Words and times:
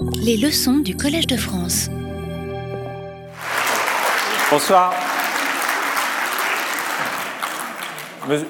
Les 0.00 0.36
leçons 0.36 0.78
du 0.78 0.96
Collège 0.96 1.26
de 1.26 1.36
France. 1.36 1.88
Bonsoir. 4.50 4.94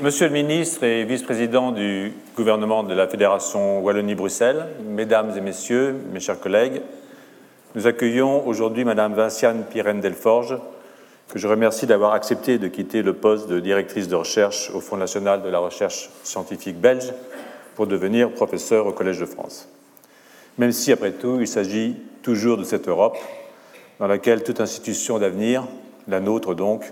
Monsieur 0.03 0.27
le 0.27 0.33
ministre 0.33 0.85
et 0.85 1.05
vice-président 1.05 1.73
du 1.73 2.13
gouvernement 2.37 2.83
de 2.83 2.93
la 2.93 3.09
Fédération 3.09 3.81
Wallonie-Bruxelles, 3.81 4.67
mesdames 4.89 5.33
et 5.37 5.41
messieurs, 5.41 5.97
mes 6.13 6.21
chers 6.21 6.39
collègues, 6.39 6.83
nous 7.75 7.87
accueillons 7.87 8.47
aujourd'hui 8.47 8.85
Madame 8.85 9.15
Vinciane 9.15 9.65
Pirenne-Delforge, 9.71 10.59
que 11.29 11.39
je 11.39 11.49
remercie 11.49 11.87
d'avoir 11.87 12.13
accepté 12.13 12.59
de 12.59 12.69
quitter 12.69 13.03
le 13.03 13.15
poste 13.15 13.49
de 13.49 13.61
directrice 13.61 14.09
de 14.09 14.17
recherche 14.17 14.71
au 14.75 14.81
Fonds 14.81 14.97
national 14.97 15.43
de 15.43 15.49
la 15.49 15.61
recherche 15.61 16.11
scientifique 16.25 16.79
belge 16.79 17.13
pour 17.75 17.87
devenir 17.87 18.33
professeur 18.33 18.87
au 18.87 18.93
Collège 18.93 19.21
de 19.21 19.27
France. 19.27 19.69
Même 20.59 20.73
si, 20.73 20.93
après 20.93 21.13
tout, 21.13 21.39
il 21.41 21.47
s'agit 21.47 21.97
toujours 22.23 22.59
de 22.59 22.65
cette 22.65 22.89
Europe 22.89 23.17
dans 23.99 24.07
laquelle 24.07 24.43
toute 24.43 24.61
institution 24.61 25.19
d'avenir, 25.19 25.67
la 26.09 26.21
nôtre 26.21 26.55
donc, 26.55 26.85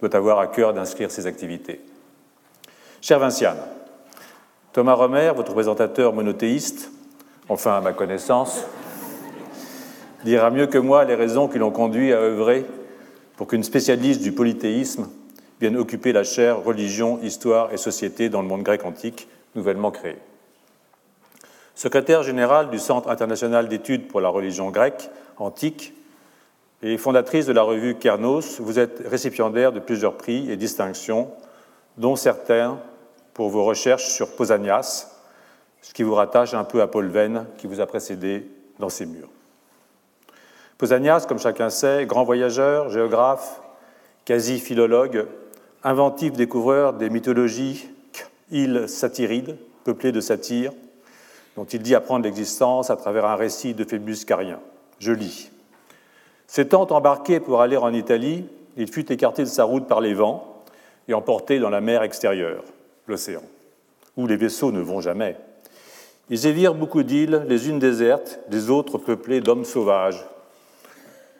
doit 0.00 0.14
avoir 0.14 0.38
à 0.40 0.48
cœur 0.48 0.74
d'inscrire 0.74 1.10
ses 1.10 1.26
activités. 1.26 1.80
Cher 3.00 3.18
Vinciane, 3.18 3.58
Thomas 4.72 4.94
Romer, 4.94 5.32
votre 5.34 5.52
présentateur 5.52 6.12
monothéiste, 6.12 6.90
enfin 7.48 7.76
à 7.76 7.80
ma 7.80 7.92
connaissance, 7.92 8.64
dira 10.24 10.50
mieux 10.50 10.66
que 10.66 10.78
moi 10.78 11.04
les 11.04 11.14
raisons 11.14 11.48
qui 11.48 11.58
l'ont 11.58 11.70
conduit 11.70 12.12
à 12.12 12.18
œuvrer 12.18 12.64
pour 13.36 13.46
qu'une 13.46 13.62
spécialiste 13.62 14.22
du 14.22 14.32
polythéisme 14.32 15.08
vienne 15.60 15.76
occuper 15.76 16.12
la 16.12 16.24
chaire 16.24 16.62
Religion, 16.64 17.20
Histoire 17.22 17.72
et 17.72 17.76
Société 17.76 18.28
dans 18.28 18.42
le 18.42 18.48
monde 18.48 18.62
grec 18.62 18.84
antique, 18.84 19.28
nouvellement 19.54 19.90
créée. 19.90 20.18
Secrétaire 21.74 22.22
général 22.22 22.70
du 22.70 22.78
Centre 22.78 23.10
international 23.10 23.68
d'études 23.68 24.06
pour 24.06 24.20
la 24.20 24.28
religion 24.28 24.70
grecque 24.70 25.10
antique 25.38 25.92
et 26.82 26.96
fondatrice 26.98 27.46
de 27.46 27.52
la 27.52 27.62
revue 27.62 27.96
Kernos, 27.96 28.60
vous 28.60 28.78
êtes 28.78 29.02
récipiendaire 29.06 29.72
de 29.72 29.80
plusieurs 29.80 30.16
prix 30.16 30.50
et 30.50 30.56
distinctions, 30.56 31.30
dont 31.96 32.14
certains 32.14 32.78
pour 33.32 33.48
vos 33.48 33.64
recherches 33.64 34.06
sur 34.06 34.36
Pausanias, 34.36 35.10
ce 35.82 35.92
qui 35.92 36.02
vous 36.02 36.14
rattache 36.14 36.54
un 36.54 36.64
peu 36.64 36.80
à 36.80 36.86
Paul 36.86 37.08
Venn, 37.08 37.46
qui 37.58 37.66
vous 37.66 37.80
a 37.80 37.86
précédé 37.86 38.46
dans 38.78 38.88
ces 38.88 39.06
murs. 39.06 39.28
Pausanias, 40.78 41.26
comme 41.26 41.38
chacun 41.38 41.70
sait, 41.70 42.06
grand 42.06 42.24
voyageur, 42.24 42.90
géographe, 42.90 43.60
quasi-philologue, 44.24 45.26
inventif 45.82 46.32
découvreur 46.32 46.92
des 46.92 47.10
mythologies 47.10 47.88
îles 48.50 48.88
satirides, 48.88 49.56
peuplées 49.84 50.12
de 50.12 50.20
satyres, 50.20 50.72
dont 51.56 51.64
il 51.64 51.82
dit 51.82 51.94
apprendre 51.94 52.24
l'existence 52.24 52.90
à 52.90 52.96
travers 52.96 53.24
un 53.26 53.36
récit 53.36 53.74
de 53.74 53.84
Phébus 53.84 54.24
carien. 54.26 54.60
Je 54.98 55.12
lis. 55.12 55.50
S'étant 56.46 56.86
embarqué 56.90 57.40
pour 57.40 57.60
aller 57.60 57.76
en 57.76 57.92
Italie, 57.92 58.44
il 58.76 58.90
fut 58.90 59.10
écarté 59.12 59.42
de 59.42 59.48
sa 59.48 59.64
route 59.64 59.86
par 59.86 60.00
les 60.00 60.14
vents 60.14 60.62
et 61.08 61.14
emporté 61.14 61.58
dans 61.58 61.70
la 61.70 61.80
mer 61.80 62.02
extérieure 62.02 62.64
l'océan, 63.06 63.42
où 64.16 64.26
les 64.26 64.36
vaisseaux 64.36 64.72
ne 64.72 64.80
vont 64.80 65.00
jamais. 65.00 65.36
Ils 66.30 66.46
y 66.46 66.52
virent 66.52 66.74
beaucoup 66.74 67.02
d'îles, 67.02 67.44
les 67.48 67.68
unes 67.68 67.78
désertes, 67.78 68.40
les 68.50 68.70
autres 68.70 68.98
peuplées 68.98 69.40
d'hommes 69.40 69.64
sauvages. 69.64 70.24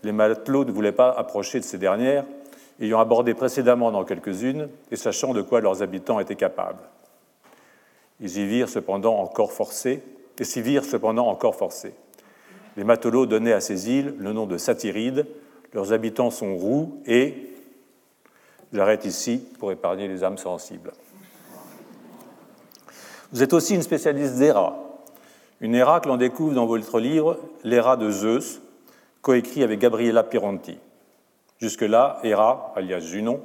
Les 0.02 0.12
matelots 0.12 0.66
ne 0.66 0.72
voulaient 0.72 0.92
pas 0.92 1.10
approcher 1.10 1.58
de 1.58 1.64
ces 1.64 1.78
dernières, 1.78 2.24
ayant 2.80 3.00
abordé 3.00 3.32
précédemment 3.32 3.90
dans 3.90 4.04
quelques-unes 4.04 4.68
et 4.90 4.96
sachant 4.96 5.32
de 5.32 5.40
quoi 5.40 5.60
leurs 5.60 5.82
habitants 5.82 6.20
étaient 6.20 6.34
capables. 6.34 6.82
Ils 8.20 8.38
y 8.38 8.46
virent 8.46 8.68
cependant 8.68 9.18
encore 9.18 9.52
forcés, 9.52 10.02
et 10.38 10.44
s'y 10.44 10.62
virent 10.62 10.84
cependant 10.84 11.28
encore 11.28 11.54
forcés. 11.56 11.94
Les 12.76 12.84
matelots 12.84 13.26
donnaient 13.26 13.52
à 13.52 13.60
ces 13.60 13.90
îles 13.90 14.14
le 14.18 14.32
nom 14.32 14.46
de 14.46 14.58
Satyrides, 14.58 15.26
leurs 15.72 15.92
habitants 15.92 16.30
sont 16.30 16.56
roux 16.56 17.00
et, 17.06 17.34
j'arrête 18.72 19.04
ici 19.04 19.44
pour 19.58 19.72
épargner 19.72 20.08
les 20.08 20.24
âmes 20.24 20.38
sensibles. 20.38 20.92
Vous 23.32 23.42
êtes 23.42 23.52
aussi 23.52 23.74
une 23.74 23.82
spécialiste 23.82 24.36
d'Héra, 24.36 24.76
une 25.60 25.74
Héra 25.74 26.00
que 26.00 26.08
l'on 26.08 26.16
découvre 26.16 26.54
dans 26.54 26.66
votre 26.66 27.00
livre 27.00 27.38
L'Héra 27.64 27.96
de 27.96 28.10
Zeus, 28.10 28.60
coécrit 29.22 29.62
avec 29.62 29.80
Gabriella 29.80 30.22
Pironti. 30.22 30.78
Jusque-là, 31.58 32.18
Héra, 32.22 32.72
alias 32.76 33.00
Junon, 33.00 33.40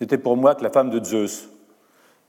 n'était 0.00 0.18
pour 0.18 0.36
moi 0.36 0.54
que 0.54 0.62
la 0.62 0.70
femme 0.70 0.90
de 0.90 1.04
Zeus, 1.04 1.48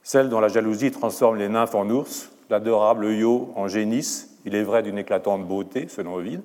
celle 0.03 0.29
dont 0.29 0.39
la 0.39 0.47
jalousie 0.47 0.91
transforme 0.91 1.37
les 1.37 1.49
nymphes 1.49 1.75
en 1.75 1.89
ours, 1.89 2.31
l'adorable 2.49 3.05
Io 3.13 3.49
en 3.55 3.67
génisse, 3.67 4.29
il 4.45 4.55
est 4.55 4.63
vrai 4.63 4.83
d'une 4.83 4.97
éclatante 4.97 5.47
beauté, 5.47 5.87
selon 5.87 6.15
Ovide, 6.15 6.41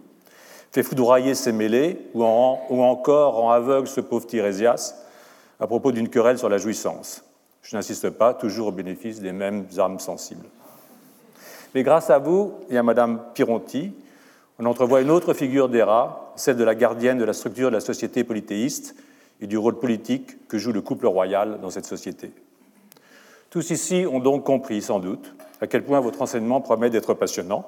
fait 0.72 0.82
foudroyer 0.82 1.34
ses 1.34 1.52
mêlées, 1.52 1.98
ou, 2.14 2.22
encore 2.24 3.42
en 3.42 3.50
aveugle 3.50 3.88
ce 3.88 4.00
pauvre 4.00 4.26
Tirésias 4.26 4.94
à 5.58 5.66
propos 5.66 5.92
d'une 5.92 6.08
querelle 6.08 6.38
sur 6.38 6.48
la 6.48 6.58
jouissance. 6.58 7.24
Je 7.62 7.76
n'insiste 7.76 8.10
pas, 8.10 8.34
toujours 8.34 8.68
au 8.68 8.72
bénéfice 8.72 9.20
des 9.20 9.32
mêmes 9.32 9.66
âmes 9.78 9.98
sensibles. 9.98 10.46
Mais 11.74 11.82
grâce 11.82 12.10
à 12.10 12.18
vous 12.18 12.54
et 12.68 12.76
à 12.76 12.82
Madame 12.82 13.20
Pironti, 13.34 13.92
on 14.58 14.66
entrevoit 14.66 15.00
une 15.00 15.10
autre 15.10 15.34
figure 15.34 15.68
d'Héra, 15.68 16.32
celle 16.36 16.56
de 16.56 16.64
la 16.64 16.74
gardienne 16.74 17.18
de 17.18 17.24
la 17.24 17.32
structure 17.32 17.70
de 17.70 17.74
la 17.74 17.80
société 17.80 18.22
polythéiste 18.22 18.94
et 19.40 19.46
du 19.46 19.58
rôle 19.58 19.78
politique 19.78 20.46
que 20.48 20.58
joue 20.58 20.72
le 20.72 20.80
couple 20.80 21.06
royal 21.06 21.58
dans 21.60 21.70
cette 21.70 21.86
société. 21.86 22.32
Tous 23.56 23.70
ici 23.70 24.04
ont 24.06 24.20
donc 24.20 24.44
compris, 24.44 24.82
sans 24.82 24.98
doute, 24.98 25.34
à 25.62 25.66
quel 25.66 25.82
point 25.82 25.98
votre 26.00 26.20
enseignement 26.20 26.60
promet 26.60 26.90
d'être 26.90 27.14
passionnant, 27.14 27.64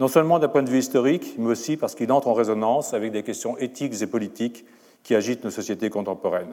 non 0.00 0.08
seulement 0.08 0.40
d'un 0.40 0.48
point 0.48 0.64
de 0.64 0.68
vue 0.68 0.80
historique, 0.80 1.36
mais 1.38 1.46
aussi 1.46 1.76
parce 1.76 1.94
qu'il 1.94 2.10
entre 2.10 2.26
en 2.26 2.32
résonance 2.32 2.92
avec 2.92 3.12
des 3.12 3.22
questions 3.22 3.56
éthiques 3.58 4.02
et 4.02 4.08
politiques 4.08 4.64
qui 5.04 5.14
agitent 5.14 5.44
nos 5.44 5.50
sociétés 5.50 5.90
contemporaines. 5.90 6.52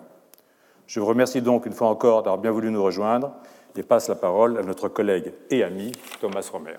Je 0.86 1.00
vous 1.00 1.08
remercie 1.08 1.42
donc 1.42 1.66
une 1.66 1.74
fois 1.74 1.88
encore 1.88 2.22
d'avoir 2.22 2.38
bien 2.38 2.52
voulu 2.52 2.70
nous 2.70 2.84
rejoindre 2.84 3.32
et 3.76 3.82
passe 3.82 4.08
la 4.08 4.14
parole 4.14 4.60
à 4.60 4.62
notre 4.62 4.88
collègue 4.88 5.34
et 5.50 5.64
ami 5.64 5.92
Thomas 6.22 6.48
Romer. 6.52 6.78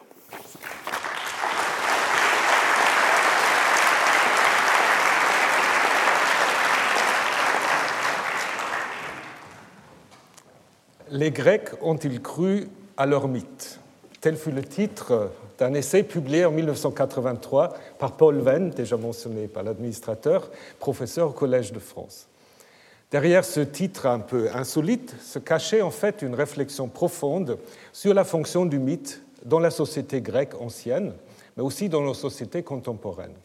Les 11.17 11.31
Grecs 11.31 11.71
ont-ils 11.81 12.21
cru 12.21 12.67
à 12.97 13.07
leur 13.07 13.29
mythe? 13.29 13.79
Tel 14.21 14.37
fut 14.37 14.51
le 14.51 14.65
titre 14.65 15.31
d'un 15.59 15.73
essai 15.73 16.03
publié 16.03 16.45
en 16.45 16.51
1983 16.51 17.73
par 18.01 18.17
Paul 18.17 18.41
Venn, 18.41 18.71
déjà 18.71 18.97
mentionné 18.97 19.47
par 19.47 19.63
l'administrateur, 19.63 20.51
professeur 20.81 21.29
au 21.29 21.33
Collège 21.33 21.71
de 21.71 21.79
France. 21.79 22.27
Derrière 23.13 23.45
ce 23.45 23.61
titre 23.61 24.07
un 24.07 24.19
peu 24.19 24.51
insolite 24.53 25.15
se 25.23 25.39
cachait 25.39 25.83
en 25.83 25.93
fait 25.93 26.21
une 26.21 26.35
réflexion 26.35 26.89
profonde 26.89 27.59
sur 27.93 28.13
la 28.13 28.25
fonction 28.25 28.67
du 28.67 28.81
mythe 28.81 29.23
dans 29.45 29.61
la 29.61 29.71
société 29.71 30.21
grecque 30.21 30.61
ancienne, 30.61 31.13
mais 31.57 31.63
aussi 31.63 31.89
dans 31.89 32.01
nos 32.01 32.15
sociétés 32.15 32.65
contemporaines, 32.65 33.37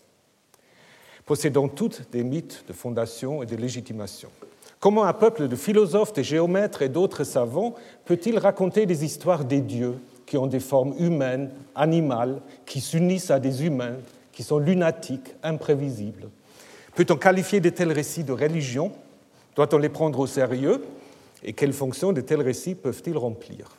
possédant 1.23 1.67
toutes 1.67 2.09
des 2.09 2.23
mythes 2.23 2.63
de 2.67 2.73
fondation 2.73 3.43
et 3.43 3.45
de 3.45 3.55
légitimation. 3.55 4.31
Comment 4.79 5.03
un 5.03 5.13
peuple 5.13 5.49
de 5.49 5.55
philosophes, 5.57 6.13
de 6.13 6.21
géomètres 6.21 6.81
et 6.81 6.89
d'autres 6.89 7.25
savants 7.25 7.75
peut-il 8.05 8.37
raconter 8.37 8.85
des 8.85 9.03
histoires 9.03 9.43
des 9.43 9.59
dieux 9.59 9.95
qui 10.25 10.37
ont 10.37 10.47
des 10.47 10.61
formes 10.61 10.93
humaines, 10.97 11.51
animales, 11.75 12.41
qui 12.65 12.79
s'unissent 12.79 13.29
à 13.29 13.41
des 13.41 13.65
humains, 13.65 13.97
qui 14.31 14.41
sont 14.41 14.57
lunatiques, 14.57 15.35
imprévisibles? 15.43 16.29
Peut-on 16.95 17.17
qualifier 17.17 17.59
de 17.59 17.69
tels 17.69 17.91
récits 17.91 18.23
de 18.23 18.31
religion? 18.31 18.93
Doit-on 19.55 19.77
les 19.77 19.89
prendre 19.89 20.19
au 20.19 20.27
sérieux? 20.27 20.85
Et 21.43 21.51
quelles 21.51 21.73
fonctions 21.73 22.13
de 22.13 22.21
tels 22.21 22.41
récits 22.41 22.75
peuvent-ils 22.75 23.17
remplir? 23.17 23.75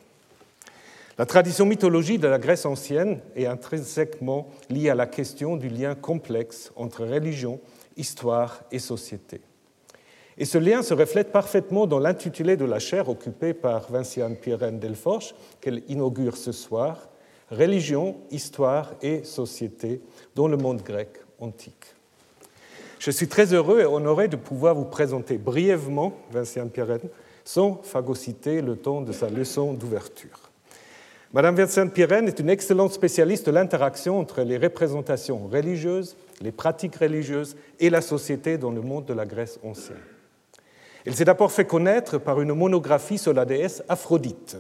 La 1.17 1.25
tradition 1.25 1.65
mythologique 1.65 2.21
de 2.21 2.28
la 2.28 2.38
Grèce 2.38 2.67
ancienne 2.67 3.21
est 3.37 3.47
intrinsèquement 3.47 4.49
liée 4.69 4.91
à 4.91 4.94
la 4.94 5.06
question 5.06 5.56
du 5.56 5.69
lien 5.69 5.94
complexe 5.94 6.73
entre 6.76 7.06
religion, 7.06 7.58
histoire 7.97 8.62
et 8.70 8.79
société. 8.79 9.41
Et 10.40 10.46
ce 10.46 10.56
lien 10.56 10.82
se 10.82 10.94
reflète 10.94 11.32
parfaitement 11.32 11.87
dans 11.87 11.98
l'intitulé 11.98 12.56
de 12.56 12.64
la 12.64 12.78
chaire 12.78 13.10
occupée 13.10 13.52
par 13.52 13.92
Vinciane 13.92 14.37
Pirenne 14.37 14.78
Delforge, 14.78 15.34
qu'elle 15.60 15.82
inaugure 15.87 16.38
ce 16.38 16.50
soir, 16.50 17.10
Religion, 17.50 18.16
Histoire 18.31 18.94
et 19.02 19.22
Société 19.22 20.00
dans 20.34 20.48
le 20.48 20.56
monde 20.56 20.81
grec 20.81 21.10
antique. 21.40 21.94
Je 22.98 23.10
suis 23.10 23.28
très 23.28 23.52
heureux 23.52 23.81
et 23.81 23.84
honoré 23.84 24.28
de 24.28 24.37
pouvoir 24.37 24.75
vous 24.75 24.87
présenter 24.87 25.37
brièvement 25.37 26.14
Vinciane 26.31 26.70
Pirenne 26.70 27.10
sans 27.44 27.82
phagocyter 27.82 28.62
le 28.62 28.76
temps 28.76 29.02
de 29.02 29.12
sa 29.12 29.28
leçon 29.28 29.75
d'ouverture. 29.75 30.50
Madame 31.34 31.56
Vinciane 31.56 31.90
Pirenne 31.90 32.28
est 32.28 32.40
une 32.40 32.48
excellente 32.48 32.94
spécialiste 32.94 33.44
de 33.44 33.52
l'interaction 33.52 34.19
entre 34.19 34.40
les 34.40 34.56
représentations 34.56 35.48
religieuses, 35.48 36.16
les 36.40 36.50
pratiques 36.50 36.96
religieuses 36.96 37.56
et 37.78 37.90
la 37.90 38.00
société 38.00 38.56
dans 38.56 38.70
le 38.70 38.81
monde 38.81 39.04
de 39.04 39.12
la 39.12 39.26
Grèce 39.26 39.60
ancienne. 39.62 39.98
Elle 41.06 41.14
s'est 41.14 41.25
d'abord 41.25 41.52
fait 41.52 41.64
connaître 41.64 42.19
par 42.19 42.41
une 42.41 42.52
monographie 42.52 43.19
sur 43.19 43.32
la 43.32 43.44
déesse 43.44 43.82
Aphrodite. 43.88 44.56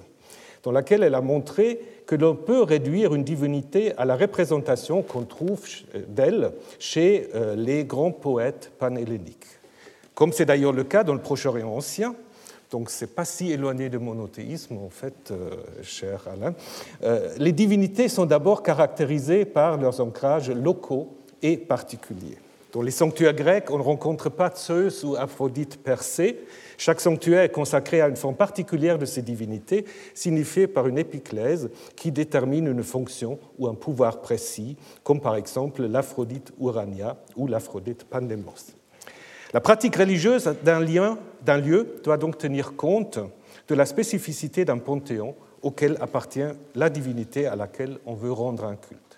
dans 0.62 0.72
laquelle 0.72 1.02
elle 1.02 1.14
a 1.14 1.20
montré 1.20 1.80
que 2.06 2.14
l'on 2.14 2.34
peut 2.34 2.62
réduire 2.62 3.14
une 3.14 3.24
divinité 3.24 3.96
à 3.96 4.04
la 4.04 4.16
représentation 4.16 5.02
qu'on 5.02 5.22
trouve 5.22 5.62
d'elle 6.08 6.52
chez 6.78 7.28
euh, 7.34 7.54
les 7.54 7.84
grands 7.84 8.10
poètes 8.10 8.72
panhelléniques. 8.78 9.46
Comme 10.14 10.32
c'est 10.32 10.44
d'ailleurs 10.44 10.72
le 10.72 10.84
cas 10.84 11.04
dans 11.04 11.14
le 11.14 11.20
Proche-Orient 11.20 11.70
ancien, 11.70 12.14
donc 12.70 12.90
ce 12.90 13.04
n'est 13.04 13.10
pas 13.10 13.24
si 13.24 13.50
éloigné 13.50 13.88
de 13.88 13.98
monothéisme, 13.98 14.76
en 14.78 14.90
fait, 14.90 15.30
euh, 15.30 15.50
cher 15.82 16.28
Alain. 16.32 16.54
Euh, 17.02 17.32
les 17.38 17.52
divinités 17.52 18.08
sont 18.08 18.26
d'abord 18.26 18.62
caractérisées 18.62 19.44
par 19.44 19.76
leurs 19.76 20.00
ancrages 20.00 20.50
locaux 20.50 21.16
et 21.42 21.56
particuliers. 21.56 22.38
Dans 22.72 22.82
les 22.82 22.92
sanctuaires 22.92 23.34
grecs, 23.34 23.68
on 23.70 23.78
ne 23.78 23.82
rencontre 23.82 24.28
pas 24.28 24.52
Zeus 24.54 25.02
ou 25.02 25.16
Aphrodite 25.16 25.76
per 25.82 26.02
se. 26.02 26.36
Chaque 26.78 27.00
sanctuaire 27.00 27.42
est 27.42 27.50
consacré 27.50 28.00
à 28.00 28.08
une 28.08 28.16
forme 28.16 28.36
particulière 28.36 28.96
de 28.96 29.06
ces 29.06 29.22
divinités, 29.22 29.84
signifiée 30.14 30.68
par 30.68 30.86
une 30.86 30.96
épiclèse 30.96 31.68
qui 31.96 32.12
détermine 32.12 32.68
une 32.68 32.84
fonction 32.84 33.40
ou 33.58 33.66
un 33.66 33.74
pouvoir 33.74 34.20
précis, 34.20 34.76
comme 35.02 35.20
par 35.20 35.34
exemple 35.34 35.84
l'Aphrodite 35.84 36.52
Urania 36.60 37.16
ou 37.34 37.48
l'Aphrodite 37.48 38.04
Pandemos. 38.04 38.72
La 39.52 39.60
pratique 39.60 39.96
religieuse 39.96 40.48
d'un 40.62 40.78
lieu 40.78 41.96
doit 42.04 42.18
donc 42.18 42.38
tenir 42.38 42.76
compte 42.76 43.18
de 43.66 43.74
la 43.74 43.84
spécificité 43.84 44.64
d'un 44.64 44.78
panthéon 44.78 45.34
auquel 45.62 45.96
appartient 46.00 46.52
la 46.76 46.88
divinité 46.88 47.46
à 47.46 47.56
laquelle 47.56 47.98
on 48.06 48.14
veut 48.14 48.32
rendre 48.32 48.64
un 48.64 48.76
culte. 48.76 49.09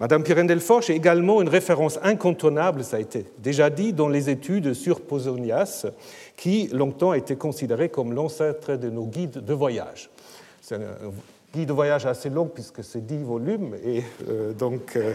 Madame 0.00 0.24
Pirène-Delforge 0.24 0.90
est 0.90 0.96
également 0.96 1.40
une 1.40 1.48
référence 1.48 2.00
incontournable, 2.02 2.82
ça 2.82 2.96
a 2.96 3.00
été 3.00 3.26
déjà 3.38 3.70
dit, 3.70 3.92
dans 3.92 4.08
les 4.08 4.28
études 4.28 4.74
sur 4.74 5.00
Posonias, 5.00 5.86
qui 6.36 6.68
longtemps 6.72 7.12
a 7.12 7.18
été 7.18 7.36
considéré 7.36 7.88
comme 7.88 8.12
l'ancêtre 8.12 8.74
de 8.74 8.90
nos 8.90 9.06
guides 9.06 9.44
de 9.44 9.54
voyage. 9.54 10.10
C'est 10.60 10.76
un 10.76 11.12
guide 11.54 11.68
de 11.68 11.72
voyage 11.72 12.06
assez 12.06 12.28
long 12.28 12.46
puisque 12.46 12.82
c'est 12.82 13.06
dix 13.06 13.22
volumes, 13.22 13.76
et 13.84 14.02
euh, 14.28 14.52
donc 14.52 14.96
euh, 14.96 15.14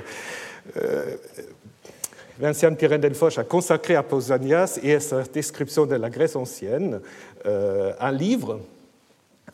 euh, 0.77 1.15
Pirène-Delfoch 2.77 3.37
a 3.37 3.43
consacré 3.43 3.95
à 3.95 4.03
Pausanias 4.03 4.79
et 4.81 4.95
à 4.95 4.99
sa 5.01 5.23
description 5.23 5.85
de 5.85 5.95
la 5.95 6.09
Grèce 6.09 6.37
ancienne 6.37 7.01
euh, 7.45 7.91
un 7.99 8.11
livre, 8.11 8.61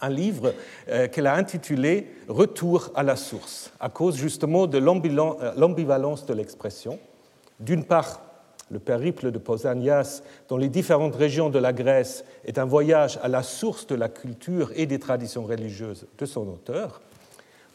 un 0.01 0.09
livre 0.09 0.53
euh, 0.89 1.07
qu'elle 1.07 1.27
a 1.27 1.35
intitulé 1.35 2.07
Retour 2.27 2.91
à 2.95 3.03
la 3.03 3.15
source, 3.15 3.71
à 3.79 3.89
cause 3.89 4.17
justement 4.17 4.67
de 4.67 4.79
euh, 4.79 5.53
l'ambivalence 5.55 6.25
de 6.25 6.33
l'expression. 6.33 6.99
D'une 7.59 7.83
part, 7.83 8.21
le 8.71 8.79
périple 8.79 9.31
de 9.31 9.37
Pausanias 9.37 10.23
dans 10.47 10.57
les 10.57 10.69
différentes 10.69 11.15
régions 11.15 11.49
de 11.49 11.59
la 11.59 11.71
Grèce 11.71 12.25
est 12.45 12.57
un 12.57 12.65
voyage 12.65 13.19
à 13.21 13.27
la 13.27 13.43
source 13.43 13.85
de 13.85 13.95
la 13.95 14.09
culture 14.09 14.71
et 14.75 14.87
des 14.87 14.99
traditions 14.99 15.43
religieuses 15.43 16.07
de 16.17 16.25
son 16.25 16.47
auteur. 16.47 17.01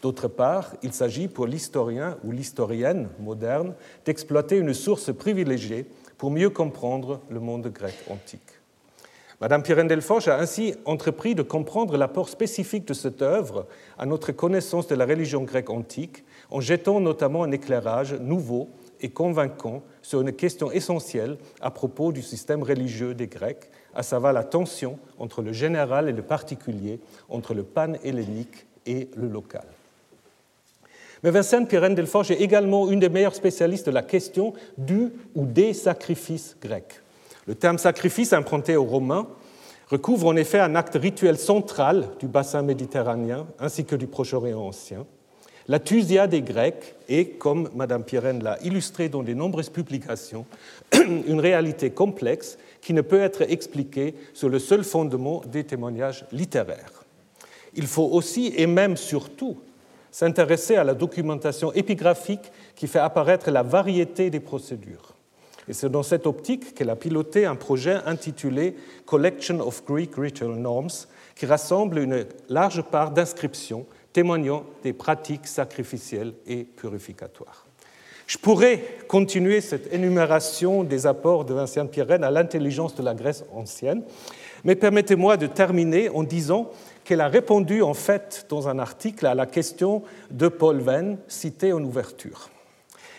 D'autre 0.03 0.29
part, 0.29 0.75
il 0.83 0.93
s'agit 0.93 1.29
pour 1.29 1.47
l'historien 1.47 2.17
ou 2.25 2.33
l'historienne 2.33 3.09
moderne 3.21 3.75
d'exploiter 4.05 4.57
une 4.57 4.75
source 4.75 5.15
privilégiée 5.15 5.87
pour 6.19 6.31
mieux 6.31 6.51
comprendre 6.51 7.21
le 7.29 7.41
monde 7.41 7.69
grec 7.69 7.95
antique. 8.09 8.60
Madame 9.41 9.63
Pirène 9.63 9.89
Delforge 9.89 10.29
a 10.29 10.39
ainsi 10.39 10.75
entrepris 10.85 11.35
de 11.35 11.41
comprendre 11.41 11.97
l'apport 11.97 12.29
spécifique 12.29 12.87
de 12.87 12.93
cette 12.93 13.23
œuvre 13.23 13.67
à 13.99 14.05
notre 14.05 14.33
connaissance 14.33 14.87
de 14.87 14.95
la 14.95 15.07
religion 15.07 15.45
grecque 15.45 15.71
antique, 15.71 16.25
en 16.51 16.61
jetant 16.61 17.01
notamment 17.01 17.43
un 17.43 17.51
éclairage 17.51 18.13
nouveau 18.13 18.69
et 19.01 19.09
convaincant 19.09 19.83
sur 20.03 20.21
une 20.21 20.33
question 20.33 20.71
essentielle 20.71 21.39
à 21.63 21.71
propos 21.71 22.13
du 22.13 22.21
système 22.21 22.63
religieux 22.63 23.15
des 23.15 23.29
Grecs, 23.29 23.71
à 23.95 24.03
savoir 24.03 24.35
la 24.35 24.45
tension 24.45 24.99
entre 25.19 25.41
le 25.41 25.55
général 25.55 26.11
et 26.11 26.13
le 26.13 26.23
particulier, 26.23 27.01
entre 27.31 27.55
le 27.55 27.63
pan-hellénique 27.63 28.67
et 28.85 29.09
le 29.17 29.27
local. 29.27 29.65
Mais 31.23 31.31
Vincent 31.31 31.65
Pirène 31.65 31.95
Delforge 31.95 32.31
est 32.31 32.43
également 32.43 32.91
une 32.91 33.01
des 33.01 33.09
meilleures 33.09 33.35
spécialistes 33.35 33.87
de 33.87 33.91
la 33.91 34.03
question 34.03 34.53
du 34.77 35.13
ou 35.35 35.47
des 35.47 35.73
sacrifices 35.73 36.59
grecs. 36.61 37.01
Le 37.51 37.57
terme 37.57 37.79
sacrifice 37.79 38.33
emprunté 38.33 38.77
aux 38.77 38.85
Romains 38.85 39.27
recouvre 39.89 40.29
en 40.29 40.37
effet 40.37 40.61
un 40.61 40.77
acte 40.77 40.95
rituel 40.95 41.37
central 41.37 42.07
du 42.21 42.29
bassin 42.29 42.63
méditerranéen 42.63 43.45
ainsi 43.59 43.85
que 43.85 43.97
du 43.97 44.07
Proche-Orient 44.07 44.61
ancien. 44.61 45.05
La 45.67 45.81
thusia 45.81 46.29
des 46.29 46.43
Grecs 46.43 46.95
est, 47.09 47.39
comme 47.39 47.69
Mme 47.75 48.05
Pirène 48.05 48.45
l'a 48.45 48.57
illustré 48.63 49.09
dans 49.09 49.25
de 49.25 49.35
nombreuses 49.35 49.69
publications, 49.69 50.47
une 50.95 51.41
réalité 51.41 51.91
complexe 51.91 52.57
qui 52.81 52.93
ne 52.93 53.01
peut 53.03 53.21
être 53.21 53.43
expliquée 53.43 54.15
sur 54.33 54.49
le 54.49 54.61
seul 54.61 54.85
fondement 54.85 55.43
des 55.45 55.65
témoignages 55.65 56.27
littéraires. 56.31 57.03
Il 57.75 57.89
faut 57.89 58.11
aussi 58.13 58.55
et 58.57 58.69
même 58.69 58.97
surtout 58.97 59.57
s'intéresser 60.13 60.77
à 60.77 60.85
la 60.85 60.95
documentation 60.95 61.73
épigraphique 61.73 62.53
qui 62.77 62.87
fait 62.87 63.01
apparaître 63.01 63.51
la 63.51 63.65
variété 63.65 64.31
des 64.31 64.39
procédures. 64.39 65.17
Et 65.71 65.73
c'est 65.73 65.89
dans 65.89 66.03
cette 66.03 66.27
optique 66.27 66.75
qu'elle 66.75 66.91
a 66.91 66.97
piloté 66.97 67.47
un 67.47 67.55
projet 67.55 68.01
intitulé 68.05 68.75
Collection 69.07 69.61
of 69.61 69.85
Greek 69.85 70.17
Ritual 70.17 70.57
Norms, 70.57 71.07
qui 71.37 71.47
rassemble 71.47 72.01
une 72.01 72.27
large 72.49 72.83
part 72.83 73.13
d'inscriptions 73.13 73.87
témoignant 74.13 74.65
des 74.83 74.93
pratiques 74.93 75.47
sacrificielles 75.47 76.33
et 76.49 76.65
purificatoires. 76.65 77.69
Je 78.27 78.37
pourrais 78.37 78.83
continuer 79.07 79.61
cette 79.61 79.95
énumération 79.95 80.83
des 80.83 81.07
apports 81.07 81.45
de 81.45 81.55
Vincent 81.55 81.87
Pirène 81.87 82.25
à 82.25 82.33
l'intelligence 82.33 82.97
de 82.97 83.05
la 83.05 83.15
Grèce 83.15 83.45
ancienne, 83.55 84.03
mais 84.65 84.75
permettez-moi 84.75 85.37
de 85.37 85.47
terminer 85.47 86.09
en 86.09 86.25
disant 86.25 86.73
qu'elle 87.05 87.21
a 87.21 87.29
répondu 87.29 87.81
en 87.81 87.95
fait 87.95 88.45
dans 88.49 88.67
un 88.67 88.81
article 88.81 89.25
à 89.25 89.37
la 89.37 89.47
question 89.47 90.03
de 90.33 90.49
Paul 90.49 90.81
Venn 90.81 91.17
cité 91.29 91.73
en 91.73 91.85
ouverture. 91.85 92.51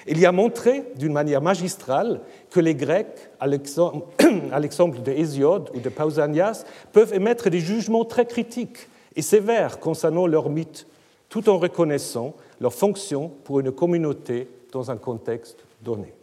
Il 0.07 0.19
y 0.19 0.25
a 0.25 0.31
montré 0.31 0.83
d'une 0.95 1.13
manière 1.13 1.41
magistrale 1.41 2.21
que 2.49 2.59
les 2.59 2.75
Grecs, 2.75 3.29
à 3.39 3.47
l'exemple 3.47 5.01
de 5.01 5.11
Hésiode 5.11 5.69
ou 5.73 5.79
de 5.79 5.89
Pausanias, 5.89 6.65
peuvent 6.91 7.13
émettre 7.13 7.49
des 7.49 7.59
jugements 7.59 8.05
très 8.05 8.25
critiques 8.25 8.87
et 9.15 9.21
sévères 9.21 9.79
concernant 9.79 10.27
leur 10.27 10.49
mythe, 10.49 10.87
tout 11.29 11.49
en 11.49 11.57
reconnaissant 11.57 12.33
leur 12.59 12.73
fonction 12.73 13.29
pour 13.43 13.59
une 13.59 13.71
communauté 13.71 14.47
dans 14.71 14.91
un 14.91 14.97
contexte 14.97 15.65
donné. 15.81 16.13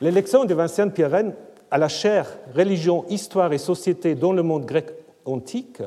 L'élection 0.00 0.44
de 0.44 0.54
Vincent 0.54 0.90
Pirène 0.90 1.34
à 1.70 1.78
la 1.78 1.88
chaire 1.88 2.38
Religion, 2.54 3.04
Histoire 3.08 3.52
et 3.52 3.58
Société 3.58 4.14
dans 4.14 4.32
le 4.32 4.42
monde 4.42 4.66
grec 4.66 4.92
antique 5.24 5.82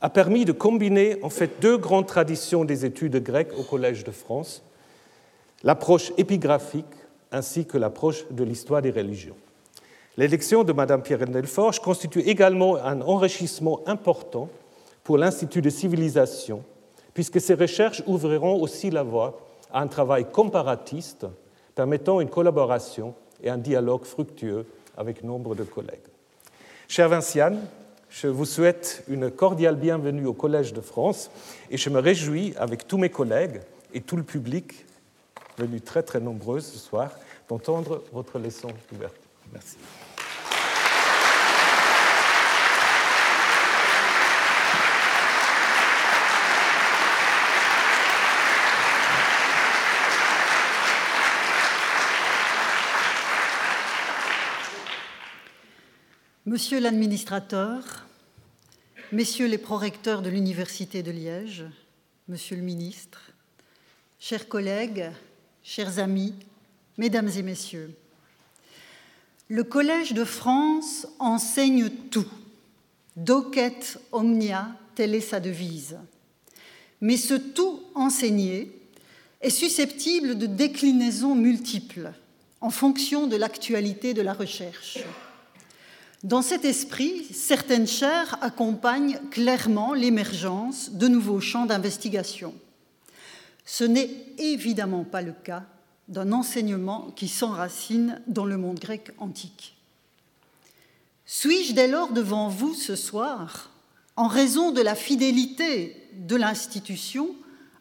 a 0.00 0.10
permis 0.10 0.44
de 0.44 0.52
combiner 0.52 1.18
en 1.22 1.30
fait 1.30 1.60
deux 1.60 1.76
grandes 1.78 2.06
traditions 2.06 2.64
des 2.64 2.84
études 2.84 3.22
grecques 3.22 3.52
au 3.58 3.62
Collège 3.62 4.04
de 4.04 4.10
France, 4.10 4.62
l'approche 5.62 6.12
épigraphique 6.16 6.84
ainsi 7.32 7.66
que 7.66 7.78
l'approche 7.78 8.24
de 8.30 8.44
l'histoire 8.44 8.82
des 8.82 8.90
religions. 8.90 9.36
L'élection 10.16 10.64
de 10.64 10.72
Mme 10.72 11.02
Pierre 11.02 11.26
Delforge 11.26 11.80
constitue 11.80 12.20
également 12.20 12.76
un 12.76 13.02
enrichissement 13.02 13.80
important 13.86 14.48
pour 15.04 15.18
l'Institut 15.18 15.60
de 15.60 15.68
civilisation, 15.68 16.62
puisque 17.12 17.40
ces 17.40 17.54
recherches 17.54 18.02
ouvriront 18.06 18.60
aussi 18.60 18.90
la 18.90 19.02
voie 19.02 19.38
à 19.72 19.80
un 19.80 19.86
travail 19.88 20.24
comparatiste 20.30 21.26
permettant 21.74 22.20
une 22.20 22.30
collaboration 22.30 23.14
et 23.42 23.50
un 23.50 23.58
dialogue 23.58 24.04
fructueux 24.04 24.64
avec 24.96 25.22
nombre 25.22 25.54
de 25.54 25.64
collègues. 25.64 26.08
Cher 26.88 27.08
Vinciane, 27.10 27.60
je 28.08 28.28
vous 28.28 28.46
souhaite 28.46 29.04
une 29.08 29.30
cordiale 29.30 29.76
bienvenue 29.76 30.26
au 30.26 30.32
Collège 30.32 30.72
de 30.72 30.80
France 30.80 31.30
et 31.70 31.76
je 31.76 31.90
me 31.90 32.00
réjouis, 32.00 32.54
avec 32.56 32.88
tous 32.88 32.96
mes 32.96 33.10
collègues 33.10 33.60
et 33.92 34.00
tout 34.00 34.16
le 34.16 34.22
public, 34.22 34.85
venu 35.58 35.80
très 35.80 36.02
très 36.02 36.20
nombreux 36.20 36.60
ce 36.60 36.78
soir, 36.78 37.10
d'entendre 37.48 38.02
votre 38.12 38.38
leçon 38.38 38.68
d'ouverture. 38.90 39.20
Merci. 39.52 39.76
Monsieur 56.48 56.78
l'administrateur, 56.78 58.06
Messieurs 59.12 59.46
les 59.46 59.58
prorecteurs 59.58 60.22
de 60.22 60.30
l'Université 60.30 61.02
de 61.02 61.10
Liège, 61.10 61.64
Monsieur 62.28 62.56
le 62.56 62.62
ministre, 62.62 63.32
chers 64.18 64.48
collègues, 64.48 65.10
chers 65.66 65.98
amis, 65.98 66.32
Mesdames 66.96 67.28
et 67.36 67.42
Messieurs, 67.42 67.90
le 69.48 69.64
Collège 69.64 70.12
de 70.14 70.24
France 70.24 71.08
enseigne 71.18 71.90
tout. 71.90 72.28
Docet 73.16 73.98
omnia, 74.12 74.68
telle 74.94 75.14
est 75.14 75.20
sa 75.20 75.40
devise. 75.40 75.98
Mais 77.00 77.16
ce 77.16 77.34
tout 77.34 77.82
enseigné 77.96 78.70
est 79.40 79.50
susceptible 79.50 80.38
de 80.38 80.46
déclinaisons 80.46 81.34
multiples 81.34 82.12
en 82.60 82.70
fonction 82.70 83.26
de 83.26 83.36
l'actualité 83.36 84.14
de 84.14 84.22
la 84.22 84.34
recherche. 84.34 84.98
Dans 86.22 86.42
cet 86.42 86.64
esprit, 86.64 87.24
certaines 87.32 87.88
chaires 87.88 88.38
accompagnent 88.40 89.18
clairement 89.30 89.94
l'émergence 89.94 90.92
de 90.92 91.08
nouveaux 91.08 91.40
champs 91.40 91.66
d'investigation. 91.66 92.54
Ce 93.66 93.84
n'est 93.84 94.10
évidemment 94.38 95.04
pas 95.04 95.22
le 95.22 95.32
cas 95.32 95.64
d'un 96.08 96.30
enseignement 96.32 97.12
qui 97.16 97.26
s'enracine 97.26 98.22
dans 98.28 98.44
le 98.44 98.56
monde 98.56 98.78
grec 98.78 99.10
antique. 99.18 99.76
Suis-je 101.26 101.74
dès 101.74 101.88
lors 101.88 102.12
devant 102.12 102.48
vous 102.48 102.74
ce 102.74 102.94
soir 102.94 103.72
en 104.14 104.28
raison 104.28 104.70
de 104.70 104.80
la 104.80 104.94
fidélité 104.94 106.08
de 106.14 106.36
l'institution 106.36 107.34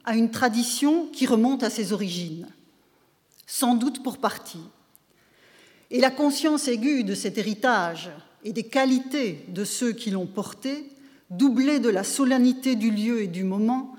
à 0.03 0.15
une 0.15 0.31
tradition 0.31 1.07
qui 1.13 1.27
remonte 1.27 1.61
à 1.61 1.69
ses 1.69 1.93
origines? 1.93 2.47
Sans 3.45 3.75
doute 3.75 4.01
pour 4.01 4.17
partie. 4.17 4.63
Et 5.91 5.99
la 5.99 6.09
conscience 6.09 6.67
aiguë 6.67 7.03
de 7.03 7.13
cet 7.13 7.37
héritage 7.37 8.09
et 8.43 8.53
des 8.53 8.63
qualités 8.63 9.45
de 9.49 9.63
ceux 9.63 9.91
qui 9.91 10.09
l'ont 10.09 10.25
porté, 10.25 10.89
doublée 11.29 11.79
de 11.79 11.89
la 11.89 12.03
solennité 12.03 12.75
du 12.75 12.89
lieu 12.89 13.21
et 13.21 13.27
du 13.27 13.43
moment, 13.43 13.95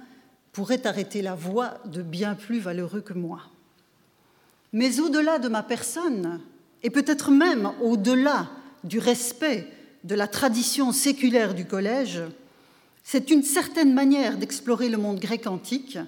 pourrait 0.57 0.87
arrêter 0.87 1.21
la 1.21 1.35
voix 1.35 1.75
de 1.85 2.01
bien 2.01 2.35
plus 2.35 2.61
valeureux 2.61 3.03
que 3.03 3.13
moi. 3.13 3.43
Mais 4.73 5.01
au-delà 5.01 5.39
de 5.39 5.51
ma 5.51 5.63
personne, 5.63 6.41
et 6.83 6.89
peut-être 6.89 7.31
même 7.31 7.73
au-delà 7.83 8.49
du 8.83 8.99
respect 8.99 9.69
de 10.05 10.15
la 10.15 10.27
tradition 10.27 10.93
séculaire 10.93 11.53
du 11.53 11.67
collège, 11.67 12.23
c'est 13.05 13.31
une 13.31 13.43
certaine 13.43 13.93
manière 13.93 14.39
d'explorer 14.39 14.89
le 14.89 14.97
monde 14.97 15.21
grec 15.21 15.47
antique 15.47 15.99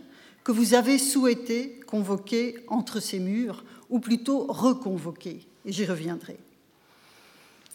que 0.44 0.52
vous 0.52 0.72
avez 0.72 0.96
souhaité 0.96 1.78
convoquer 1.86 2.56
entre 2.68 3.00
ces 3.00 3.18
murs, 3.18 3.64
ou 3.90 4.00
plutôt 4.00 4.46
reconvoquer, 4.48 5.46
et 5.66 5.72
j'y 5.72 5.84
reviendrai. 5.84 6.38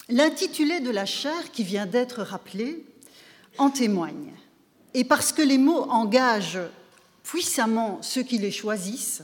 L'intitulé 0.09 0.79
de 0.79 0.89
la 0.89 1.05
chaire 1.05 1.51
qui 1.51 1.63
vient 1.63 1.85
d'être 1.85 2.23
rappelé 2.23 2.83
en 3.59 3.69
témoigne. 3.69 4.33
Et 4.93 5.03
parce 5.03 5.31
que 5.31 5.41
les 5.41 5.57
mots 5.57 5.83
engagent 5.89 6.59
puissamment 7.23 7.99
ceux 8.01 8.23
qui 8.23 8.37
les 8.37 8.51
choisissent, 8.51 9.23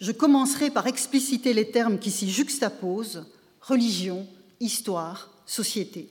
je 0.00 0.12
commencerai 0.12 0.70
par 0.70 0.86
expliciter 0.86 1.52
les 1.52 1.70
termes 1.70 1.98
qui 1.98 2.10
s'y 2.10 2.30
juxtaposent 2.30 3.26
religion, 3.60 4.26
histoire, 4.60 5.30
société. 5.46 6.08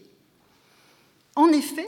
En 1.35 1.49
effet, 1.49 1.87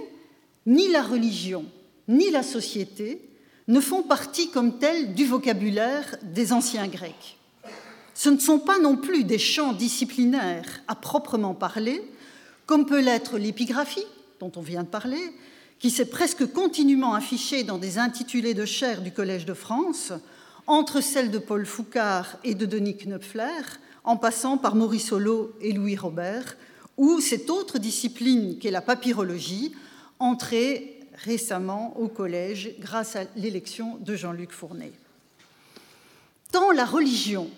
ni 0.66 0.88
la 0.90 1.02
religion 1.02 1.66
ni 2.10 2.32
la 2.32 2.44
société 2.44 3.22
ne 3.68 3.80
font 3.80 4.02
partie 4.02 4.50
comme 4.50 4.80
telles 4.80 5.14
du 5.14 5.26
vocabulaire 5.26 6.18
des 6.24 6.52
anciens 6.52 6.88
Grecs. 6.88 7.38
Ce 8.16 8.30
ne 8.30 8.40
sont 8.40 8.60
pas 8.60 8.80
non 8.80 8.98
plus 8.98 9.24
des 9.24 9.38
champs 9.38 9.74
disciplinaires 9.74 10.82
à 10.88 10.96
proprement 10.96 11.54
parler, 11.54 12.02
comme 12.66 12.88
peut 12.88 13.00
l'être 13.00 13.38
l'épigraphie, 13.38 14.04
dont 14.40 14.52
on 14.56 14.62
vient 14.62 14.84
de 14.84 14.90
parler, 14.90 15.22
qui 15.80 15.90
s'est 15.90 16.06
presque 16.06 16.46
continuellement 16.52 17.14
affichée 17.14 17.64
dans 17.64 17.78
des 17.78 17.98
intitulés 17.98 18.54
de 18.54 18.66
chaires 18.66 19.02
du 19.02 19.12
Collège 19.12 19.46
de 19.46 19.54
France, 19.54 20.12
entre 20.68 21.02
celles 21.02 21.32
de 21.32 21.40
Paul 21.40 21.66
Foucard 21.66 22.38
et 22.44 22.54
de 22.54 22.66
Denis 22.66 22.98
Knöpfler, 22.98 23.64
en 24.04 24.18
passant 24.18 24.58
par 24.58 24.76
Maurice 24.76 25.12
Holo 25.12 25.54
et 25.62 25.72
Louis 25.72 25.96
Robert, 25.96 26.58
ou 26.98 27.22
cette 27.22 27.50
autre 27.50 27.80
discipline 27.80 28.60
qu'est 28.60 28.72
la 28.72 28.82
papyrologie, 28.82 29.74
entrée 30.20 31.00
récemment 31.24 31.98
au 31.98 32.08
collège 32.08 32.76
grâce 32.80 33.16
à 33.16 33.24
l'élection 33.36 33.98
de 34.02 34.16
Jean-Luc 34.16 34.52
Fournet. 34.52 34.92
Tant 36.52 36.72
la 36.72 36.86
religion 36.86 37.50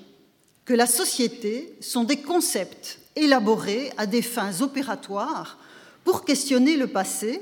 que 0.65 0.73
la 0.73 0.87
société 0.87 1.75
sont 1.81 2.03
des 2.03 2.21
concepts 2.21 2.99
élaborés 3.15 3.91
à 3.97 4.05
des 4.05 4.21
fins 4.21 4.61
opératoires 4.61 5.57
pour 6.03 6.23
questionner 6.23 6.77
le 6.77 6.87
passé, 6.87 7.41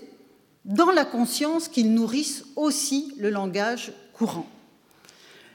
dans 0.66 0.92
la 0.92 1.06
conscience 1.06 1.68
qu'ils 1.68 1.94
nourrissent 1.94 2.46
aussi 2.56 3.14
le 3.18 3.30
langage 3.30 3.94
courant. 4.14 4.48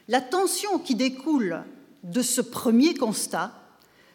La 0.08 0.20
tension 0.20 0.78
qui 0.78 0.94
découle 0.94 1.62
de 2.02 2.22
ce 2.22 2.40
premier 2.40 2.94
constat 2.94 3.52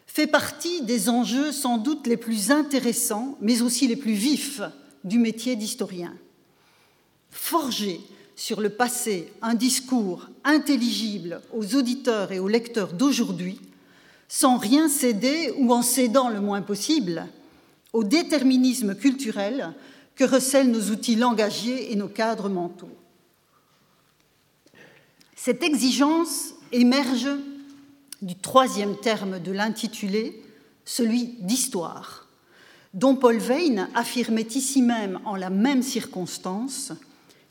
fait 0.06 0.26
partie 0.26 0.82
des 0.82 1.08
enjeux 1.08 1.52
sans 1.52 1.78
doute 1.78 2.06
les 2.06 2.16
plus 2.16 2.50
intéressants, 2.50 3.36
mais 3.40 3.62
aussi 3.62 3.86
les 3.86 3.96
plus 3.96 4.12
vifs 4.12 4.60
du 5.04 5.18
métier 5.18 5.56
d'historien. 5.56 6.14
Forger 7.30 8.00
sur 8.34 8.60
le 8.60 8.70
passé 8.70 9.32
un 9.42 9.54
discours 9.54 10.28
intelligible 10.44 11.40
aux 11.52 11.76
auditeurs 11.76 12.32
et 12.32 12.38
aux 12.38 12.48
lecteurs 12.48 12.92
d'aujourd'hui, 12.92 13.60
sans 14.28 14.58
rien 14.58 14.88
céder 14.88 15.52
ou 15.58 15.72
en 15.72 15.82
cédant 15.82 16.28
le 16.28 16.40
moins 16.40 16.62
possible 16.62 17.26
au 17.92 18.04
déterminisme 18.04 18.94
culturel 18.94 19.74
que 20.20 20.24
recèlent 20.26 20.70
nos 20.70 20.90
outils 20.90 21.16
langagiers 21.16 21.90
et 21.92 21.96
nos 21.96 22.06
cadres 22.06 22.50
mentaux. 22.50 22.94
Cette 25.34 25.62
exigence 25.62 26.52
émerge 26.72 27.30
du 28.20 28.36
troisième 28.36 28.98
terme 28.98 29.38
de 29.38 29.50
l'intitulé, 29.50 30.42
celui 30.84 31.36
d'histoire, 31.38 32.28
dont 32.92 33.16
Paul 33.16 33.38
Veyne 33.38 33.88
affirmait 33.94 34.46
ici 34.54 34.82
même, 34.82 35.20
en 35.24 35.36
la 35.36 35.48
même 35.48 35.82
circonstance, 35.82 36.92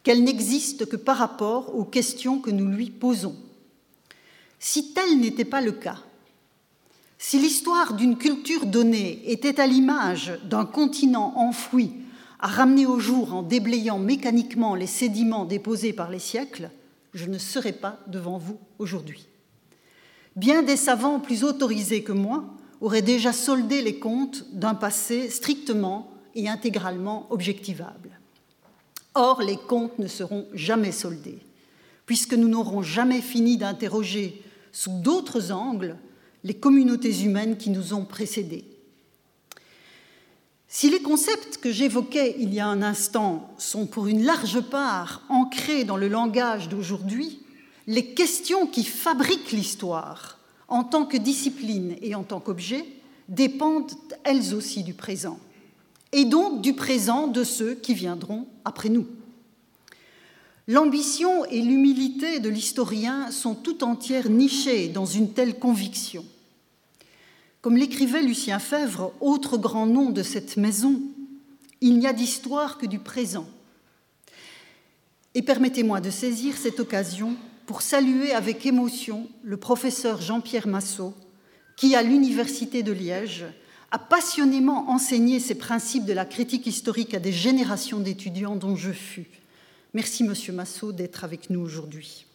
qu'elle 0.03 0.23
n'existe 0.23 0.85
que 0.85 0.95
par 0.95 1.17
rapport 1.17 1.75
aux 1.75 1.85
questions 1.85 2.39
que 2.39 2.51
nous 2.51 2.67
lui 2.67 2.91
posons. 2.91 3.35
Si 4.59 4.93
tel 4.93 5.19
n'était 5.19 5.43
pas 5.43 5.61
le 5.61 5.71
cas, 5.71 6.03
si 7.17 7.39
l'histoire 7.39 7.95
d'une 7.95 8.15
culture 8.15 8.67
donnée 8.67 9.23
était 9.25 9.59
à 9.59 9.65
l'image 9.65 10.39
d'un 10.43 10.67
continent 10.67 11.33
enfoui 11.35 11.93
à 12.39 12.47
ramener 12.47 12.85
au 12.85 12.99
jour 12.99 13.33
en 13.33 13.43
déblayant 13.43 13.99
mécaniquement 13.99 14.75
les 14.75 14.87
sédiments 14.87 15.45
déposés 15.45 15.93
par 15.93 16.09
les 16.09 16.19
siècles, 16.19 16.69
je 17.13 17.25
ne 17.25 17.37
serais 17.37 17.73
pas 17.73 17.99
devant 18.07 18.37
vous 18.37 18.57
aujourd'hui. 18.77 19.27
Bien 20.35 20.63
des 20.63 20.77
savants 20.77 21.19
plus 21.19 21.43
autorisés 21.43 22.03
que 22.03 22.11
moi 22.11 22.45
auraient 22.81 23.01
déjà 23.01 23.33
soldé 23.33 23.81
les 23.81 23.99
comptes 23.99 24.45
d'un 24.53 24.75
passé 24.75 25.29
strictement 25.29 26.11
et 26.35 26.47
intégralement 26.47 27.27
objectivable. 27.29 28.11
Or, 29.15 29.41
les 29.41 29.57
comptes 29.57 29.99
ne 29.99 30.07
seront 30.07 30.47
jamais 30.53 30.93
soldés, 30.93 31.39
puisque 32.05 32.35
nous 32.35 32.47
n'aurons 32.47 32.83
jamais 32.83 33.21
fini 33.21 33.57
d'interroger 33.57 34.41
sous 34.71 35.01
d'autres 35.01 35.51
angles 35.51 35.97
les 36.43 36.53
communautés 36.53 37.23
humaines 37.23 37.57
qui 37.57 37.69
nous 37.69 37.93
ont 37.93 38.05
précédés. 38.05 38.63
Si 40.71 40.91
les 40.91 41.01
concepts 41.01 41.57
que 41.57 41.71
j'évoquais 41.71 42.35
il 42.37 42.53
y 42.53 42.59
a 42.59 42.67
un 42.67 42.83
instant 42.83 43.49
sont 43.57 43.87
pour 43.87 44.05
une 44.05 44.23
large 44.23 44.61
part 44.61 45.23
ancrés 45.27 45.83
dans 45.83 45.97
le 45.97 46.07
langage 46.07 46.69
d'aujourd'hui, 46.69 47.39
les 47.87 48.13
questions 48.13 48.67
qui 48.67 48.83
fabriquent 48.83 49.51
l'histoire 49.51 50.37
en 50.67 50.83
tant 50.83 51.05
que 51.05 51.17
discipline 51.17 51.95
et 52.03 52.13
en 52.13 52.21
tant 52.21 52.39
qu'objet 52.39 52.85
dépendent 53.29 53.91
elles 54.23 54.53
aussi 54.53 54.83
du 54.83 54.93
présent 54.93 55.39
et 56.11 56.25
donc 56.25 56.61
du 56.61 56.73
présent 56.73 57.25
de 57.25 57.43
ceux 57.43 57.73
qui 57.73 57.95
viendront 57.95 58.45
après 58.63 58.89
nous. 58.89 59.07
L'ambition 60.67 61.45
et 61.45 61.61
l'humilité 61.61 62.39
de 62.39 62.49
l'historien 62.49 63.31
sont 63.31 63.55
tout 63.55 63.83
entières 63.83 64.29
nichées 64.29 64.87
dans 64.87 65.05
une 65.05 65.33
telle 65.33 65.57
conviction. 65.57 66.23
Comme 67.61 67.75
l'écrivait 67.75 68.21
Lucien 68.21 68.57
Fèvre, 68.57 69.11
autre 69.19 69.57
grand 69.57 69.85
nom 69.85 70.11
de 70.11 70.23
cette 70.23 70.55
maison, 70.55 71.01
il 71.81 71.99
n'y 71.99 72.07
a 72.07 72.13
d'histoire 72.13 72.77
que 72.77 72.85
du 72.85 72.99
présent. 72.99 73.47
Et 75.35 75.41
permettez-moi 75.41 75.99
de 75.99 76.09
saisir 76.09 76.55
cette 76.57 76.79
occasion 76.79 77.35
pour 77.65 77.81
saluer 77.81 78.31
avec 78.31 78.65
émotion 78.65 79.27
le 79.43 79.57
professeur 79.57 80.21
Jean-Pierre 80.21 80.67
Massot, 80.67 81.13
qui, 81.75 81.95
à 81.95 82.01
l'Université 82.01 82.81
de 82.81 82.93
Liège, 82.93 83.45
a 83.91 83.99
passionnément 83.99 84.89
enseigné 84.89 85.39
ces 85.39 85.55
principes 85.55 86.05
de 86.05 86.13
la 86.13 86.25
critique 86.25 86.65
historique 86.65 87.13
à 87.13 87.19
des 87.19 87.33
générations 87.33 87.99
d'étudiants 87.99 88.55
dont 88.55 88.75
je 88.75 88.91
fus. 88.91 89.27
Merci, 89.93 90.23
Monsieur 90.23 90.53
Massot, 90.53 90.93
d'être 90.93 91.23
avec 91.23 91.49
nous 91.49 91.59
aujourd'hui. 91.59 92.25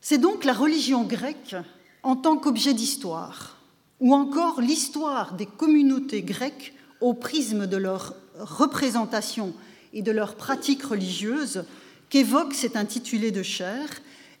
C'est 0.00 0.18
donc 0.18 0.44
la 0.44 0.52
religion 0.52 1.04
grecque 1.04 1.56
en 2.02 2.16
tant 2.16 2.36
qu'objet 2.36 2.74
d'histoire, 2.74 3.61
ou 4.02 4.14
encore 4.14 4.60
l'histoire 4.60 5.34
des 5.34 5.46
communautés 5.46 6.22
grecques 6.22 6.74
au 7.00 7.14
prisme 7.14 7.68
de 7.68 7.76
leur 7.76 8.16
représentation 8.38 9.54
et 9.94 10.02
de 10.02 10.10
leurs 10.10 10.34
pratiques 10.34 10.82
religieuses 10.82 11.64
qu'évoque 12.10 12.52
cet 12.52 12.76
intitulé 12.76 13.30
de 13.30 13.44
chair, 13.44 13.88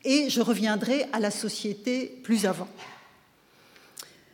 et 0.04 0.28
je 0.28 0.40
reviendrai 0.40 1.06
à 1.12 1.20
la 1.20 1.30
société 1.30 2.06
plus 2.24 2.44
avant. 2.44 2.66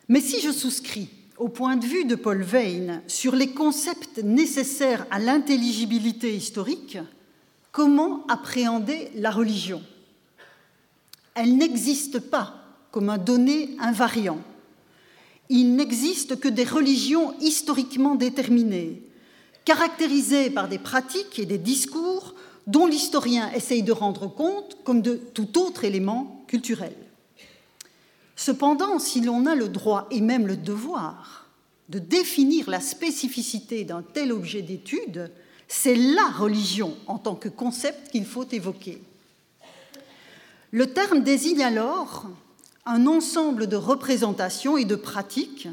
Mais 0.09 0.23
si 0.23 0.41
je 0.41 0.51
souscris 0.51 1.11
au 1.37 1.49
point 1.49 1.77
de 1.77 1.85
vue 1.85 2.07
de 2.07 2.15
Paul 2.15 2.43
Veyne 2.43 3.03
sur 3.07 3.37
les 3.37 3.51
concepts 3.51 4.23
nécessaires 4.25 5.07
à 5.11 5.19
l'intelligibilité 5.19 6.35
historique, 6.35 6.97
comment 7.71 8.27
appréhender 8.29 9.11
la 9.15 9.31
religion? 9.31 9.83
Elle 11.35 11.59
n'existe 11.59 12.19
pas 12.19 12.55
comme 12.91 13.11
un 13.11 13.19
donné 13.19 13.77
invariant. 13.79 14.39
Il 15.49 15.77
n'existe 15.77 16.39
que 16.39 16.49
des 16.49 16.65
religions 16.65 17.35
historiquement 17.41 18.15
déterminées, 18.15 19.03
caractérisées 19.65 20.51
par 20.51 20.69
des 20.69 20.79
pratiques 20.79 21.39
et 21.39 21.47
des 21.47 21.59
discours 21.59 22.35
dont 22.67 22.87
l'historien 22.87 23.51
essaye 23.53 23.83
de 23.83 23.93
rendre 23.93 24.27
compte 24.29 24.79
comme 24.85 25.01
de 25.01 25.15
tout 25.15 25.59
autre 25.59 25.85
élément 25.85 26.45
culturel. 26.49 26.95
Cependant, 28.37 28.99
si 28.99 29.21
l'on 29.21 29.47
a 29.47 29.55
le 29.55 29.69
droit 29.69 30.07
et 30.11 30.21
même 30.21 30.47
le 30.47 30.57
devoir 30.57 31.47
de 31.89 31.99
définir 31.99 32.69
la 32.69 32.81
spécificité 32.81 33.85
d'un 33.85 34.03
tel 34.03 34.33
objet 34.33 34.63
d'étude, 34.63 35.31
c'est 35.67 35.97
la 35.97 36.27
religion 36.27 36.95
en 37.07 37.19
tant 37.19 37.35
que 37.35 37.49
concept 37.49 38.11
qu'il 38.11 38.27
faut 38.27 38.47
évoquer. 38.51 39.03
Le 40.71 40.87
terme 40.93 41.23
désigne 41.23 41.63
alors 41.63 42.27
un 42.89 43.07
ensemble 43.07 43.67
de 43.67 43.77
représentations 43.77 44.79
et 44.79 44.87
de 44.87 44.97
pratiques 44.97 45.69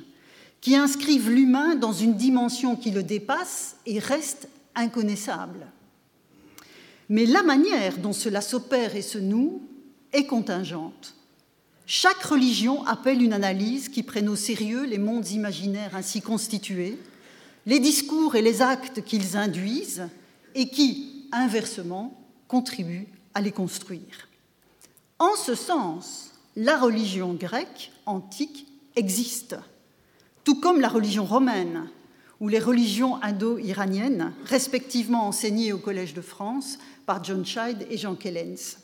qui 0.59 0.75
inscrivent 0.75 1.29
l'humain 1.29 1.75
dans 1.75 1.93
une 1.93 2.15
dimension 2.15 2.75
qui 2.75 2.91
le 2.91 3.03
dépasse 3.03 3.77
et 3.85 3.99
reste 3.99 4.49
inconnaissable. 4.75 5.67
Mais 7.07 7.25
la 7.25 7.41
manière 7.41 7.99
dont 7.99 8.11
cela 8.11 8.41
s'opère 8.41 8.97
et 8.97 9.01
se 9.01 9.17
noue 9.17 9.61
est 10.11 10.25
contingente. 10.25 11.15
Chaque 11.85 12.23
religion 12.23 12.85
appelle 12.85 13.21
une 13.21 13.33
analyse 13.33 13.87
qui 13.87 14.03
prenne 14.03 14.27
au 14.27 14.35
sérieux 14.35 14.85
les 14.85 14.97
mondes 14.97 15.29
imaginaires 15.29 15.95
ainsi 15.95 16.21
constitués, 16.21 16.97
les 17.65 17.79
discours 17.79 18.35
et 18.35 18.41
les 18.41 18.61
actes 18.61 19.03
qu'ils 19.03 19.37
induisent 19.37 20.09
et 20.53 20.67
qui, 20.67 21.29
inversement, 21.31 22.19
contribuent 22.49 23.07
à 23.33 23.39
les 23.39 23.51
construire. 23.51 24.27
En 25.19 25.35
ce 25.35 25.55
sens, 25.55 26.34
la 26.55 26.77
religion 26.77 27.33
grecque 27.33 27.91
antique 28.05 28.67
existe, 28.95 29.57
tout 30.43 30.59
comme 30.59 30.79
la 30.79 30.87
religion 30.87 31.25
romaine 31.25 31.89
ou 32.39 32.47
les 32.47 32.59
religions 32.59 33.21
indo-iraniennes, 33.21 34.33
respectivement 34.45 35.27
enseignées 35.27 35.73
au 35.73 35.77
Collège 35.77 36.13
de 36.13 36.21
France 36.21 36.77
par 37.05 37.23
John 37.23 37.45
Child 37.45 37.85
et 37.89 37.97
Jean 37.97 38.15
Kellens. 38.15 38.77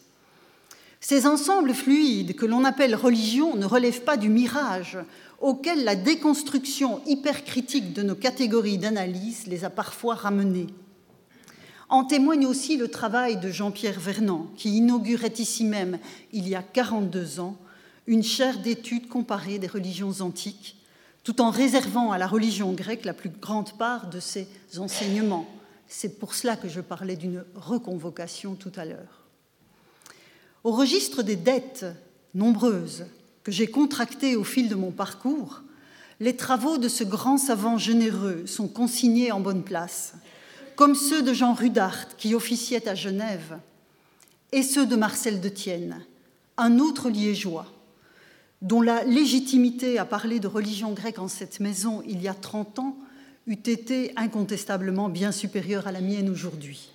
Ces 1.00 1.26
ensembles 1.26 1.74
fluides 1.74 2.36
que 2.36 2.46
l'on 2.46 2.64
appelle 2.64 2.96
religion 2.96 3.56
ne 3.56 3.66
relèvent 3.66 4.04
pas 4.04 4.18
du 4.18 4.30
mirage 4.30 5.00
auquel 5.40 5.84
la 5.84 5.96
déconstruction 5.96 7.02
hypercritique 7.08 7.94
de 7.94 8.04
nos 8.04 8.16
catégories 8.16 8.78
d'analyse 8.78 9.48
les 9.48 9.66
a 9.66 9.72
parfois 9.72 10.14
ramenés. 10.14 10.68
En 11.92 12.06
témoigne 12.06 12.46
aussi 12.46 12.78
le 12.78 12.88
travail 12.88 13.36
de 13.36 13.50
Jean-Pierre 13.50 14.00
Vernant, 14.00 14.48
qui 14.56 14.78
inaugurait 14.78 15.34
ici 15.38 15.66
même, 15.66 16.00
il 16.32 16.48
y 16.48 16.56
a 16.56 16.64
42 16.64 17.42
ans, 17.42 17.58
une 18.08 18.24
chaire 18.24 18.60
d'études 18.60 19.10
comparées 19.10 19.60
des 19.60 19.68
religions 19.68 20.22
antiques, 20.22 20.78
tout 21.26 21.42
en 21.42 21.50
réservant 21.50 22.14
à 22.14 22.18
la 22.18 22.28
religion 22.28 22.72
grecque 22.72 23.04
la 23.04 23.14
plus 23.14 23.30
grande 23.30 23.74
part 23.74 24.10
de 24.10 24.22
ses 24.22 24.48
enseignements. 24.78 25.46
C'est 25.86 26.18
pour 26.18 26.34
cela 26.34 26.56
que 26.56 26.70
je 26.70 26.80
parlais 26.80 27.18
d'une 27.18 27.44
reconvocation 27.56 28.56
tout 28.56 28.72
à 28.78 28.86
l'heure. 28.86 29.26
Au 30.64 30.72
registre 30.72 31.24
des 31.24 31.36
dettes 31.36 31.86
nombreuses 32.34 33.06
que 33.44 33.52
j'ai 33.52 33.68
contractées 33.68 34.38
au 34.38 34.46
fil 34.46 34.70
de 34.70 34.76
mon 34.76 34.92
parcours, 34.92 35.62
les 36.22 36.38
travaux 36.38 36.78
de 36.78 36.88
ce 36.88 37.04
grand 37.04 37.38
savant 37.38 37.78
généreux 37.78 38.48
sont 38.48 38.70
consignés 38.70 39.34
en 39.34 39.42
bonne 39.42 39.64
place, 39.64 40.14
comme 40.82 40.96
ceux 40.96 41.22
de 41.22 41.32
Jean 41.32 41.54
Rudart, 41.54 42.18
qui 42.18 42.34
officiait 42.34 42.88
à 42.88 42.96
Genève, 42.96 43.60
et 44.52 44.64
ceux 44.64 44.88
de 44.88 44.96
Marcel 44.96 45.40
de 45.40 45.48
Tienne, 45.48 46.04
un 46.58 46.80
autre 46.80 47.12
liégeois, 47.12 47.68
dont 48.64 48.82
la 48.82 49.04
légitimité 49.04 50.00
à 50.00 50.06
parler 50.06 50.40
de 50.40 50.48
religion 50.48 50.94
grecque 50.94 51.20
en 51.20 51.28
cette 51.28 51.60
maison 51.60 52.02
il 52.08 52.20
y 52.20 52.28
a 52.28 52.34
30 52.34 52.80
ans 52.80 52.98
eût 53.46 53.54
été 53.64 54.12
incontestablement 54.16 55.08
bien 55.08 55.32
supérieure 55.32 55.86
à 55.86 55.92
la 55.92 56.02
mienne 56.02 56.32
aujourd'hui. 56.32 56.90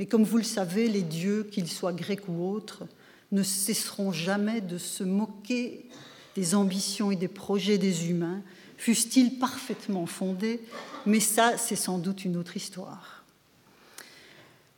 Mais 0.00 0.06
comme 0.06 0.24
vous 0.24 0.38
le 0.38 0.42
savez, 0.42 0.88
les 0.88 1.02
dieux, 1.02 1.48
qu'ils 1.52 1.70
soient 1.70 1.92
grecs 1.92 2.28
ou 2.28 2.44
autres, 2.44 2.82
ne 3.30 3.44
cesseront 3.44 4.10
jamais 4.10 4.60
de 4.60 4.76
se 4.76 5.04
moquer 5.04 5.88
des 6.34 6.56
ambitions 6.56 7.12
et 7.12 7.16
des 7.16 7.28
projets 7.28 7.78
des 7.78 8.10
humains, 8.10 8.42
fussent-ils 8.84 9.38
parfaitement 9.38 10.04
fondés, 10.04 10.60
mais 11.06 11.20
ça, 11.20 11.56
c'est 11.56 11.74
sans 11.74 11.96
doute 11.96 12.26
une 12.26 12.36
autre 12.36 12.58
histoire. 12.58 13.24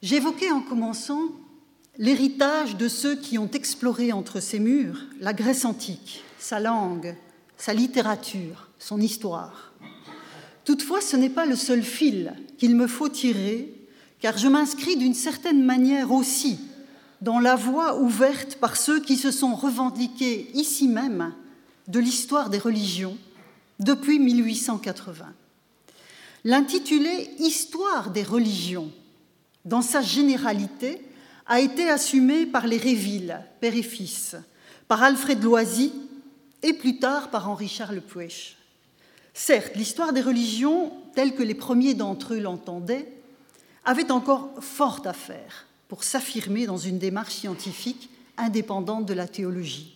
J'évoquais 0.01 0.53
en 0.53 0.61
commençant 0.61 1.23
l'héritage 1.99 2.77
de 2.77 2.87
ceux 2.87 3.17
qui 3.17 3.37
ont 3.37 3.51
exploré 3.51 4.13
entre 4.13 4.39
ces 4.39 4.61
murs 4.61 5.01
la 5.19 5.33
Grèce 5.33 5.65
antique, 5.65 6.23
sa 6.39 6.61
langue, 6.61 7.17
sa 7.57 7.75
littérature, 7.75 8.69
son 8.79 9.01
histoire. 9.01 9.73
Toutefois, 10.65 11.01
ce 11.01 11.17
n'est 11.17 11.29
pas 11.29 11.45
le 11.45 11.57
seul 11.57 11.83
fil 11.83 12.33
qu'il 12.59 12.77
me 12.77 12.87
faut 12.87 13.09
tirer 13.09 13.75
car 14.21 14.39
je 14.39 14.47
m'inscris 14.47 14.97
d'une 14.97 15.15
certaine 15.15 15.65
manière 15.65 16.13
aussi 16.13 16.61
dans 17.23 17.41
la 17.41 17.57
voie 17.57 18.01
ouverte 18.01 18.55
par 18.61 18.77
ceux 18.77 19.01
qui 19.01 19.17
se 19.17 19.33
sont 19.33 19.57
revendiqués 19.57 20.49
ici 20.55 20.87
même 20.87 21.35
de 21.89 21.99
l'histoire 21.99 22.51
des 22.51 22.59
religions 22.59 23.17
depuis 23.79 24.19
1880. 24.19 25.33
L'intitulé 26.45 27.31
Histoire 27.39 28.11
des 28.11 28.23
religions, 28.23 28.91
dans 29.65 29.83
sa 29.83 30.01
généralité, 30.01 31.03
a 31.47 31.61
été 31.61 31.89
assumé 31.89 32.47
par 32.47 32.67
les 32.67 32.79
Réville, 32.79 33.41
père 33.61 33.75
et 33.75 33.83
fils, 33.83 34.37
par 34.89 35.03
Alfred 35.03 35.43
Loisy 35.43 35.93
et 36.63 36.73
plus 36.73 36.99
tard 36.99 37.31
par 37.31 37.49
Henri-Charles 37.49 38.01
Puech. 38.01 38.57
Certes, 39.35 39.77
l'histoire 39.77 40.13
des 40.13 40.23
religions, 40.23 40.93
telle 41.15 41.35
que 41.35 41.43
les 41.43 41.55
premiers 41.55 41.95
d'entre 41.95 42.35
eux 42.35 42.41
l'entendaient, 42.41 43.13
avait 43.85 44.11
encore 44.11 44.51
fort 44.61 45.03
à 45.05 45.13
faire 45.13 45.67
pour 45.89 46.05
s'affirmer 46.05 46.67
dans 46.67 46.79
une 46.79 46.99
démarche 46.99 47.35
scientifique 47.35 48.09
indépendante 48.37 49.07
de 49.07 49.15
la 49.15 49.29
théologie. 49.29 49.96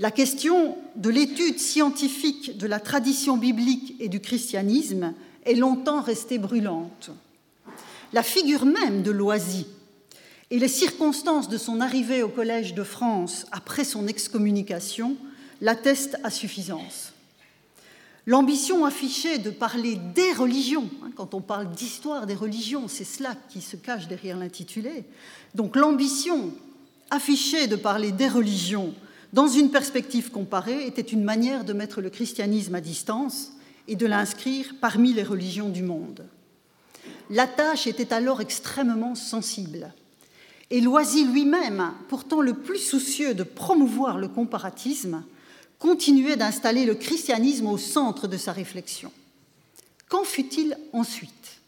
La 0.00 0.10
question 0.10 0.76
de 0.96 1.08
l'étude 1.08 1.60
scientifique 1.60 2.58
de 2.58 2.66
la 2.66 2.80
tradition 2.80 3.36
biblique 3.36 3.94
et 4.00 4.08
du 4.08 4.20
christianisme 4.20 5.14
est 5.44 5.54
longtemps 5.54 6.00
restée 6.00 6.38
brûlante. 6.38 7.10
La 8.12 8.24
figure 8.24 8.64
même 8.64 9.02
de 9.02 9.12
Loisy 9.12 9.66
et 10.50 10.58
les 10.58 10.68
circonstances 10.68 11.48
de 11.48 11.58
son 11.58 11.80
arrivée 11.80 12.24
au 12.24 12.28
Collège 12.28 12.74
de 12.74 12.82
France 12.82 13.46
après 13.52 13.84
son 13.84 14.08
excommunication 14.08 15.16
l'attestent 15.60 16.18
à 16.24 16.30
suffisance. 16.30 17.12
L'ambition 18.26 18.84
affichée 18.84 19.38
de 19.38 19.50
parler 19.50 19.96
des 20.14 20.32
religions, 20.32 20.88
hein, 21.04 21.10
quand 21.14 21.34
on 21.34 21.40
parle 21.40 21.70
d'histoire 21.70 22.26
des 22.26 22.34
religions, 22.34 22.88
c'est 22.88 23.04
cela 23.04 23.36
qui 23.50 23.60
se 23.60 23.76
cache 23.76 24.08
derrière 24.08 24.38
l'intitulé. 24.38 25.04
Donc 25.54 25.76
l'ambition 25.76 26.52
affichée 27.10 27.66
de 27.66 27.76
parler 27.76 28.12
des 28.12 28.28
religions 28.28 28.94
dans 29.34 29.48
une 29.48 29.72
perspective 29.72 30.30
comparée 30.30 30.86
était 30.86 31.02
une 31.02 31.24
manière 31.24 31.64
de 31.64 31.72
mettre 31.72 32.00
le 32.00 32.08
christianisme 32.08 32.76
à 32.76 32.80
distance 32.80 33.50
et 33.88 33.96
de 33.96 34.06
l'inscrire 34.06 34.76
parmi 34.80 35.12
les 35.12 35.24
religions 35.24 35.70
du 35.70 35.82
monde. 35.82 36.24
La 37.30 37.48
tâche 37.48 37.88
était 37.88 38.12
alors 38.12 38.40
extrêmement 38.40 39.16
sensible. 39.16 39.92
Et 40.70 40.80
Loisy 40.80 41.24
lui-même, 41.24 41.90
pourtant 42.08 42.42
le 42.42 42.54
plus 42.54 42.78
soucieux 42.78 43.34
de 43.34 43.42
promouvoir 43.42 44.18
le 44.18 44.28
comparatisme, 44.28 45.24
continuait 45.80 46.36
d'installer 46.36 46.84
le 46.86 46.94
christianisme 46.94 47.66
au 47.66 47.76
centre 47.76 48.28
de 48.28 48.36
sa 48.36 48.52
réflexion. 48.52 49.10
Qu'en 50.08 50.22
fut-il 50.22 50.78
ensuite? 50.92 51.60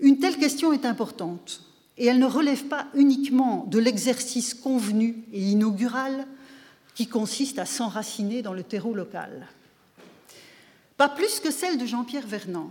Une 0.00 0.18
telle 0.18 0.36
question 0.36 0.74
est 0.74 0.84
importante 0.84 1.62
et 1.96 2.04
elle 2.04 2.18
ne 2.18 2.26
relève 2.26 2.64
pas 2.64 2.88
uniquement 2.94 3.64
de 3.70 3.78
l'exercice 3.78 4.52
convenu 4.52 5.24
et 5.32 5.40
inaugural 5.40 6.26
qui 6.94 7.06
consiste 7.06 7.58
à 7.58 7.66
s'enraciner 7.66 8.42
dans 8.42 8.52
le 8.52 8.62
terreau 8.62 8.94
local. 8.94 9.48
Pas 10.96 11.08
plus 11.08 11.40
que 11.40 11.50
celle 11.50 11.78
de 11.78 11.86
Jean-Pierre 11.86 12.26
Vernant 12.26 12.70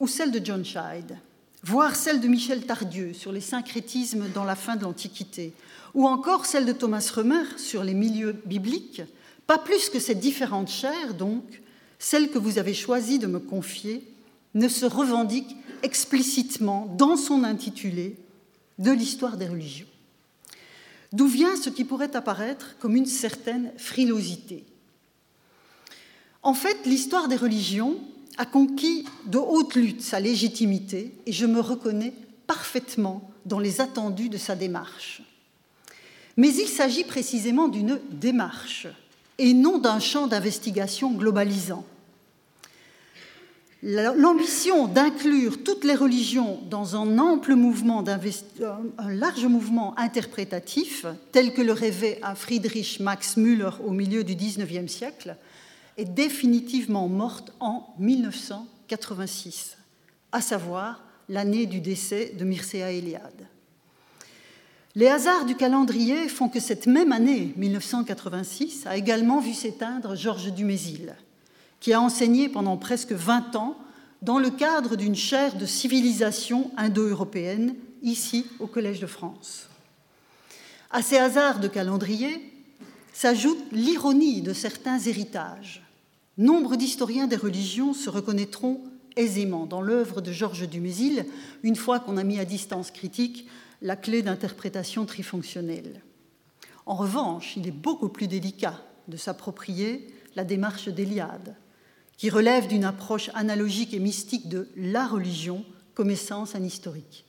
ou 0.00 0.06
celle 0.06 0.30
de 0.30 0.44
John 0.44 0.64
Scheid, 0.64 1.18
voire 1.62 1.96
celle 1.96 2.20
de 2.20 2.28
Michel 2.28 2.64
Tardieu 2.64 3.12
sur 3.12 3.32
les 3.32 3.40
syncrétismes 3.40 4.28
dans 4.34 4.44
la 4.44 4.56
fin 4.56 4.76
de 4.76 4.82
l'Antiquité, 4.82 5.52
ou 5.94 6.06
encore 6.06 6.46
celle 6.46 6.66
de 6.66 6.72
Thomas 6.72 7.10
Römer 7.14 7.58
sur 7.58 7.82
les 7.82 7.94
milieux 7.94 8.36
bibliques, 8.44 9.02
pas 9.46 9.58
plus 9.58 9.88
que 9.88 9.98
ces 9.98 10.14
différentes 10.14 10.68
chaires, 10.68 11.14
donc, 11.14 11.62
celle 11.98 12.30
que 12.30 12.38
vous 12.38 12.58
avez 12.58 12.74
choisi 12.74 13.18
de 13.18 13.26
me 13.26 13.40
confier, 13.40 14.06
ne 14.54 14.68
se 14.68 14.86
revendique 14.86 15.56
explicitement 15.82 16.94
dans 16.98 17.16
son 17.16 17.44
intitulé 17.44 18.16
de 18.78 18.90
l'histoire 18.90 19.36
des 19.36 19.48
religions. 19.48 19.86
D'où 21.12 21.26
vient 21.26 21.56
ce 21.56 21.70
qui 21.70 21.84
pourrait 21.84 22.16
apparaître 22.16 22.76
comme 22.78 22.96
une 22.96 23.06
certaine 23.06 23.72
frilosité 23.76 24.64
En 26.42 26.54
fait, 26.54 26.78
l'histoire 26.84 27.28
des 27.28 27.36
religions 27.36 27.98
a 28.38 28.44
conquis 28.44 29.04
de 29.26 29.38
haute 29.38 29.74
lutte 29.74 30.02
sa 30.02 30.20
légitimité 30.20 31.14
et 31.26 31.32
je 31.32 31.46
me 31.46 31.60
reconnais 31.60 32.12
parfaitement 32.46 33.30
dans 33.44 33.58
les 33.58 33.80
attendus 33.80 34.28
de 34.28 34.38
sa 34.38 34.56
démarche. 34.56 35.22
Mais 36.36 36.54
il 36.54 36.68
s'agit 36.68 37.04
précisément 37.04 37.68
d'une 37.68 37.98
démarche 38.10 38.86
et 39.38 39.54
non 39.54 39.78
d'un 39.78 40.00
champ 40.00 40.26
d'investigation 40.26 41.12
globalisant. 41.12 41.84
L'ambition 43.88 44.88
d'inclure 44.88 45.62
toutes 45.62 45.84
les 45.84 45.94
religions 45.94 46.58
dans 46.68 46.96
mouvement, 47.54 48.02
un 48.98 49.12
large 49.12 49.46
mouvement 49.46 49.96
interprétatif, 49.96 51.06
tel 51.30 51.54
que 51.54 51.62
le 51.62 51.70
rêvait 51.70 52.18
Friedrich 52.34 52.98
Max 52.98 53.36
Müller 53.36 53.70
au 53.86 53.92
milieu 53.92 54.24
du 54.24 54.34
XIXe 54.34 54.90
siècle, 54.92 55.36
est 55.96 56.04
définitivement 56.04 57.06
morte 57.06 57.52
en 57.60 57.86
1986, 58.00 59.76
à 60.32 60.40
savoir 60.40 61.04
l'année 61.28 61.66
du 61.66 61.78
décès 61.80 62.32
de 62.36 62.44
Mircea 62.44 62.90
Eliade. 62.90 63.46
Les 64.96 65.06
hasards 65.06 65.44
du 65.44 65.54
calendrier 65.54 66.28
font 66.28 66.48
que 66.48 66.58
cette 66.58 66.88
même 66.88 67.12
année, 67.12 67.54
1986, 67.56 68.84
a 68.88 68.96
également 68.96 69.38
vu 69.38 69.54
s'éteindre 69.54 70.16
Georges 70.16 70.52
Dumézil, 70.52 71.14
qui 71.86 71.92
a 71.92 72.00
enseigné 72.00 72.48
pendant 72.48 72.76
presque 72.76 73.12
20 73.12 73.54
ans 73.54 73.76
dans 74.20 74.40
le 74.40 74.50
cadre 74.50 74.96
d'une 74.96 75.14
chaire 75.14 75.56
de 75.56 75.66
civilisation 75.66 76.72
indo-européenne 76.76 77.76
ici 78.02 78.44
au 78.58 78.66
Collège 78.66 78.98
de 78.98 79.06
France. 79.06 79.68
À 80.90 81.00
ces 81.00 81.16
hasards 81.16 81.60
de 81.60 81.68
calendrier 81.68 82.52
s'ajoute 83.12 83.62
l'ironie 83.70 84.42
de 84.42 84.52
certains 84.52 84.98
héritages. 84.98 85.84
Nombre 86.38 86.74
d'historiens 86.74 87.28
des 87.28 87.36
religions 87.36 87.94
se 87.94 88.10
reconnaîtront 88.10 88.80
aisément 89.14 89.64
dans 89.64 89.80
l'œuvre 89.80 90.20
de 90.20 90.32
Georges 90.32 90.68
Dumézil 90.68 91.24
une 91.62 91.76
fois 91.76 92.00
qu'on 92.00 92.16
a 92.16 92.24
mis 92.24 92.40
à 92.40 92.44
distance 92.44 92.90
critique 92.90 93.46
la 93.80 93.94
clé 93.94 94.22
d'interprétation 94.22 95.06
trifonctionnelle. 95.06 96.02
En 96.84 96.96
revanche, 96.96 97.56
il 97.56 97.68
est 97.68 97.70
beaucoup 97.70 98.08
plus 98.08 98.26
délicat 98.26 98.82
de 99.06 99.16
s'approprier 99.16 100.08
la 100.34 100.42
démarche 100.42 100.88
d'Eliade, 100.88 101.54
qui 102.16 102.30
relève 102.30 102.66
d'une 102.68 102.84
approche 102.84 103.30
analogique 103.34 103.92
et 103.94 103.98
mystique 103.98 104.48
de 104.48 104.68
la 104.76 105.06
religion 105.06 105.64
comme 105.94 106.10
essence 106.10 106.54
anhistorique. 106.54 107.24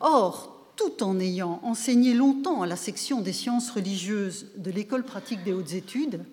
Or, 0.00 0.72
tout 0.76 1.02
en 1.02 1.18
ayant 1.20 1.60
enseigné 1.62 2.14
longtemps 2.14 2.62
à 2.62 2.66
la 2.66 2.76
section 2.76 3.20
des 3.20 3.32
sciences 3.32 3.70
religieuses 3.70 4.46
de 4.56 4.70
l'École 4.70 5.04
pratique 5.04 5.44
des 5.44 5.52
hautes 5.52 5.74
études, 5.74 6.24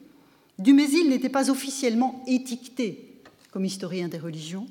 Dumézil 0.59 1.09
n'était 1.09 1.29
pas 1.29 1.49
officiellement 1.49 2.23
étiqueté 2.27 3.21
comme 3.51 3.65
historien 3.65 4.07
des 4.07 4.17
religions, 4.17 4.67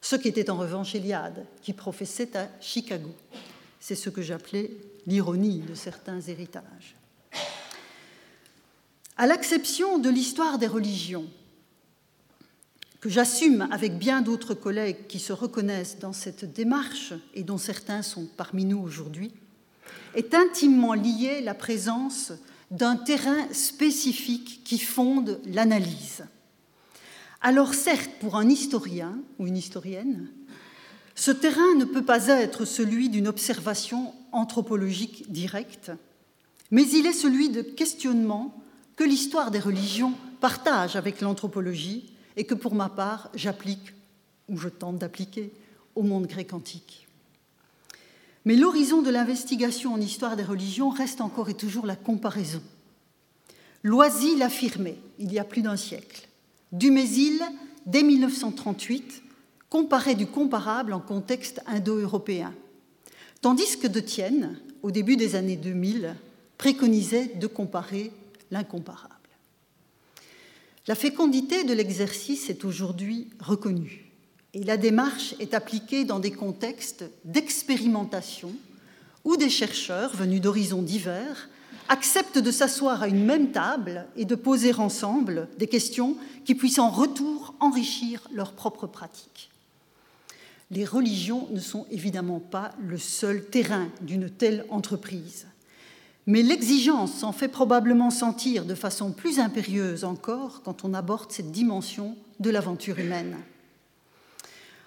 ce 0.00 0.16
qui 0.16 0.28
était 0.28 0.50
en 0.50 0.56
revanche 0.56 0.94
Eliade, 0.94 1.46
qui 1.62 1.72
professait 1.72 2.36
à 2.36 2.48
Chicago. 2.60 3.10
C'est 3.78 3.94
ce 3.94 4.10
que 4.10 4.22
j'appelais 4.22 4.70
l'ironie 5.06 5.60
de 5.60 5.74
certains 5.74 6.20
héritages. 6.20 6.96
À 9.16 9.26
l'exception 9.26 9.98
de 9.98 10.08
l'histoire 10.08 10.58
des 10.58 10.66
religions, 10.66 11.26
que 13.00 13.08
j'assume 13.08 13.66
avec 13.70 13.98
bien 13.98 14.20
d'autres 14.20 14.54
collègues 14.54 15.06
qui 15.08 15.18
se 15.18 15.32
reconnaissent 15.32 15.98
dans 15.98 16.12
cette 16.12 16.52
démarche 16.52 17.14
et 17.34 17.42
dont 17.42 17.58
certains 17.58 18.02
sont 18.02 18.28
parmi 18.36 18.64
nous 18.64 18.78
aujourd'hui, 18.78 19.32
est 20.14 20.34
intimement 20.34 20.94
liée 20.94 21.40
la 21.40 21.54
présence 21.54 22.32
d'un 22.70 22.96
terrain 22.96 23.48
spécifique 23.52 24.62
qui 24.64 24.78
fonde 24.78 25.40
l'analyse. 25.46 26.24
Alors 27.40 27.74
certes, 27.74 28.10
pour 28.20 28.36
un 28.36 28.48
historien 28.48 29.18
ou 29.38 29.46
une 29.46 29.56
historienne, 29.56 30.28
ce 31.14 31.30
terrain 31.30 31.74
ne 31.76 31.84
peut 31.84 32.04
pas 32.04 32.28
être 32.28 32.64
celui 32.64 33.08
d'une 33.08 33.28
observation 33.28 34.14
anthropologique 34.32 35.30
directe, 35.32 35.90
mais 36.70 36.86
il 36.88 37.06
est 37.06 37.12
celui 37.12 37.48
de 37.48 37.62
questionnements 37.62 38.62
que 38.94 39.04
l'histoire 39.04 39.50
des 39.50 39.58
religions 39.58 40.12
partage 40.40 40.96
avec 40.96 41.20
l'anthropologie 41.20 42.10
et 42.40 42.44
que 42.44 42.54
pour 42.54 42.74
ma 42.74 42.88
part 42.88 43.28
j'applique, 43.34 43.92
ou 44.48 44.56
je 44.56 44.70
tente 44.70 44.96
d'appliquer, 44.96 45.52
au 45.94 46.02
monde 46.02 46.26
grec 46.26 46.54
antique. 46.54 47.06
Mais 48.46 48.56
l'horizon 48.56 49.02
de 49.02 49.10
l'investigation 49.10 49.92
en 49.92 50.00
histoire 50.00 50.36
des 50.36 50.42
religions 50.42 50.88
reste 50.88 51.20
encore 51.20 51.50
et 51.50 51.54
toujours 51.54 51.84
la 51.84 51.96
comparaison. 51.96 52.62
Loisy 53.82 54.36
l'affirmait 54.36 54.96
il 55.18 55.30
y 55.30 55.38
a 55.38 55.44
plus 55.44 55.60
d'un 55.60 55.76
siècle. 55.76 56.28
Dumézil, 56.72 57.42
dès 57.84 58.02
1938, 58.02 59.22
comparer 59.68 60.14
du 60.14 60.26
comparable 60.26 60.94
en 60.94 61.00
contexte 61.00 61.60
indo-européen, 61.66 62.54
tandis 63.42 63.78
que 63.78 63.86
De 63.86 64.00
Tienne, 64.00 64.58
au 64.82 64.90
début 64.90 65.18
des 65.18 65.36
années 65.36 65.56
2000, 65.58 66.16
préconisait 66.56 67.34
de 67.34 67.46
comparer 67.46 68.10
l'incomparable. 68.50 69.09
La 70.86 70.94
fécondité 70.94 71.64
de 71.64 71.72
l'exercice 71.72 72.50
est 72.50 72.64
aujourd'hui 72.64 73.28
reconnue 73.38 74.10
et 74.54 74.64
la 74.64 74.76
démarche 74.76 75.34
est 75.38 75.54
appliquée 75.54 76.04
dans 76.04 76.18
des 76.18 76.32
contextes 76.32 77.04
d'expérimentation 77.24 78.52
où 79.24 79.36
des 79.36 79.50
chercheurs 79.50 80.16
venus 80.16 80.40
d'horizons 80.40 80.82
divers 80.82 81.48
acceptent 81.88 82.38
de 82.38 82.50
s'asseoir 82.50 83.02
à 83.02 83.08
une 83.08 83.24
même 83.24 83.52
table 83.52 84.06
et 84.16 84.24
de 84.24 84.34
poser 84.34 84.72
ensemble 84.74 85.48
des 85.58 85.66
questions 85.66 86.16
qui 86.44 86.54
puissent 86.54 86.78
en 86.78 86.90
retour 86.90 87.54
enrichir 87.60 88.26
leur 88.32 88.52
propre 88.52 88.86
pratique 88.86 89.50
les 90.70 90.84
religions 90.84 91.48
ne 91.50 91.60
sont 91.60 91.86
évidemment 91.90 92.40
pas 92.40 92.72
le 92.80 92.98
seul 92.98 93.44
terrain 93.44 93.88
d'une 94.02 94.30
telle 94.30 94.64
entreprise. 94.68 95.46
Mais 96.26 96.42
l'exigence 96.42 97.12
s'en 97.12 97.32
fait 97.32 97.48
probablement 97.48 98.10
sentir 98.10 98.64
de 98.64 98.74
façon 98.74 99.12
plus 99.12 99.38
impérieuse 99.38 100.04
encore 100.04 100.62
quand 100.62 100.84
on 100.84 100.94
aborde 100.94 101.32
cette 101.32 101.50
dimension 101.50 102.16
de 102.40 102.50
l'aventure 102.50 102.98
humaine. 102.98 103.36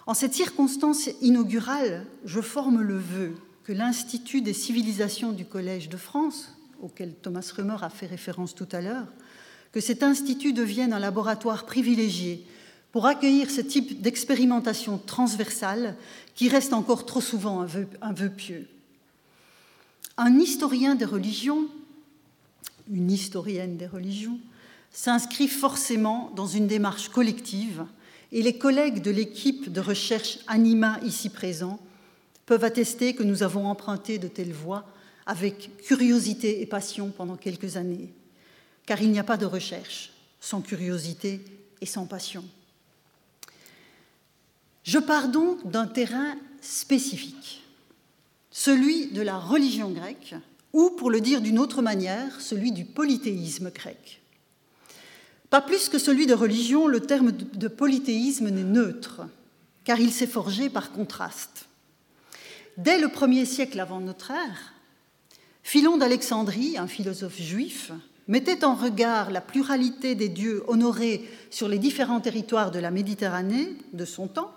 En 0.06 0.14
cette 0.14 0.34
circonstance 0.34 1.10
inaugurale, 1.22 2.06
je 2.26 2.42
forme 2.42 2.82
le 2.82 2.98
vœu 2.98 3.36
que 3.64 3.72
l'Institut 3.72 4.42
des 4.42 4.54
civilisations 4.54 5.32
du 5.32 5.46
Collège 5.46 5.90
de 5.90 5.98
France, 5.98 6.54
auquel 6.82 7.14
Thomas 7.14 7.50
Römer 7.56 7.78
a 7.82 7.90
fait 7.90 8.06
référence 8.06 8.54
tout 8.54 8.68
à 8.74 8.82
l'heure, 8.82 9.08
que 9.72 9.80
cet 9.80 10.04
institut 10.04 10.54
devienne 10.54 10.94
un 10.94 11.00
laboratoire 11.00 11.66
privilégié 11.66 12.46
pour 12.92 13.08
accueillir 13.08 13.50
ce 13.50 13.62
type 13.62 14.02
d'expérimentation 14.02 15.00
transversale 15.00 15.96
qui 16.36 16.50
reste 16.50 16.74
encore 16.74 17.06
trop 17.06 17.22
souvent 17.22 17.62
un 17.62 18.14
vœu, 18.14 18.30
pieux. 18.30 18.68
Un 20.18 20.40
historien 20.40 20.96
des 20.96 21.06
religions, 21.06 21.68
une 22.92 23.12
historienne 23.12 23.78
des 23.78 23.88
religions, 23.88 24.40
s'inscrit 24.92 25.48
forcément 25.48 26.32
dans 26.36 26.46
une 26.46 26.68
démarche 26.68 27.10
collective 27.10 27.86
et 28.32 28.44
les 28.44 28.58
collègues 28.58 29.02
de 29.02 29.10
l'équipe 29.10 29.72
de 29.72 29.82
recherche 29.82 30.40
Anima 30.48 31.00
ici 31.04 31.30
présents 31.30 31.80
peuvent 32.46 32.64
attester 32.64 33.16
que 33.16 33.24
nous 33.24 33.42
avons 33.42 33.68
emprunté 33.68 34.20
de 34.20 34.28
telles 34.28 34.54
voies 34.54 34.86
avec 35.26 35.78
curiosité 35.84 36.62
et 36.62 36.66
passion 36.66 37.10
pendant 37.10 37.38
quelques 37.38 37.78
années, 37.78 38.14
car 38.86 39.02
il 39.02 39.12
n'y 39.12 39.20
a 39.20 39.24
pas 39.24 39.38
de 39.38 39.46
recherche 39.46 40.12
sans 40.40 40.62
curiosité 40.62 41.42
et 41.82 41.86
sans 41.86 42.06
passion. 42.06 42.44
Je 44.84 45.00
pars 45.00 45.30
donc 45.30 45.66
d'un 45.70 45.88
terrain 45.88 46.36
spécifique, 46.62 47.63
celui 48.54 49.08
de 49.08 49.24
la 49.24 49.40
religion 49.40 49.90
grecque, 49.90 50.36
ou 50.74 50.92
pour 50.92 51.10
le 51.10 51.20
dire 51.20 51.42
d'une 51.42 51.58
autre 51.58 51.82
manière, 51.82 52.40
celui 52.40 52.72
du 52.72 52.86
polythéisme 52.86 53.72
grec. 53.72 54.22
Pas 55.50 55.60
plus 55.60 55.90
que 55.90 55.98
celui 55.98 56.28
de 56.28 56.36
religion, 56.36 56.88
le 56.88 57.00
terme 57.00 57.32
de 57.32 57.68
polythéisme 57.68 58.50
n'est 58.50 58.64
neutre, 58.64 59.24
car 59.84 60.00
il 60.00 60.12
s'est 60.12 60.28
forgé 60.28 60.70
par 60.70 60.92
contraste. 60.92 61.66
Dès 62.78 63.00
le 63.00 63.10
premier 63.10 63.46
siècle 63.46 63.80
avant 63.80 64.00
notre 64.00 64.32
ère, 64.32 64.74
Philon 65.64 65.98
d'Alexandrie, 65.98 66.78
un 66.78 66.88
philosophe 66.88 67.42
juif, 67.42 67.92
mettait 68.28 68.64
en 68.64 68.76
regard 68.76 69.32
la 69.32 69.42
pluralité 69.42 70.14
des 70.14 70.30
dieux 70.30 70.64
honorés 70.68 71.28
sur 71.50 71.68
les 71.68 71.80
différents 71.80 72.22
territoires 72.22 72.72
de 72.72 72.80
la 72.80 72.92
Méditerranée 72.92 73.76
de 73.94 74.06
son 74.06 74.28
temps 74.28 74.54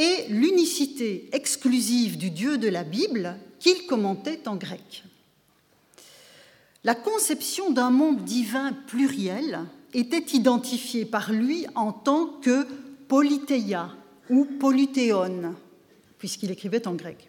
et 0.00 0.28
l'unicité 0.30 1.28
exclusive 1.32 2.16
du 2.16 2.30
Dieu 2.30 2.56
de 2.56 2.68
la 2.68 2.84
Bible 2.84 3.36
qu'il 3.58 3.84
commentait 3.84 4.48
en 4.48 4.56
grec. 4.56 5.04
La 6.84 6.94
conception 6.94 7.70
d'un 7.70 7.90
monde 7.90 8.24
divin 8.24 8.72
pluriel 8.86 9.60
était 9.92 10.34
identifiée 10.34 11.04
par 11.04 11.30
lui 11.30 11.66
en 11.74 11.92
tant 11.92 12.28
que 12.40 12.66
polythéia 13.08 13.90
ou 14.30 14.46
polythéon, 14.46 15.54
puisqu'il 16.16 16.50
écrivait 16.50 16.88
en 16.88 16.94
grec. 16.94 17.28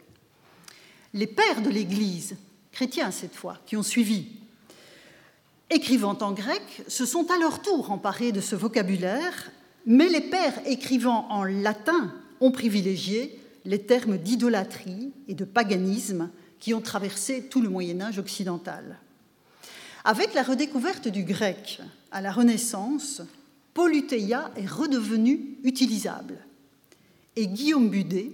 Les 1.14 1.28
pères 1.28 1.62
de 1.62 1.70
l'Église, 1.70 2.38
chrétiens 2.72 3.12
cette 3.12 3.36
fois, 3.36 3.58
qui 3.66 3.76
ont 3.76 3.84
suivi, 3.84 4.28
écrivant 5.70 6.18
en 6.22 6.32
grec, 6.32 6.84
se 6.88 7.06
sont 7.06 7.30
à 7.32 7.38
leur 7.38 7.62
tour 7.62 7.92
emparés 7.92 8.32
de 8.32 8.40
ce 8.40 8.56
vocabulaire, 8.56 9.52
mais 9.86 10.08
les 10.08 10.22
pères 10.22 10.62
écrivant 10.66 11.28
en 11.30 11.44
latin 11.44 12.14
ont 12.42 12.52
privilégié 12.52 13.40
les 13.64 13.80
termes 13.80 14.18
d'idolâtrie 14.18 15.14
et 15.28 15.36
de 15.36 15.46
paganisme 15.46 16.30
qui 16.60 16.74
ont 16.74 16.82
traversé 16.82 17.44
tout 17.44 17.62
le 17.62 17.70
Moyen 17.70 18.02
Âge 18.02 18.20
occidental. 18.20 19.00
Avec 20.04 20.34
la 20.34 20.44
redécouverte 20.44 21.08
du 21.08 21.24
grec 21.24 21.82
à 22.12 22.22
la 22.22 22.32
Renaissance, 22.32 23.22
Poluthéia 23.74 24.52
est 24.58 24.68
redevenu 24.68 25.58
utilisable. 25.64 26.40
Et 27.36 27.48
Guillaume 27.48 27.90
Budet, 27.90 28.32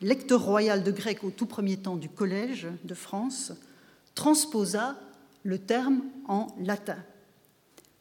lecteur 0.00 0.42
royal 0.42 0.82
de 0.82 0.90
grec 0.90 1.22
au 1.22 1.30
tout 1.30 1.46
premier 1.46 1.76
temps 1.76 1.96
du 1.96 2.08
Collège 2.08 2.66
de 2.84 2.94
France, 2.94 3.52
transposa 4.14 4.96
le 5.44 5.58
terme 5.58 6.02
en 6.26 6.48
latin. 6.58 6.98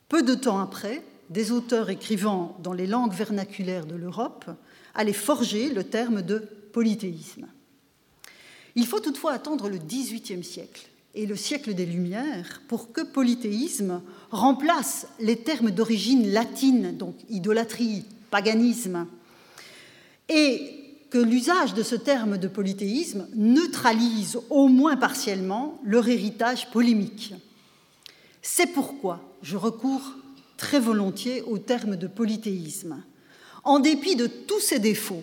Peu 0.07 0.23
de 0.23 0.33
temps 0.33 0.59
après, 0.59 1.03
des 1.29 1.51
auteurs 1.51 1.89
écrivant 1.89 2.57
dans 2.63 2.73
les 2.73 2.87
langues 2.87 3.13
vernaculaires 3.13 3.85
de 3.85 3.95
l'Europe 3.95 4.49
allaient 4.99 5.13
forger 5.13 5.69
le 5.69 5.85
terme 5.85 6.21
de 6.21 6.39
polythéisme. 6.73 7.47
Il 8.75 8.85
faut 8.85 8.99
toutefois 8.99 9.31
attendre 9.31 9.69
le 9.69 9.77
XVIIIe 9.77 10.43
siècle 10.43 10.87
et 11.15 11.25
le 11.25 11.37
siècle 11.37 11.73
des 11.73 11.85
Lumières 11.85 12.61
pour 12.67 12.91
que 12.91 12.99
polythéisme 12.99 14.01
remplace 14.29 15.07
les 15.21 15.37
termes 15.37 15.71
d'origine 15.71 16.33
latine, 16.33 16.97
donc 16.97 17.15
idolâtrie, 17.29 18.03
paganisme, 18.29 19.07
et 20.27 20.75
que 21.09 21.17
l'usage 21.17 21.73
de 21.73 21.81
ce 21.81 21.95
terme 21.95 22.37
de 22.37 22.49
polythéisme 22.49 23.25
neutralise 23.35 24.37
au 24.49 24.67
moins 24.67 24.97
partiellement 24.97 25.79
leur 25.85 26.09
héritage 26.09 26.69
polémique. 26.71 27.33
C'est 28.41 28.73
pourquoi 28.73 29.33
je 29.43 29.55
recours 29.55 30.13
très 30.57 30.81
volontiers 30.81 31.41
au 31.43 31.57
terme 31.57 31.95
de 31.95 32.07
polythéisme. 32.07 33.01
En 33.69 33.77
dépit 33.77 34.15
de 34.15 34.25
tous 34.25 34.59
ses 34.59 34.79
défauts, 34.79 35.21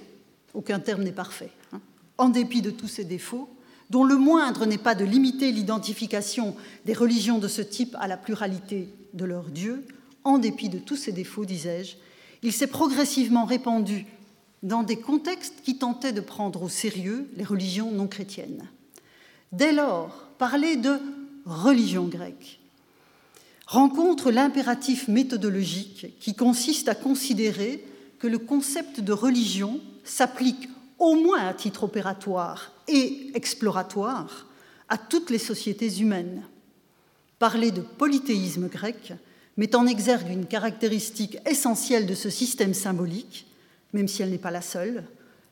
aucun 0.55 0.79
terme 0.79 1.03
n'est 1.03 1.11
parfait, 1.11 1.51
hein, 1.73 1.81
en 2.17 2.29
dépit 2.29 2.63
de 2.63 2.71
tous 2.71 2.87
ses 2.87 3.03
défauts, 3.03 3.49
dont 3.91 4.05
le 4.05 4.15
moindre 4.15 4.67
n'est 4.67 4.79
pas 4.79 4.95
de 4.95 5.05
limiter 5.05 5.51
l'identification 5.51 6.55
des 6.85 6.93
religions 6.93 7.39
de 7.39 7.49
ce 7.49 7.61
type 7.61 7.97
à 7.99 8.07
la 8.07 8.17
pluralité 8.17 8.89
de 9.15 9.25
leurs 9.25 9.51
dieux, 9.51 9.85
en 10.23 10.39
dépit 10.39 10.69
de 10.69 10.79
tous 10.79 10.95
ses 10.95 11.11
défauts, 11.11 11.45
disais-je, 11.45 11.97
il 12.45 12.53
s'est 12.53 12.69
progressivement 12.69 13.47
répandu 13.47 14.07
dans 14.63 14.85
des 14.85 15.01
contextes 15.01 15.63
qui 15.65 15.77
tentaient 15.77 16.13
de 16.13 16.21
prendre 16.21 16.63
au 16.63 16.69
sérieux 16.69 17.29
les 17.37 17.43
religions 17.43 17.91
non 17.91 18.07
chrétiennes. 18.07 18.69
Dès 19.51 19.73
lors, 19.73 20.29
parler 20.39 20.77
de 20.77 21.01
religion 21.47 22.05
grecque 22.05 22.61
rencontre 23.67 24.31
l'impératif 24.31 25.09
méthodologique 25.09 26.17
qui 26.21 26.37
consiste 26.37 26.89
à 26.89 26.95
considérer 26.95 27.85
le 28.27 28.39
concept 28.39 29.01
de 29.01 29.13
religion 29.13 29.81
s'applique 30.05 30.69
au 30.99 31.15
moins 31.15 31.47
à 31.47 31.55
titre 31.55 31.85
opératoire 31.85 32.73
et 32.89 33.31
exploratoire 33.35 34.47
à 34.89 34.99
toutes 34.99 35.31
les 35.31 35.39
sociétés 35.39 35.99
humaines. 35.99 36.43
Parler 37.39 37.71
de 37.71 37.81
polythéisme 37.81 38.69
grec 38.69 39.13
met 39.57 39.75
en 39.75 39.87
exergue 39.87 40.31
une 40.31 40.47
caractéristique 40.47 41.39
essentielle 41.49 42.07
de 42.07 42.15
ce 42.15 42.31
système 42.31 42.75
symbolique, 42.75 43.47
même 43.93 44.09
si 44.09 44.23
elle 44.23 44.31
n'est 44.31 44.39
pas 44.39 44.51
la 44.51 44.63
seule, 44.63 45.05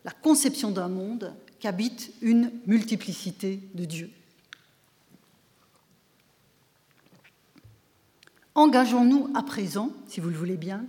la 0.04 0.12
conception 0.12 0.70
d'un 0.70 0.88
monde 0.88 1.32
qu'habite 1.58 2.12
une 2.20 2.50
multiplicité 2.66 3.60
de 3.74 3.84
dieux. 3.84 4.10
Engageons-nous 8.54 9.30
à 9.34 9.42
présent, 9.42 9.90
si 10.06 10.20
vous 10.20 10.28
le 10.28 10.36
voulez 10.36 10.56
bien, 10.56 10.84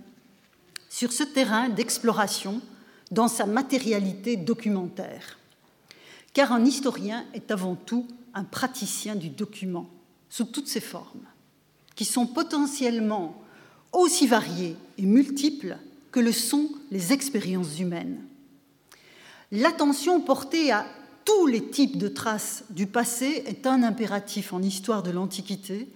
sur 0.96 1.12
ce 1.12 1.24
terrain 1.24 1.68
d'exploration 1.68 2.62
dans 3.12 3.28
sa 3.28 3.46
matérialité 3.46 4.38
documentaire. 4.38 5.38
Car 6.32 6.54
un 6.54 6.64
historien 6.64 7.26
est 7.34 7.52
avant 7.52 7.76
tout 7.76 8.08
un 8.34 8.46
praticien 8.46 9.18
du 9.18 9.28
document, 9.28 9.90
sous 10.30 10.46
toutes 10.46 10.70
ses 10.70 10.80
formes, 10.80 11.26
qui 11.98 12.06
sont 12.06 12.26
potentiellement 12.26 13.44
aussi 13.92 14.26
variées 14.26 14.78
et 14.98 15.06
multiples 15.06 15.78
que 16.14 16.22
le 16.22 16.32
sont 16.32 16.70
les 16.92 17.12
expériences 17.12 17.78
humaines. 17.78 18.22
L'attention 19.52 20.22
portée 20.22 20.72
à 20.72 20.86
tous 21.26 21.46
les 21.46 21.72
types 21.72 21.98
de 21.98 22.08
traces 22.08 22.64
du 22.70 22.88
passé 22.88 23.44
est 23.48 23.68
un 23.68 23.84
impératif 23.84 24.54
en 24.54 24.62
histoire 24.62 25.04
de 25.04 25.12
l'Antiquité, 25.12 25.90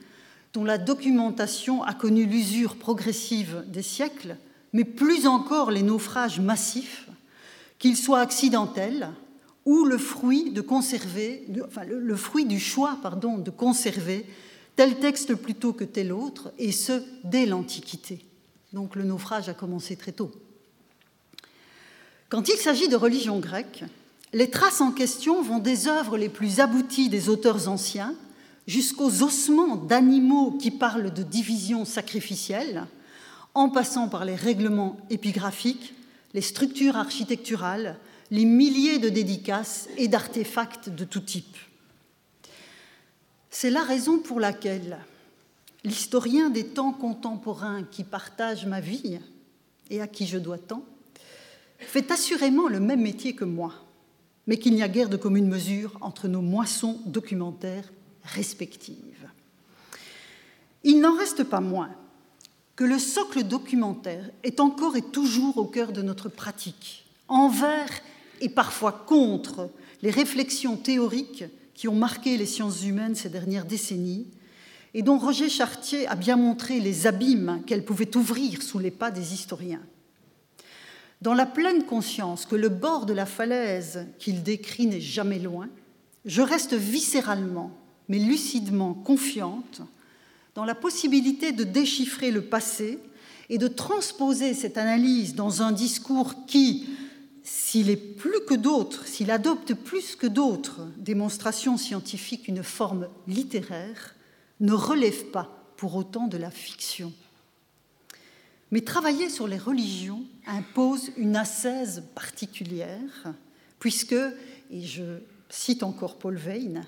dont 0.52 0.66
la 0.66 0.78
documentation 0.78 1.84
a 1.84 1.94
connu 1.94 2.26
l'usure 2.26 2.76
progressive 2.76 3.64
des 3.66 3.82
siècles, 3.82 4.36
mais 4.74 4.84
plus 4.84 5.28
encore 5.28 5.72
les 5.72 5.84
naufrages 5.84 6.40
massifs, 6.40 7.08
qu'ils 7.78 7.98
soient 7.98 8.20
accidentels 8.20 9.10
ou 9.66 9.86
le 9.86 9.98
fruit, 9.98 10.52
du 12.46 12.60
choix 12.60 12.98
pardon, 13.02 13.38
de 13.38 13.52
conserver 13.52 14.26
tel 14.76 15.00
texte 15.00 15.36
plutôt 15.36 15.74
que 15.74 15.84
tel 15.84 16.14
autre, 16.14 16.54
et 16.58 16.72
ce, 16.72 17.04
dès 17.24 17.46
l'Antiquité. 17.46 18.26
Donc 18.72 18.96
le 18.96 19.04
naufrage 19.04 19.50
a 19.50 19.54
commencé 19.54 19.96
très 19.96 20.14
tôt. 20.14 20.32
Quand 22.30 22.48
il 22.48 22.58
s'agit 22.58 22.88
de 22.88 22.96
religion 22.96 23.40
grecque, 23.40 23.84
les 24.32 24.50
traces 24.50 24.82
en 24.82 24.92
question 24.92 25.42
vont 25.42 25.60
des 25.60 25.88
œuvres 25.88 26.18
les 26.18 26.30
plus 26.30 26.60
abouties 26.60 27.10
des 27.10 27.28
auteurs 27.30 27.68
anciens 27.68 28.16
jusqu'aux 28.68 29.24
ossements 29.24 29.76
d'animaux 29.76 30.52
qui 30.52 30.70
parlent 30.70 31.12
de 31.12 31.24
division 31.24 31.86
sacrificielle, 31.86 32.86
en 33.54 33.70
passant 33.70 34.08
par 34.08 34.26
les 34.26 34.36
règlements 34.36 34.98
épigraphiques, 35.10 35.94
les 36.34 36.42
structures 36.42 36.96
architecturales, 36.96 37.98
les 38.32 38.46
milliers 38.46 39.00
de 39.00 39.10
dédicaces 39.10 39.90
et 39.98 40.08
d'artefacts 40.08 40.90
de 40.90 41.04
tout 41.04 41.22
type. 41.22 41.58
C'est 43.50 43.72
la 43.72 43.84
raison 43.84 44.20
pour 44.20 44.40
laquelle 44.40 45.00
l'historien 45.84 46.50
des 46.50 46.66
temps 46.66 46.92
contemporains 46.92 47.84
qui 47.84 48.04
partage 48.04 48.66
ma 48.66 48.80
vie 48.80 49.20
et 49.90 50.02
à 50.02 50.08
qui 50.08 50.28
je 50.28 50.38
dois 50.38 50.60
tant, 50.60 50.84
fait 51.80 52.12
assurément 52.12 52.68
le 52.68 52.80
même 52.80 53.02
métier 53.02 53.34
que 53.34 53.46
moi, 53.46 53.74
mais 54.46 54.58
qu'il 54.58 54.76
n'y 54.76 54.84
a 54.84 54.90
guère 54.90 55.10
de 55.10 55.18
commune 55.18 55.48
mesure 55.48 55.98
entre 56.02 56.28
nos 56.28 56.42
moissons 56.42 57.00
documentaires 57.06 57.92
respectives. 58.24 59.28
Il 60.84 61.00
n'en 61.00 61.16
reste 61.16 61.44
pas 61.44 61.62
moins 61.62 61.90
que 62.80 62.86
le 62.86 62.98
socle 62.98 63.44
documentaire 63.44 64.30
est 64.42 64.62
encore 64.62 64.96
et 64.96 65.02
toujours 65.02 65.58
au 65.58 65.66
cœur 65.66 65.92
de 65.92 66.02
notre 66.02 66.30
pratique, 66.30 67.04
envers 67.28 67.90
et 68.40 68.48
parfois 68.48 69.04
contre 69.06 69.70
les 70.02 70.12
réflexions 70.12 70.78
théoriques 70.78 71.44
qui 71.74 71.90
ont 71.90 71.96
marqué 71.96 72.38
les 72.38 72.46
sciences 72.46 72.86
humaines 72.86 73.16
ces 73.16 73.28
dernières 73.28 73.66
décennies 73.66 74.28
et 74.94 75.02
dont 75.02 75.18
Roger 75.18 75.50
Chartier 75.50 76.08
a 76.08 76.16
bien 76.16 76.38
montré 76.38 76.80
les 76.80 77.06
abîmes 77.06 77.64
qu'elles 77.68 77.84
pouvaient 77.84 78.16
ouvrir 78.16 78.62
sous 78.62 78.80
les 78.80 78.92
pas 78.92 79.12
des 79.12 79.34
historiens. 79.34 79.82
Dans 81.22 81.34
la 81.34 81.46
pleine 81.46 81.84
conscience 81.84 82.46
que 82.46 82.56
le 82.56 82.70
bord 82.70 83.06
de 83.06 83.12
la 83.12 83.26
falaise 83.26 84.08
qu'il 84.20 84.42
décrit 84.42 84.88
n'est 84.88 85.02
jamais 85.02 85.40
loin, 85.40 85.68
je 86.24 86.42
reste 86.42 86.76
viscéralement, 86.76 87.72
mais 88.08 88.20
lucidement 88.20 88.94
confiante 88.94 89.82
dans 90.60 90.66
la 90.66 90.76
possibilité 90.76 91.54
de 91.54 91.64
déchiffrer 91.64 92.32
le 92.32 92.42
passé 92.42 93.00
et 93.48 93.58
de 93.58 93.70
transposer 93.70 94.54
cette 94.54 94.78
analyse 94.78 95.34
dans 95.34 95.62
un 95.62 95.72
discours 95.72 96.46
qui, 96.48 96.86
s'il 97.44 97.90
est 97.90 97.96
plus 97.96 98.42
que 98.46 98.56
d'autres, 98.56 99.08
s'il 99.08 99.32
adopte 99.32 99.74
plus 99.74 100.18
que 100.18 100.28
d'autres 100.28 100.82
démonstrations 100.98 101.78
scientifiques 101.78 102.50
une 102.50 102.62
forme 102.62 103.08
littéraire, 103.26 104.16
ne 104.60 104.74
relève 104.74 105.28
pas 105.28 105.64
pour 105.78 105.96
autant 105.96 106.28
de 106.28 106.36
la 106.36 106.52
fiction. 106.52 107.14
Mais 108.72 108.82
travailler 108.82 109.30
sur 109.30 109.48
les 109.48 109.58
religions 109.58 110.26
impose 110.46 111.12
une 111.16 111.38
ascèse 111.38 112.04
particulière, 112.16 113.34
puisque, 113.80 114.12
et 114.12 114.82
je 114.82 115.20
cite 115.48 115.84
encore 115.84 116.18
Paul 116.18 116.36
Veyne, 116.36 116.86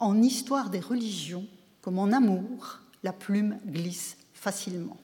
en 0.00 0.20
histoire 0.20 0.70
des 0.70 0.80
religions, 0.80 1.46
comme 1.82 2.00
en 2.00 2.10
amour, 2.10 2.80
la 3.06 3.12
plume 3.12 3.60
glisse 3.64 4.16
facilement. 4.34 4.96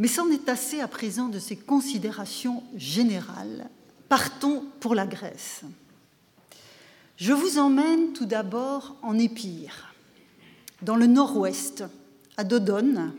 Mais 0.00 0.08
c'en 0.08 0.28
est 0.28 0.48
assez 0.48 0.80
à 0.80 0.88
présent 0.88 1.28
de 1.28 1.38
ces 1.38 1.54
considérations 1.54 2.64
générales. 2.76 3.70
Partons 4.08 4.64
pour 4.80 4.96
la 4.96 5.06
Grèce. 5.06 5.62
Je 7.16 7.32
vous 7.32 7.58
emmène 7.58 8.12
tout 8.12 8.26
d'abord 8.26 8.96
en 9.02 9.16
Épire, 9.20 9.94
dans 10.82 10.96
le 10.96 11.06
nord-ouest, 11.06 11.84
à 12.36 12.42
Dodone, 12.42 13.12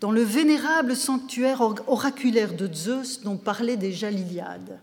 dans 0.00 0.12
le 0.12 0.22
vénérable 0.22 0.96
sanctuaire 0.96 1.62
oraculaire 1.86 2.54
de 2.54 2.70
Zeus 2.70 3.22
dont 3.22 3.38
parlait 3.38 3.78
déjà 3.78 4.10
l'Iliade. 4.10 4.80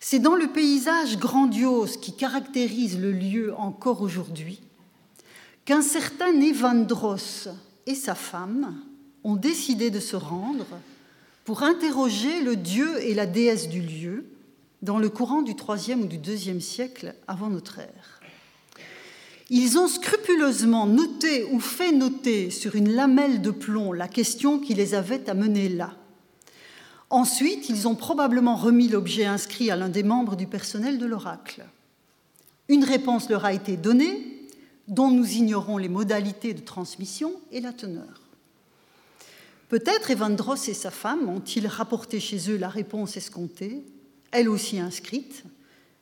C'est 0.00 0.18
dans 0.18 0.34
le 0.34 0.46
paysage 0.46 1.18
grandiose 1.18 1.98
qui 1.98 2.16
caractérise 2.16 2.98
le 2.98 3.12
lieu 3.12 3.54
encore 3.58 4.00
aujourd'hui 4.00 4.62
qu'un 5.64 5.82
certain 5.82 6.40
Évandros 6.40 7.48
et 7.86 7.94
sa 7.94 8.14
femme 8.14 8.74
ont 9.22 9.36
décidé 9.36 9.90
de 9.90 10.00
se 10.00 10.16
rendre 10.16 10.66
pour 11.44 11.62
interroger 11.62 12.42
le 12.42 12.56
dieu 12.56 13.02
et 13.02 13.14
la 13.14 13.26
déesse 13.26 13.68
du 13.68 13.80
lieu 13.80 14.26
dans 14.82 14.98
le 14.98 15.08
courant 15.08 15.42
du 15.42 15.52
IIIe 15.52 15.94
ou 15.94 16.06
du 16.06 16.18
IIe 16.18 16.60
siècle 16.60 17.14
avant 17.26 17.48
notre 17.48 17.78
ère. 17.78 18.20
Ils 19.50 19.78
ont 19.78 19.88
scrupuleusement 19.88 20.86
noté 20.86 21.44
ou 21.52 21.60
fait 21.60 21.92
noter 21.92 22.50
sur 22.50 22.76
une 22.76 22.94
lamelle 22.94 23.42
de 23.42 23.50
plomb 23.50 23.92
la 23.92 24.08
question 24.08 24.58
qui 24.58 24.74
les 24.74 24.94
avait 24.94 25.28
amenés 25.28 25.68
là. 25.68 25.94
Ensuite, 27.10 27.68
ils 27.68 27.86
ont 27.86 27.94
probablement 27.94 28.56
remis 28.56 28.88
l'objet 28.88 29.26
inscrit 29.26 29.70
à 29.70 29.76
l'un 29.76 29.90
des 29.90 30.02
membres 30.02 30.36
du 30.36 30.46
personnel 30.46 30.98
de 30.98 31.06
l'oracle. 31.06 31.64
Une 32.68 32.84
réponse 32.84 33.28
leur 33.28 33.44
a 33.44 33.52
été 33.52 33.76
donnée, 33.76 34.33
dont 34.88 35.10
nous 35.10 35.32
ignorons 35.32 35.78
les 35.78 35.88
modalités 35.88 36.54
de 36.54 36.60
transmission 36.60 37.32
et 37.50 37.60
la 37.60 37.72
teneur. 37.72 38.22
Peut-être 39.68 40.10
Evandros 40.10 40.68
et 40.68 40.74
sa 40.74 40.90
femme 40.90 41.28
ont-ils 41.28 41.66
rapporté 41.66 42.20
chez 42.20 42.50
eux 42.50 42.56
la 42.56 42.68
réponse 42.68 43.16
escomptée, 43.16 43.82
elle 44.30 44.48
aussi 44.48 44.78
inscrite, 44.78 45.44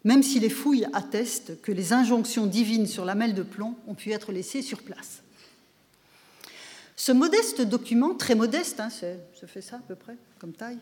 même 0.05 0.23
si 0.23 0.41
les 0.41 0.51
fouilles 0.51 0.87
attestent 0.93 1.61
que 1.63 1.73
les 1.73 1.93
injonctions 1.93 2.47
divines 2.47 2.87
sur 2.87 3.05
la 3.05 3.15
mêle 3.15 3.35
de 3.35 3.43
plomb 3.43 3.77
ont 3.87 3.95
pu 3.95 4.11
être 4.11 4.33
laissées 4.33 4.63
sur 4.63 4.83
place. 4.83 5.23
Ce 6.97 7.13
modeste 7.13 7.63
document, 7.63 8.15
très 8.15 8.35
modeste, 8.35 8.81
hein, 8.81 8.91
ça 8.91 9.47
fait 9.47 9.63
ça 9.63 9.77
à 9.77 9.81
peu 9.81 9.95
près 9.95 10.17
comme 10.39 10.53
taille, 10.53 10.79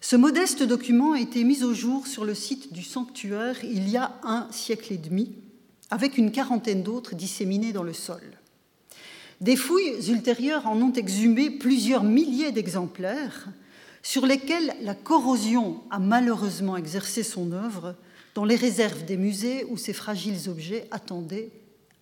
ce 0.00 0.16
modeste 0.16 0.62
document 0.62 1.12
a 1.12 1.20
été 1.20 1.44
mis 1.44 1.62
au 1.62 1.74
jour 1.74 2.06
sur 2.06 2.24
le 2.24 2.34
site 2.34 2.72
du 2.72 2.82
sanctuaire 2.82 3.62
il 3.64 3.88
y 3.88 3.98
a 3.98 4.18
un 4.22 4.48
siècle 4.50 4.94
et 4.94 4.98
demi, 4.98 5.34
avec 5.90 6.18
une 6.18 6.32
quarantaine 6.32 6.82
d'autres 6.82 7.14
disséminés 7.14 7.72
dans 7.72 7.82
le 7.82 7.92
sol. 7.92 8.22
Des 9.40 9.56
fouilles 9.56 10.10
ultérieures 10.10 10.66
en 10.66 10.80
ont 10.80 10.92
exhumé 10.92 11.50
plusieurs 11.50 12.04
milliers 12.04 12.52
d'exemplaires 12.52 13.48
sur 14.02 14.26
lesquels 14.26 14.74
la 14.82 14.94
corrosion 14.94 15.82
a 15.90 15.98
malheureusement 15.98 16.76
exercé 16.76 17.22
son 17.22 17.52
œuvre 17.52 17.94
dans 18.34 18.44
les 18.44 18.56
réserves 18.56 19.04
des 19.04 19.16
musées 19.16 19.64
où 19.64 19.76
ces 19.76 19.92
fragiles 19.92 20.48
objets 20.48 20.86
attendaient, 20.90 21.50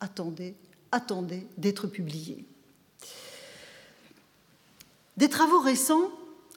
attendaient, 0.01 0.55
attendaient 0.93 1.47
d'être 1.57 1.87
publiés. 1.87 2.45
Des 5.17 5.29
travaux 5.29 5.61
récents 5.61 6.11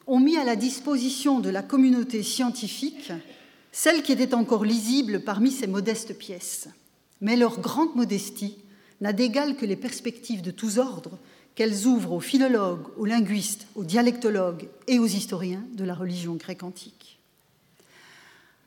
ont 0.08 0.20
mis 0.20 0.38
à 0.38 0.44
la 0.44 0.56
disposition 0.56 1.40
de 1.40 1.50
la 1.50 1.64
communauté 1.64 2.22
scientifique 2.22 3.12
celles 3.72 4.04
qui 4.04 4.12
étaient 4.12 4.34
encore 4.34 4.66
lisibles 4.66 5.24
parmi 5.24 5.52
ces 5.52 5.68
modestes 5.68 6.18
pièces. 6.18 6.68
Mais 7.22 7.36
leur 7.36 7.60
grande 7.60 7.96
modestie 7.96 8.58
n'a 9.00 9.14
d'égal 9.14 9.56
que 9.56 9.66
les 9.66 9.76
perspectives 9.76 10.42
de 10.42 10.52
tous 10.52 10.78
ordres 10.78 11.18
qu'elles 11.56 11.86
ouvrent 11.86 12.14
aux 12.14 12.20
philologues, 12.20 12.88
aux 12.98 13.06
linguistes, 13.06 13.68
aux 13.76 13.84
dialectologues 13.84 14.68
et 14.88 15.00
aux 15.00 15.08
historiens 15.08 15.64
de 15.74 15.84
la 15.84 15.94
religion 15.94 16.36
grecque 16.36 16.64
antique. 16.64 17.20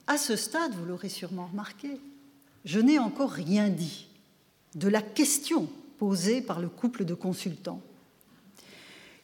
À 0.06 0.18
ce 0.18 0.36
stade, 0.36 0.74
vous 0.74 0.84
l'aurez 0.84 1.08
sûrement 1.08 1.46
remarqué, 1.46 1.88
je 2.64 2.80
n'ai 2.80 2.98
encore 2.98 3.30
rien 3.30 3.68
dit 3.68 4.06
de 4.74 4.88
la 4.88 5.02
question 5.02 5.68
posée 5.98 6.42
par 6.42 6.60
le 6.60 6.68
couple 6.68 7.04
de 7.04 7.14
consultants. 7.14 7.80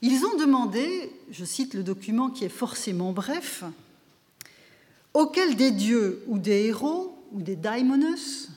Ils 0.03 0.25
ont 0.25 0.37
demandé, 0.39 1.13
je 1.31 1.45
cite 1.45 1.75
le 1.75 1.83
document 1.83 2.31
qui 2.31 2.45
est 2.45 2.49
forcément 2.49 3.13
bref, 3.13 3.65
auquel 5.13 5.57
des 5.57 5.71
dieux 5.71 6.23
ou 6.29 6.39
des 6.39 6.67
héros 6.67 7.19
ou 7.33 7.43
des 7.43 7.57
daimonos 7.57 8.49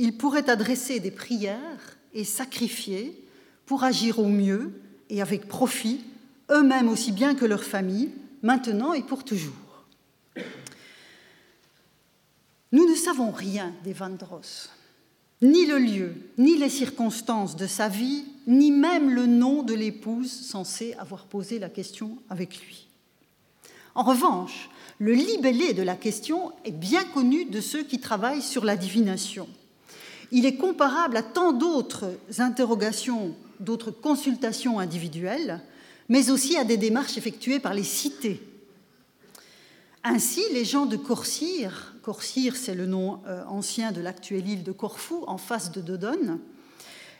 ils 0.00 0.16
pourraient 0.16 0.48
adresser 0.48 0.98
des 0.98 1.10
prières 1.10 1.98
et 2.14 2.24
sacrifier 2.24 3.22
pour 3.66 3.84
agir 3.84 4.18
au 4.18 4.28
mieux 4.28 4.72
et 5.10 5.20
avec 5.20 5.46
profit, 5.46 6.00
eux-mêmes 6.50 6.88
aussi 6.88 7.12
bien 7.12 7.34
que 7.34 7.44
leurs 7.44 7.64
familles, 7.64 8.08
maintenant 8.40 8.94
et 8.94 9.02
pour 9.02 9.24
toujours. 9.24 9.52
Nous 12.72 12.88
ne 12.88 12.94
savons 12.94 13.30
rien 13.30 13.74
d'Evandros, 13.84 14.70
ni 15.42 15.66
le 15.66 15.78
lieu, 15.78 16.14
ni 16.38 16.56
les 16.56 16.70
circonstances 16.70 17.54
de 17.54 17.66
sa 17.66 17.88
vie, 17.88 18.24
ni 18.46 18.70
même 18.70 19.10
le 19.10 19.26
nom 19.26 19.62
de 19.62 19.74
l'épouse 19.74 20.32
censée 20.32 20.94
avoir 20.94 21.26
posé 21.26 21.58
la 21.58 21.68
question 21.68 22.16
avec 22.30 22.58
lui. 22.64 22.88
En 23.94 24.02
revanche, 24.02 24.70
le 24.98 25.12
libellé 25.12 25.74
de 25.74 25.82
la 25.82 25.96
question 25.96 26.52
est 26.64 26.72
bien 26.72 27.04
connu 27.04 27.44
de 27.44 27.60
ceux 27.60 27.82
qui 27.82 28.00
travaillent 28.00 28.40
sur 28.40 28.64
la 28.64 28.76
divination. 28.76 29.46
Il 30.32 30.46
est 30.46 30.56
comparable 30.56 31.16
à 31.16 31.22
tant 31.22 31.52
d'autres 31.52 32.06
interrogations, 32.38 33.34
d'autres 33.58 33.90
consultations 33.90 34.78
individuelles, 34.78 35.60
mais 36.08 36.30
aussi 36.30 36.56
à 36.56 36.64
des 36.64 36.76
démarches 36.76 37.16
effectuées 37.16 37.60
par 37.60 37.74
les 37.74 37.84
cités. 37.84 38.40
Ainsi, 40.02 40.42
les 40.52 40.64
gens 40.64 40.86
de 40.86 40.96
Corcyre, 40.96 41.94
Corcyre 42.02 42.56
c'est 42.56 42.74
le 42.74 42.86
nom 42.86 43.20
euh, 43.26 43.44
ancien 43.46 43.92
de 43.92 44.00
l'actuelle 44.00 44.48
île 44.48 44.62
de 44.62 44.72
Corfou, 44.72 45.24
en 45.26 45.36
face 45.36 45.72
de 45.72 45.80
Dodone, 45.80 46.40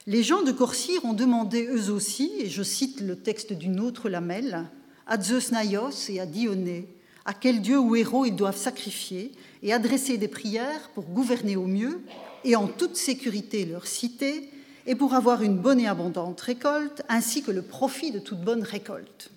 les 0.06 0.22
gens 0.22 0.42
de 0.42 0.50
Corcyre 0.50 1.04
ont 1.04 1.12
demandé 1.12 1.66
eux 1.66 1.90
aussi, 1.90 2.32
et 2.38 2.48
je 2.48 2.62
cite 2.62 3.00
le 3.00 3.16
texte 3.16 3.52
d'une 3.52 3.80
autre 3.80 4.08
lamelle, 4.08 4.66
à 5.06 5.20
Zeus 5.20 5.52
Naios 5.52 6.08
et 6.08 6.20
à 6.20 6.26
Dionée, 6.26 6.88
à 7.26 7.34
quel 7.34 7.60
dieu 7.60 7.78
ou 7.78 7.94
héros 7.96 8.24
ils 8.24 8.34
doivent 8.34 8.56
sacrifier 8.56 9.30
et 9.62 9.74
adresser 9.74 10.16
des 10.16 10.28
prières 10.28 10.88
pour 10.94 11.04
gouverner 11.04 11.56
au 11.56 11.66
mieux 11.66 12.00
et 12.44 12.56
en 12.56 12.66
toute 12.66 12.96
sécurité 12.96 13.64
leur 13.64 13.86
cité 13.86 14.50
et 14.86 14.94
pour 14.94 15.14
avoir 15.14 15.42
une 15.42 15.58
bonne 15.58 15.80
et 15.80 15.86
abondante 15.86 16.40
récolte, 16.40 17.02
ainsi 17.08 17.42
que 17.42 17.50
le 17.50 17.62
profit 17.62 18.12
de 18.12 18.18
toute 18.18 18.40
bonne 18.40 18.62
récolte. 18.62 19.30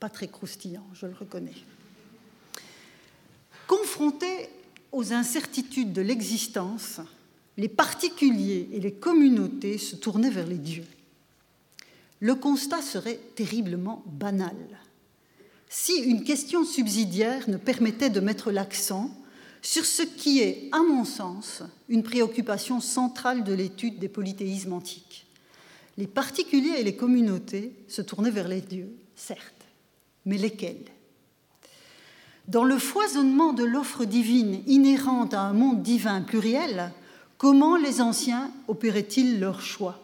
Pas 0.00 0.08
très 0.08 0.28
croustillant, 0.28 0.86
je 0.92 1.06
le 1.06 1.14
reconnais. 1.14 1.54
Confrontés 3.66 4.48
aux 4.92 5.12
incertitudes 5.12 5.92
de 5.92 6.02
l'existence, 6.02 7.00
les 7.56 7.68
particuliers 7.68 8.68
et 8.72 8.80
les 8.80 8.92
communautés 8.92 9.78
se 9.78 9.96
tournaient 9.96 10.30
vers 10.30 10.46
les 10.46 10.58
dieux. 10.58 10.86
Le 12.20 12.34
constat 12.34 12.82
serait 12.82 13.20
terriblement 13.34 14.02
banal. 14.06 14.56
Si 15.68 15.94
une 16.02 16.24
question 16.24 16.64
subsidiaire 16.64 17.48
ne 17.48 17.56
permettait 17.56 18.10
de 18.10 18.20
mettre 18.20 18.50
l'accent 18.50 19.10
sur 19.66 19.84
ce 19.84 20.02
qui 20.02 20.40
est, 20.40 20.68
à 20.72 20.78
mon 20.82 21.04
sens, 21.04 21.62
une 21.88 22.02
préoccupation 22.02 22.80
centrale 22.80 23.44
de 23.44 23.52
l'étude 23.52 23.98
des 23.98 24.08
polythéismes 24.08 24.74
antiques. 24.74 25.26
Les 25.96 26.06
particuliers 26.06 26.78
et 26.78 26.84
les 26.84 26.96
communautés 26.96 27.72
se 27.88 28.02
tournaient 28.02 28.30
vers 28.30 28.48
les 28.48 28.60
dieux, 28.60 28.92
certes, 29.16 29.66
mais 30.26 30.38
lesquels? 30.38 30.84
Dans 32.46 32.64
le 32.64 32.78
foisonnement 32.78 33.52
de 33.52 33.64
l'offre 33.64 34.04
divine 34.04 34.62
inhérente 34.66 35.34
à 35.34 35.40
un 35.40 35.54
monde 35.54 35.82
divin 35.82 36.20
pluriel, 36.20 36.92
Comment 37.44 37.76
les 37.76 38.00
anciens 38.00 38.50
opéraient-ils 38.68 39.40
leur 39.40 39.60
choix? 39.60 40.00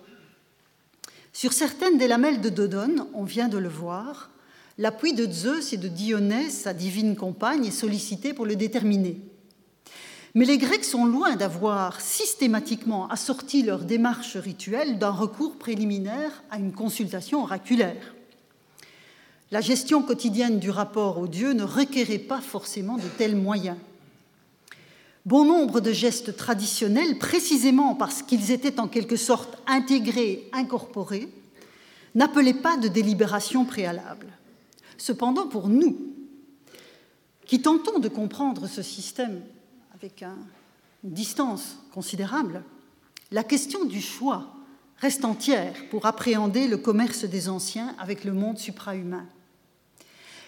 Sur 1.32 1.52
certaines 1.54 1.96
des 1.96 2.08
lamelles 2.08 2.40
de 2.40 2.50
Dodone, 2.50 3.06
on 3.14 3.24
vient 3.24 3.48
de 3.48 3.56
le 3.56 3.68
voir, 3.68 4.30
l'appui 4.78 5.14
de 5.14 5.30
Zeus 5.30 5.72
et 5.72 5.76
de 5.76 5.88
Dionée, 5.88 6.50
sa 6.50 6.74
divine 6.74 7.16
compagne, 7.16 7.64
est 7.64 7.70
sollicité 7.70 8.34
pour 8.34 8.46
le 8.46 8.56
déterminer. 8.56 9.20
Mais 10.34 10.44
les 10.44 10.58
Grecs 10.58 10.84
sont 10.84 11.06
loin 11.06 11.34
d'avoir 11.34 12.00
systématiquement 12.00 13.08
assorti 13.08 13.62
leur 13.62 13.80
démarche 13.80 14.36
rituelle 14.36 14.98
d'un 14.98 15.10
recours 15.10 15.56
préliminaire 15.56 16.44
à 16.50 16.58
une 16.58 16.72
consultation 16.72 17.42
oraculaire. 17.42 18.14
La 19.50 19.60
gestion 19.60 20.02
quotidienne 20.02 20.60
du 20.60 20.70
rapport 20.70 21.18
aux 21.18 21.26
dieux 21.26 21.52
ne 21.52 21.64
requérait 21.64 22.18
pas 22.18 22.40
forcément 22.40 22.96
de 22.96 23.08
tels 23.18 23.34
moyens. 23.34 23.76
Bon 25.26 25.44
nombre 25.44 25.80
de 25.80 25.92
gestes 25.92 26.36
traditionnels, 26.36 27.18
précisément 27.18 27.96
parce 27.96 28.22
qu'ils 28.22 28.52
étaient 28.52 28.78
en 28.78 28.86
quelque 28.86 29.16
sorte 29.16 29.58
intégrés, 29.66 30.48
incorporés, 30.52 31.28
n'appelaient 32.14 32.54
pas 32.54 32.76
de 32.76 32.88
délibération 32.88 33.64
préalable. 33.64 34.28
Cependant, 34.96 35.48
pour 35.48 35.68
nous, 35.68 35.98
qui 37.46 37.60
tentons 37.60 37.98
de 37.98 38.08
comprendre 38.08 38.68
ce 38.68 38.82
système 38.82 39.42
avec 40.02 40.22
une 41.04 41.10
distance 41.10 41.76
considérable, 41.92 42.62
la 43.30 43.44
question 43.44 43.84
du 43.84 44.00
choix 44.00 44.54
reste 44.96 45.26
entière 45.26 45.74
pour 45.90 46.06
appréhender 46.06 46.68
le 46.68 46.78
commerce 46.78 47.24
des 47.24 47.50
anciens 47.50 47.94
avec 47.98 48.24
le 48.24 48.32
monde 48.32 48.56
suprahumain. 48.56 49.26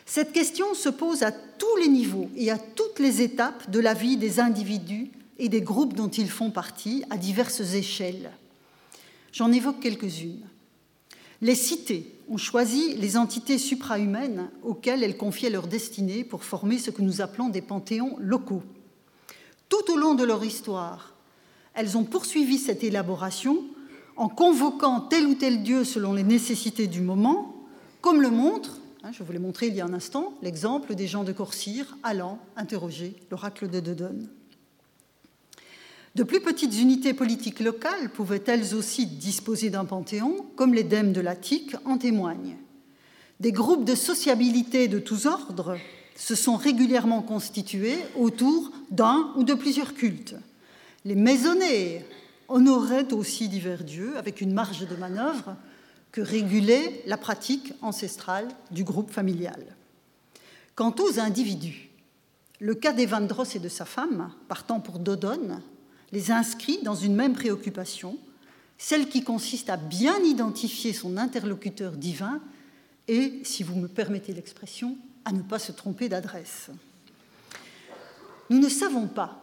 Cette 0.07 0.33
question 0.33 0.73
se 0.73 0.89
pose 0.89 1.23
à 1.23 1.33
tous 1.33 1.77
les 1.83 1.89
niveaux 1.89 2.31
et 2.35 2.51
à 2.51 2.57
toutes 2.57 2.99
les 2.99 3.21
étapes 3.21 3.71
de 3.71 3.79
la 3.79 3.93
vie 3.93 4.17
des 4.17 4.41
individus 4.41 5.11
et 5.39 5.51
des 5.51 5.61
groupes 5.61 5.93
dont 5.93 6.09
ils 6.09 6.31
font 6.31 6.51
partie 6.51 7.05
à 7.11 7.19
diverses 7.19 7.75
échelles. 7.75 8.31
J'en 9.33 9.53
évoque 9.53 9.81
quelques-unes. 9.81 10.49
Les 11.43 11.57
cités 11.57 12.11
ont 12.31 12.39
choisi 12.39 12.95
les 12.95 13.19
entités 13.19 13.59
suprahumaines 13.59 14.49
auxquelles 14.63 15.03
elles 15.03 15.19
confiaient 15.19 15.51
leur 15.51 15.67
destinée 15.67 16.25
pour 16.25 16.43
former 16.43 16.79
ce 16.79 16.91
que 16.91 17.03
nous 17.03 17.21
appelons 17.21 17.51
des 17.51 17.61
panthéons 17.61 18.17
locaux. 18.19 18.63
Tout 19.73 19.91
au 19.91 19.97
long 19.97 20.13
de 20.13 20.23
leur 20.23 20.45
histoire, 20.45 21.15
elles 21.73 21.97
ont 21.97 22.05
poursuivi 22.05 22.59
cette 22.59 22.85
élaboration 22.85 23.65
en 24.17 24.29
convoquant 24.29 25.01
tel 25.01 25.25
ou 25.27 25.35
tel 25.35 25.63
dieu 25.63 25.85
selon 25.85 26.13
les 26.13 26.25
nécessités 26.25 26.89
du 26.89 27.01
moment, 27.01 27.57
comme 28.03 28.21
le 28.21 28.29
montre 28.29 28.77
Hein, 29.03 29.11
je 29.11 29.23
vous 29.25 29.33
l'ai 29.33 29.39
montré 29.39 29.69
il 29.69 29.75
y 29.75 29.81
a 29.81 29.85
un 29.87 29.95
instant, 29.95 30.35
l'exemple 30.43 30.95
des 30.95 31.09
gens 31.09 31.25
de 31.25 31.33
Corcyre 31.33 31.97
allant 32.03 32.39
interroger 32.55 33.17
l'oracle 33.31 33.69
de 33.69 33.81
Dodone. 33.81 34.29
De 36.15 36.23
plus 36.23 36.41
petites 36.41 36.79
unités 36.79 37.15
politiques 37.15 37.61
locales 37.61 38.11
pouvaient 38.11 38.45
elles 38.47 38.75
aussi 38.75 39.07
disposer 39.07 39.71
d'un 39.71 39.87
panthéon, 39.87 40.47
comme 40.55 40.75
les 40.75 40.85
dèmes 40.85 41.13
de 41.13 41.21
l'Attique 41.21 41.75
en 41.87 41.97
témoignent. 41.99 42.59
Des 43.41 43.51
groupes 43.51 43.85
de 43.85 43.95
sociabilité 43.95 44.87
de 44.87 45.01
tous 45.01 45.27
ordres 45.27 45.79
se 46.17 46.35
sont 46.35 46.57
régulièrement 46.57 47.23
constitués 47.23 47.99
autour 48.17 48.71
d'un 48.91 49.33
ou 49.37 49.45
de 49.45 49.55
plusieurs 49.55 49.95
cultes. 49.95 50.35
Les 51.05 51.15
maisonnées 51.15 52.05
honoraient 52.49 53.13
aussi 53.13 53.49
divers 53.49 53.85
dieux 53.85 54.17
avec 54.17 54.41
une 54.41 54.53
marge 54.53 54.87
de 54.87 54.97
manœuvre 54.97 55.57
que 56.13 56.21
régulait 56.21 57.03
la 57.07 57.17
pratique 57.17 57.73
ancestrale 57.81 58.49
du 58.71 58.85
groupe 58.85 59.11
familial. 59.11 59.65
Quant 60.75 60.95
aux 61.01 61.19
individus, 61.19 61.89
le 62.61 62.75
cas 62.75 62.93
d'Evandros 62.93 63.57
et 63.57 63.59
de 63.59 63.69
sa 63.69 63.85
femme, 63.85 64.31
partant 64.49 64.79
pour 64.79 64.99
Dodone, 64.99 65.61
les 66.13 66.31
inscrit 66.31 66.79
dans 66.83 66.95
une 66.95 67.15
même 67.15 67.33
préoccupation, 67.33 68.19
celle 68.79 69.09
qui 69.09 69.23
consiste 69.23 69.71
à 69.71 69.77
bien 69.77 70.19
identifier 70.19 70.93
son 70.93 71.17
interlocuteur 71.17 71.93
divin 71.93 72.41
et, 73.09 73.41
si 73.43 73.63
vous 73.63 73.77
me 73.77 73.89
permettez 73.89 74.33
l'expression, 74.33 74.97
à 75.25 75.33
ne 75.33 75.43
pas 75.43 75.59
se 75.59 75.73
tromper 75.73 76.09
d'adresse. 76.09 76.71
Nous 78.51 78.59
ne 78.59 78.69
savons 78.69 79.07
pas 79.07 79.43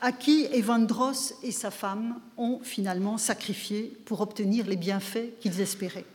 à 0.00 0.12
qui 0.12 0.46
Evandros 0.52 1.34
et 1.42 1.52
sa 1.52 1.70
femme 1.70 2.20
ont 2.36 2.60
finalement 2.62 3.18
sacrifié 3.18 3.96
pour 4.04 4.20
obtenir 4.20 4.66
les 4.66 4.76
bienfaits 4.76 5.38
qu'ils 5.40 5.60
espéraient. 5.60 6.06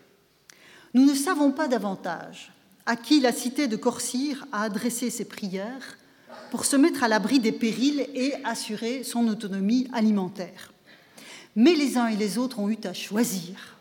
Nous 0.94 1.06
ne 1.06 1.14
savons 1.14 1.52
pas 1.52 1.68
davantage 1.68 2.52
à 2.86 2.96
qui 2.96 3.20
la 3.20 3.32
cité 3.32 3.68
de 3.68 3.76
Corcyre 3.76 4.46
a 4.52 4.64
adressé 4.64 5.10
ses 5.10 5.26
prières 5.26 5.98
pour 6.52 6.66
se 6.66 6.76
mettre 6.76 7.04
à 7.04 7.08
l'abri 7.08 7.40
des 7.40 7.52
périls 7.52 8.08
et 8.14 8.34
assurer 8.44 9.04
son 9.04 9.28
autonomie 9.28 9.88
alimentaire. 9.94 10.72
Mais 11.56 11.74
les 11.74 11.98
uns 11.98 12.08
et 12.08 12.16
les 12.16 12.38
autres 12.38 12.60
ont 12.60 12.70
eu 12.70 12.78
à 12.84 12.94
choisir. 12.94 13.78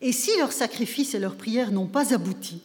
Et 0.00 0.12
si 0.12 0.30
leurs 0.38 0.52
sacrifices 0.52 1.14
et 1.14 1.18
leurs 1.18 1.36
prières 1.36 1.72
n'ont 1.72 1.86
pas 1.86 2.14
abouti, 2.14 2.62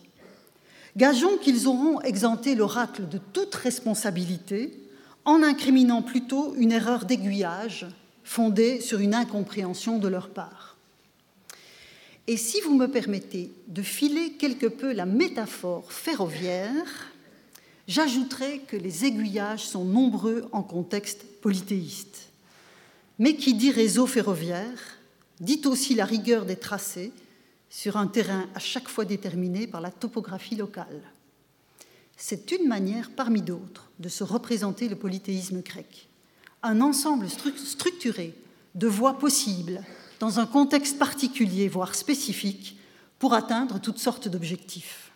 gageons 0.96 1.38
qu'ils 1.38 1.68
auront 1.68 2.02
exempté 2.02 2.56
l'oracle 2.56 3.08
de 3.08 3.18
toute 3.18 3.56
responsabilité 3.56 4.80
en 5.26 5.44
incriminant 5.44 6.02
plutôt 6.02 6.54
une 6.56 6.72
erreur 6.72 7.06
d'aiguillage 7.06 7.88
fondée 8.24 8.80
sur 8.82 9.00
une 9.00 9.14
incompréhension 9.14 9.98
de 10.00 10.08
leur 10.08 10.30
part. 10.30 10.78
Et 12.28 12.38
si 12.38 12.60
vous 12.62 12.76
me 12.76 12.88
permettez 12.88 13.52
de 13.68 13.82
filer 13.84 14.32
quelque 14.34 14.66
peu 14.66 14.94
la 14.94 15.06
métaphore 15.06 15.92
ferroviaire, 15.92 17.12
j'ajouterai 17.88 18.62
que 18.68 18.76
les 18.76 19.06
aiguillages 19.06 19.66
sont 19.66 19.86
nombreux 19.86 20.48
en 20.52 20.64
contexte 20.64 21.24
polythéiste. 21.42 22.30
Mais 23.20 23.36
qui 23.36 23.54
dit 23.54 23.72
réseau 23.72 24.08
ferroviaire 24.08 24.98
dit 25.40 25.62
aussi 25.66 25.94
la 25.94 26.06
rigueur 26.06 26.46
des 26.46 26.56
tracés 26.56 27.12
sur 27.76 27.98
un 27.98 28.08
terrain 28.08 28.48
à 28.56 28.60
chaque 28.60 28.88
fois 28.88 29.04
déterminé 29.04 29.68
par 29.68 29.82
la 29.82 29.92
topographie 29.92 30.56
locale. 30.56 31.02
C'est 32.16 32.54
une 32.54 32.70
manière 32.70 33.12
parmi 33.12 33.42
d'autres 33.42 33.92
de 34.00 34.08
se 34.08 34.24
représenter 34.24 34.88
le 34.88 34.96
polythéisme 34.96 35.62
grec, 35.62 36.08
un 36.64 36.80
ensemble 36.80 37.28
structuré 37.30 38.34
de 38.76 38.88
voies 38.88 39.20
possibles 39.20 39.84
dans 40.22 40.40
un 40.40 40.46
contexte 40.46 40.98
particulier, 40.98 41.68
voire 41.68 41.96
spécifique, 41.96 42.78
pour 43.20 43.34
atteindre 43.34 43.82
toutes 43.82 44.00
sortes 44.00 44.30
d'objectifs. 44.30 45.12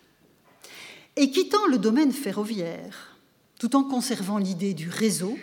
Et 1.16 1.30
quittant 1.30 1.66
le 1.66 1.78
domaine 1.78 2.12
ferroviaire, 2.12 3.16
tout 3.58 3.74
en 3.74 3.84
conservant 3.84 4.36
l'idée 4.36 4.74
du 4.74 4.90
réseau, 4.90 5.38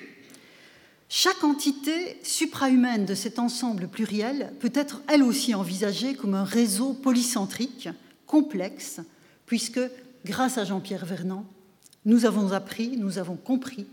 chaque 1.10 1.43
entité 1.43 2.20
suprahumaine 2.24 3.05
de 3.05 3.16
cet 3.16 3.39
ensemble 3.39 3.88
pluriel 3.88 4.53
peut 4.60 4.72
être 4.74 5.01
elle 5.08 5.24
aussi 5.24 5.55
envisagée 5.55 6.16
comme 6.16 6.34
un 6.34 6.43
réseau 6.43 6.93
polycentrique, 6.93 7.89
complexe, 8.26 8.99
puisque 9.45 9.80
grâce 10.26 10.58
à 10.58 10.66
Jean-Pierre 10.66 11.05
Vernant, 11.05 11.45
nous 12.05 12.26
avons 12.26 12.51
appris, 12.51 12.97
nous 12.97 13.18
avons 13.18 13.38
compris 13.38 13.88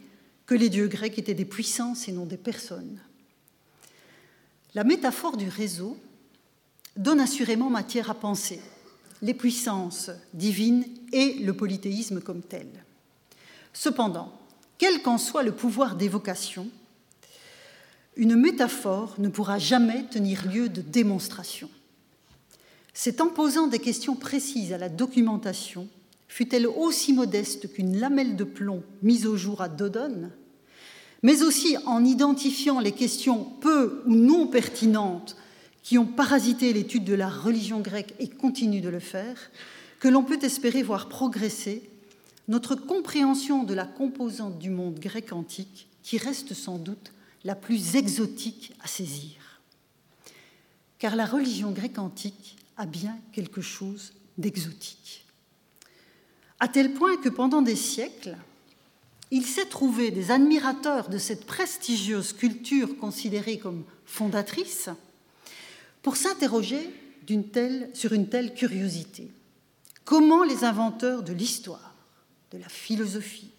que 0.47 0.55
les 0.55 0.69
dieux 0.69 0.89
grecs 0.89 1.19
étaient 1.19 1.35
des 1.35 1.45
puissances 1.45 2.09
et 2.09 2.12
non 2.12 2.27
des 2.27 2.37
personnes. 2.37 2.99
La 4.75 4.83
métaphore 4.83 5.37
du 5.37 5.49
réseau 5.49 5.97
donne 6.97 7.21
assurément 7.21 7.71
matière 7.71 8.11
à 8.11 8.15
penser 8.15 8.61
les 9.23 9.35
puissances 9.35 10.11
divines 10.33 10.85
et 11.12 11.35
le 11.35 11.55
polythéisme 11.55 12.21
comme 12.21 12.43
tel. 12.43 12.67
Cependant, 13.73 14.33
quel 14.79 15.01
qu'en 15.03 15.19
soit 15.19 15.45
le 15.45 15.53
pouvoir 15.53 15.95
d'évocation, 15.95 16.69
une 18.17 18.37
métaphore 18.37 19.15
ne 19.19 19.29
pourra 19.29 19.59
jamais 19.59 20.05
tenir 20.11 20.47
lieu 20.51 20.69
de 20.69 20.81
démonstration. 20.81 21.69
C'est 22.93 23.21
en 23.21 23.29
posant 23.29 23.67
des 23.67 23.81
questions 23.81 24.15
précises 24.15 24.73
à 24.73 24.79
la 24.79 24.89
documentation 24.89 25.89
fut-elle 26.29 26.67
aussi 26.67 27.12
modeste 27.12 27.73
qu'une 27.73 27.99
lamelle 28.01 28.35
de 28.35 28.43
plomb 28.43 28.83
mise 29.03 29.25
au 29.25 29.37
jour 29.37 29.61
à 29.61 29.69
Dodone, 29.69 30.33
mais 31.23 31.43
aussi 31.43 31.77
en 31.87 32.05
identifiant 32.05 32.81
les 32.81 32.91
questions 32.91 33.45
peu 33.61 34.03
ou 34.07 34.17
non 34.17 34.49
pertinentes 34.49 35.37
qui 35.85 35.97
ont 35.97 36.07
parasité 36.07 36.73
l'étude 36.73 37.05
de 37.05 37.15
la 37.15 37.29
religion 37.29 37.79
grecque 37.79 38.15
et 38.19 38.29
continuent 38.29 38.83
de 38.83 38.89
le 38.89 38.99
faire, 38.99 39.37
que 40.01 40.09
l'on 40.09 40.25
peut 40.25 40.41
espérer 40.43 40.83
voir 40.83 41.09
progresser 41.09 41.89
notre 42.49 42.75
compréhension 42.75 43.62
de 43.62 43.75
la 43.75 43.87
composante 43.87 44.59
du 44.59 44.71
monde 44.71 44.99
grec 44.99 45.33
antique 45.33 45.87
qui 46.03 46.19
reste 46.19 46.53
sans 46.53 46.79
doute 46.79 47.12
la 47.45 47.55
plus 47.55 47.97
exotique 47.97 48.72
à 48.80 48.88
saisir. 48.88 49.61
Car 50.99 51.16
la 51.16 51.26
religion 51.26 51.70
grecque 51.70 51.99
antique 51.99 52.57
a 52.76 52.86
bien 52.86 53.18
quelque 53.32 53.61
chose 53.61 54.14
d'exotique 54.38 55.24
à 56.64 56.68
tel 56.68 56.95
point 56.95 57.18
que 57.18 57.28
pendant 57.28 57.61
des 57.61 57.76
siècles, 57.76 58.38
il 59.30 59.45
s'est 59.45 59.66
trouvé 59.66 60.11
des 60.11 60.30
admirateurs 60.30 61.11
de 61.11 61.18
cette 61.18 61.45
prestigieuse 61.45 62.32
culture 62.32 62.97
considérée 62.97 63.59
comme 63.59 63.84
fondatrice 64.07 64.88
pour 66.01 66.16
s'interroger 66.16 66.88
sur 67.92 68.14
une 68.14 68.28
telle 68.28 68.55
curiosité. 68.55 69.30
Comment 70.07 70.42
les 70.42 70.64
inventeurs 70.64 71.22
de 71.22 71.34
l'histoire, 71.34 71.95
de 72.51 72.57
la 72.57 72.68
philosophie, 72.70 73.51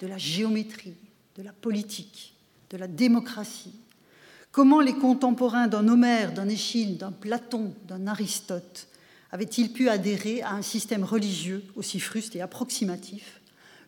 de 0.00 0.06
la 0.06 0.16
géométrie, 0.16 0.96
de 1.36 1.42
la 1.42 1.52
politique, 1.52 2.34
de 2.70 2.76
la 2.76 2.88
démocratie, 2.88 3.74
comment 4.52 4.80
les 4.80 4.94
contemporains 4.94 5.68
d'un 5.68 5.88
Homère, 5.88 6.32
d'un 6.32 6.48
Échille, 6.48 6.96
d'un 6.96 7.12
Platon, 7.12 7.74
d'un 7.86 8.06
Aristote 8.06 8.88
avait-il 9.30 9.72
pu 9.72 9.88
adhérer 9.88 10.42
à 10.42 10.52
un 10.52 10.62
système 10.62 11.04
religieux 11.04 11.62
aussi 11.76 12.00
fruste 12.00 12.34
et 12.36 12.40
approximatif, 12.40 13.40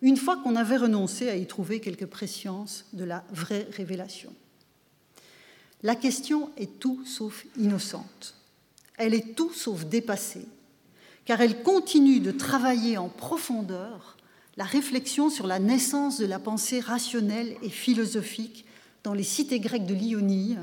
une 0.03 0.17
fois 0.17 0.37
qu'on 0.37 0.57
avait 0.57 0.77
renoncé 0.77 1.29
à 1.29 1.37
y 1.37 1.47
trouver 1.47 1.81
quelque 1.81 2.05
préscience 2.05 2.87
de 2.93 3.05
la 3.05 3.25
vraie 3.31 3.67
révélation? 3.73 4.33
La 5.83 5.95
question 5.95 6.51
est 6.59 6.79
tout 6.79 7.05
sauf 7.07 7.47
innocente. 7.57 8.35
Elle 8.99 9.15
est 9.15 9.35
tout 9.35 9.53
sauf 9.53 9.87
dépassée, 9.87 10.47
car 11.25 11.41
elle 11.41 11.63
continue 11.63 12.21
de 12.21 12.33
travailler 12.33 12.99
en 12.99 13.09
profondeur 13.09 14.19
la 14.59 14.65
réflexion 14.65 15.31
sur 15.31 15.47
la 15.47 15.59
naissance 15.59 16.19
de 16.19 16.27
la 16.27 16.39
pensée 16.39 16.81
rationnelle 16.81 17.57
et 17.63 17.71
philosophique 17.71 18.67
dans 19.05 19.15
les 19.15 19.23
cités 19.23 19.61
grecques 19.61 19.87
de 19.87 19.95
l'Ionie, 19.95 20.57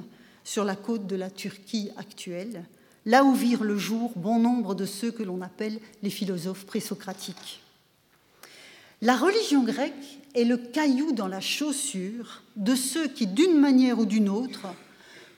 sur 0.43 0.63
la 0.63 0.75
côte 0.75 1.07
de 1.07 1.15
la 1.15 1.29
Turquie 1.29 1.89
actuelle, 1.97 2.63
là 3.05 3.23
où 3.23 3.33
virent 3.33 3.63
le 3.63 3.77
jour 3.77 4.13
bon 4.15 4.39
nombre 4.39 4.75
de 4.75 4.85
ceux 4.85 5.11
que 5.11 5.23
l'on 5.23 5.41
appelle 5.41 5.79
les 6.03 6.09
philosophes 6.09 6.65
présocratiques. 6.65 7.61
La 9.01 9.15
religion 9.15 9.63
grecque 9.63 10.19
est 10.35 10.43
le 10.43 10.57
caillou 10.57 11.11
dans 11.11 11.27
la 11.27 11.41
chaussure 11.41 12.43
de 12.55 12.75
ceux 12.75 13.07
qui, 13.07 13.27
d'une 13.27 13.59
manière 13.59 13.99
ou 13.99 14.05
d'une 14.05 14.29
autre, 14.29 14.67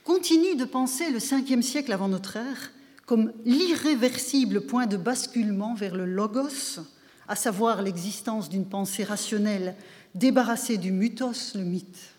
continuent 0.04 0.56
de 0.56 0.64
penser 0.64 1.10
le 1.10 1.20
5 1.20 1.62
siècle 1.62 1.92
avant 1.92 2.08
notre 2.08 2.36
ère 2.36 2.72
comme 3.06 3.32
l'irréversible 3.44 4.60
point 4.60 4.86
de 4.86 4.96
basculement 4.96 5.74
vers 5.74 5.96
le 5.96 6.06
logos, 6.06 6.78
à 7.26 7.34
savoir 7.34 7.82
l'existence 7.82 8.48
d'une 8.48 8.66
pensée 8.66 9.02
rationnelle 9.02 9.74
débarrassée 10.14 10.78
du 10.78 10.92
mythos, 10.92 11.54
le 11.56 11.64
mythe. 11.64 12.09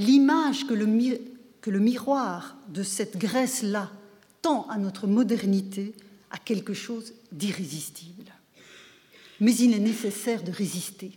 L'image 0.00 0.66
que 0.66 0.72
le, 0.72 1.78
miroir 1.78 2.56
de 2.68 2.82
cette 2.82 3.18
Grèce-là 3.18 3.90
tend 4.40 4.66
à 4.70 4.78
notre 4.78 5.06
modernité 5.06 5.94
à 6.30 6.38
quelque 6.38 6.72
chose 6.72 7.12
d'irrésistible. 7.32 8.32
Mais 9.40 9.54
il 9.54 9.74
est 9.74 9.78
nécessaire 9.78 10.42
de 10.42 10.52
résister. 10.52 11.12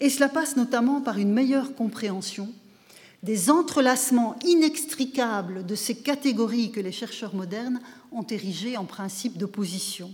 Et 0.00 0.10
cela 0.10 0.28
passe 0.28 0.56
notamment 0.56 1.00
par 1.02 1.18
une 1.18 1.32
meilleure 1.32 1.76
compréhension 1.76 2.52
des 3.22 3.48
entrelacements 3.48 4.36
inextricables 4.44 5.64
de 5.64 5.76
ces 5.76 5.94
catégories 5.94 6.72
que 6.72 6.80
les 6.80 6.90
chercheurs 6.90 7.36
modernes 7.36 7.80
ont 8.10 8.24
érigées 8.24 8.76
en 8.76 8.86
principe 8.86 9.38
d'opposition. 9.38 10.12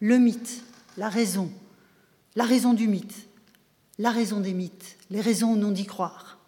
Le 0.00 0.18
mythe, 0.18 0.62
la 0.98 1.08
raison, 1.08 1.50
la 2.36 2.44
raison 2.44 2.74
du 2.74 2.86
mythe, 2.86 3.28
la 3.98 4.10
raison 4.10 4.40
des 4.40 4.52
mythes, 4.52 4.98
les 5.08 5.22
raisons 5.22 5.56
non 5.56 5.70
d'y 5.70 5.86
croire. 5.86 6.41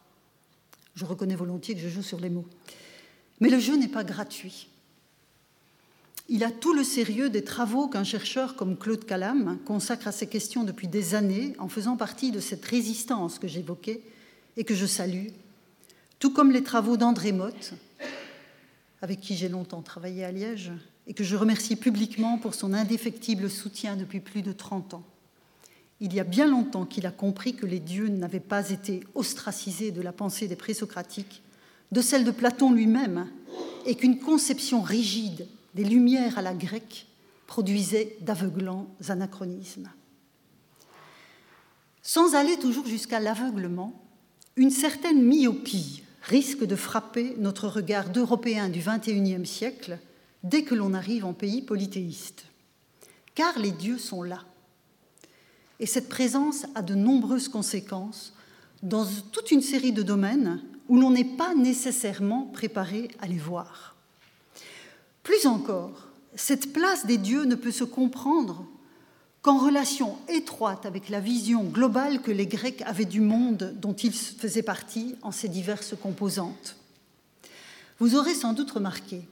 Je 0.95 1.05
reconnais 1.05 1.35
volontiers 1.37 1.75
que 1.75 1.81
je 1.81 1.89
joue 1.89 2.03
sur 2.03 2.21
les 2.21 2.31
mots. 2.31 2.47
Mais 3.41 3.49
le 3.49 3.59
jeu 3.59 3.77
n'est 3.77 3.89
pas 3.89 4.05
gratuit. 4.05 4.69
Il 6.29 6.43
a 6.43 6.51
tout 6.51 6.73
le 6.73 6.85
sérieux 6.85 7.29
des 7.29 7.45
travaux 7.45 7.89
qu'un 7.89 8.05
chercheur 8.05 8.57
comme 8.57 8.79
Claude 8.79 9.05
Calam 9.05 9.59
consacre 9.67 10.09
à 10.09 10.13
ces 10.13 10.27
questions 10.27 10.65
depuis 10.65 10.89
des 10.89 11.15
années 11.15 11.55
en 11.59 11.69
faisant 11.69 11.97
partie 11.97 12.31
de 12.31 12.41
cette 12.41 12.65
résistance 12.65 13.39
que 13.39 13.49
j'évoquais 13.49 14.01
et 14.57 14.65
que 14.65 14.75
je 14.75 14.87
salue, 14.87 15.29
tout 16.19 16.31
comme 16.31 16.51
les 16.51 16.63
travaux 16.63 16.97
d'André 16.97 17.33
Motte, 17.33 17.75
avec 19.03 19.21
qui 19.21 19.37
j'ai 19.37 19.51
longtemps 19.51 19.83
travaillé 19.83 20.25
à 20.25 20.33
Liège 20.33 20.73
et 21.07 21.13
que 21.13 21.25
je 21.25 21.37
remercie 21.37 21.77
publiquement 21.77 22.39
pour 22.39 22.55
son 22.55 22.73
indéfectible 22.73 23.51
soutien 23.51 23.97
depuis 23.97 24.21
plus 24.21 24.41
de 24.41 24.53
30 24.53 24.95
ans. 24.95 25.05
Il 26.01 26.13
y 26.13 26.21
a 26.21 26.25
bien 26.25 26.47
longtemps 26.47 26.87
qu'il 26.87 27.07
a 27.07 27.11
compris 27.11 27.55
que 27.55 27.67
les 27.67 27.81
dieux 27.81 28.09
n'avaient 28.09 28.41
pas 28.41 28.71
été 28.71 29.05
ostracisés 29.15 29.93
de 29.93 30.03
la 30.03 30.13
pensée 30.13 30.49
des 30.49 30.57
présocratiques, 30.57 31.43
de 31.93 32.01
celle 32.01 32.25
de 32.25 32.31
Platon 32.31 32.73
lui-même, 32.73 33.29
et 33.87 33.95
qu'une 33.95 34.19
conception 34.19 34.83
rigide 34.83 35.47
des 35.75 35.85
lumières 35.85 36.39
à 36.39 36.43
la 36.43 36.55
grecque 36.55 37.07
produisait 37.47 38.17
d'aveuglants 38.21 38.89
anachronismes. 39.09 39.91
Sans 42.03 42.35
aller 42.35 42.59
toujours 42.59 42.87
jusqu'à 42.87 43.21
l'aveuglement, 43.21 44.03
une 44.57 44.71
certaine 44.71 45.23
myopie 45.23 46.03
risque 46.23 46.65
de 46.65 46.77
frapper 46.77 47.35
notre 47.39 47.69
regard 47.69 48.11
d'Européens 48.11 48.69
du 48.69 48.81
XXIe 48.81 49.47
siècle 49.47 49.99
dès 50.43 50.63
que 50.63 50.75
l'on 50.75 50.95
arrive 50.95 51.25
en 51.25 51.33
pays 51.33 51.63
polythéiste. 51.63 52.45
Car 53.35 53.59
les 53.59 53.73
dieux 53.73 53.99
sont 53.99 54.23
là. 54.23 54.45
Et 55.81 55.87
cette 55.87 56.09
présence 56.09 56.67
a 56.75 56.83
de 56.83 56.95
nombreuses 56.95 57.49
conséquences 57.49 58.33
dans 58.83 59.07
toute 59.33 59.51
une 59.51 59.63
série 59.63 59.93
de 59.93 60.03
domaines 60.03 60.61
où 60.89 61.01
l'on 61.01 61.11
n'est 61.11 61.37
pas 61.37 61.55
nécessairement 61.55 62.47
préparé 62.53 63.09
à 63.21 63.27
les 63.27 63.39
voir. 63.39 63.97
Plus 65.23 65.47
encore, 65.47 66.09
cette 66.35 66.73
place 66.73 67.07
des 67.07 67.19
dieux 67.19 67.45
ne 67.45 67.55
peut 67.55 67.71
se 67.71 67.85
comprendre 67.85 68.67
qu'en 69.41 69.59
relation 69.59 70.17
étroite 70.29 70.87
avec 70.87 71.09
la 71.09 71.21
vision 71.21 71.65
globale 71.65 72.23
que 72.23 72.31
les 72.31 72.47
Grecs 72.47 72.83
avaient 72.87 73.05
du 73.05 73.21
monde 73.21 73.75
dont 73.81 73.93
ils 73.93 74.13
faisaient 74.13 74.63
partie 74.63 75.17
en 75.23 75.33
ses 75.33 75.49
diverses 75.49 75.95
composantes. 76.01 76.77
Vous 77.99 78.17
aurez 78.17 78.35
sans 78.35 78.53
doute 78.53 78.71
remarqué 78.71 79.23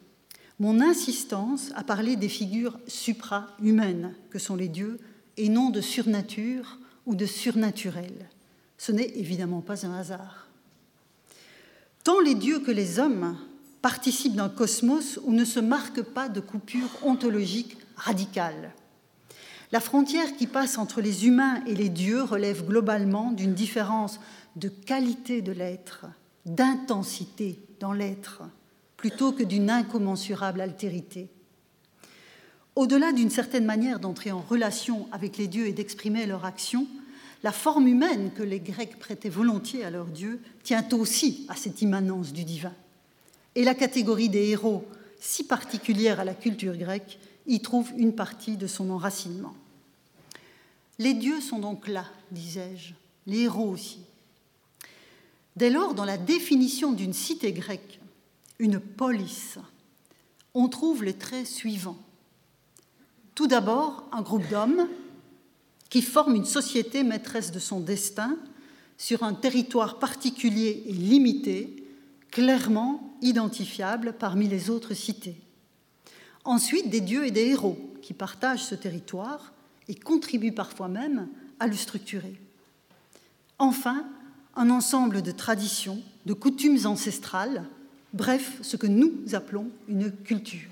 mon 0.58 0.80
insistance 0.80 1.70
à 1.74 1.82
parler 1.82 2.16
des 2.16 2.28
figures 2.28 2.78
supra-humaines 2.86 4.14
que 4.30 4.38
sont 4.38 4.54
les 4.54 4.68
dieux 4.68 4.98
et 5.36 5.48
non 5.48 5.70
de 5.70 5.80
surnature 5.80 6.78
ou 7.06 7.14
de 7.14 7.26
surnaturel. 7.26 8.28
Ce 8.78 8.92
n'est 8.92 9.10
évidemment 9.16 9.60
pas 9.60 9.86
un 9.86 9.94
hasard. 9.94 10.48
Tant 12.04 12.20
les 12.20 12.34
dieux 12.34 12.60
que 12.60 12.70
les 12.70 12.98
hommes 12.98 13.36
participent 13.80 14.34
d'un 14.34 14.48
cosmos 14.48 15.20
où 15.24 15.32
ne 15.32 15.44
se 15.44 15.60
marque 15.60 16.02
pas 16.02 16.28
de 16.28 16.40
coupure 16.40 16.88
ontologique 17.02 17.76
radicale. 17.96 18.72
La 19.72 19.80
frontière 19.80 20.36
qui 20.36 20.46
passe 20.46 20.78
entre 20.78 21.00
les 21.00 21.26
humains 21.26 21.64
et 21.66 21.74
les 21.74 21.88
dieux 21.88 22.22
relève 22.22 22.66
globalement 22.66 23.32
d'une 23.32 23.54
différence 23.54 24.20
de 24.56 24.68
qualité 24.68 25.40
de 25.40 25.52
l'être, 25.52 26.06
d'intensité 26.44 27.58
dans 27.80 27.92
l'être, 27.92 28.42
plutôt 28.96 29.32
que 29.32 29.42
d'une 29.42 29.70
incommensurable 29.70 30.60
altérité. 30.60 31.30
Au-delà 32.74 33.12
d'une 33.12 33.30
certaine 33.30 33.66
manière 33.66 34.00
d'entrer 34.00 34.32
en 34.32 34.40
relation 34.40 35.06
avec 35.12 35.36
les 35.36 35.46
dieux 35.46 35.66
et 35.66 35.72
d'exprimer 35.72 36.24
leur 36.26 36.44
action, 36.44 36.86
la 37.42 37.52
forme 37.52 37.86
humaine 37.86 38.30
que 38.34 38.42
les 38.42 38.60
Grecs 38.60 38.98
prêtaient 38.98 39.28
volontiers 39.28 39.84
à 39.84 39.90
leurs 39.90 40.06
dieux 40.06 40.40
tient 40.62 40.86
aussi 40.92 41.44
à 41.48 41.56
cette 41.56 41.82
immanence 41.82 42.32
du 42.32 42.44
divin. 42.44 42.72
Et 43.54 43.64
la 43.64 43.74
catégorie 43.74 44.28
des 44.28 44.48
héros, 44.48 44.86
si 45.20 45.44
particulière 45.44 46.20
à 46.20 46.24
la 46.24 46.34
culture 46.34 46.76
grecque, 46.76 47.18
y 47.46 47.60
trouve 47.60 47.90
une 47.96 48.14
partie 48.14 48.56
de 48.56 48.66
son 48.66 48.90
enracinement. 48.90 49.54
Les 50.98 51.14
dieux 51.14 51.40
sont 51.40 51.58
donc 51.58 51.88
là, 51.88 52.06
disais-je, 52.30 52.94
les 53.26 53.40
héros 53.40 53.68
aussi. 53.68 54.00
Dès 55.56 55.70
lors, 55.70 55.94
dans 55.94 56.04
la 56.04 56.16
définition 56.16 56.92
d'une 56.92 57.12
cité 57.12 57.52
grecque, 57.52 58.00
une 58.58 58.78
police, 58.80 59.58
on 60.54 60.68
trouve 60.68 61.04
les 61.04 61.14
traits 61.14 61.46
suivants. 61.46 61.98
Tout 63.34 63.46
d'abord, 63.46 64.08
un 64.12 64.22
groupe 64.22 64.48
d'hommes 64.48 64.88
qui 65.88 66.02
forment 66.02 66.36
une 66.36 66.44
société 66.44 67.04
maîtresse 67.04 67.52
de 67.52 67.58
son 67.58 67.80
destin 67.80 68.36
sur 68.98 69.22
un 69.22 69.34
territoire 69.34 69.98
particulier 69.98 70.84
et 70.86 70.92
limité, 70.92 71.84
clairement 72.30 73.14
identifiable 73.20 74.14
parmi 74.18 74.48
les 74.48 74.70
autres 74.70 74.94
cités. 74.94 75.36
Ensuite, 76.44 76.90
des 76.90 77.00
dieux 77.00 77.26
et 77.26 77.30
des 77.30 77.46
héros 77.48 77.78
qui 78.00 78.14
partagent 78.14 78.64
ce 78.64 78.74
territoire 78.74 79.52
et 79.88 79.94
contribuent 79.94 80.52
parfois 80.52 80.88
même 80.88 81.28
à 81.60 81.66
le 81.66 81.74
structurer. 81.74 82.40
Enfin, 83.58 84.04
un 84.56 84.70
ensemble 84.70 85.22
de 85.22 85.30
traditions, 85.30 86.00
de 86.26 86.32
coutumes 86.32 86.86
ancestrales, 86.86 87.64
bref, 88.12 88.58
ce 88.62 88.76
que 88.76 88.86
nous 88.86 89.12
appelons 89.32 89.68
une 89.88 90.10
culture. 90.10 90.71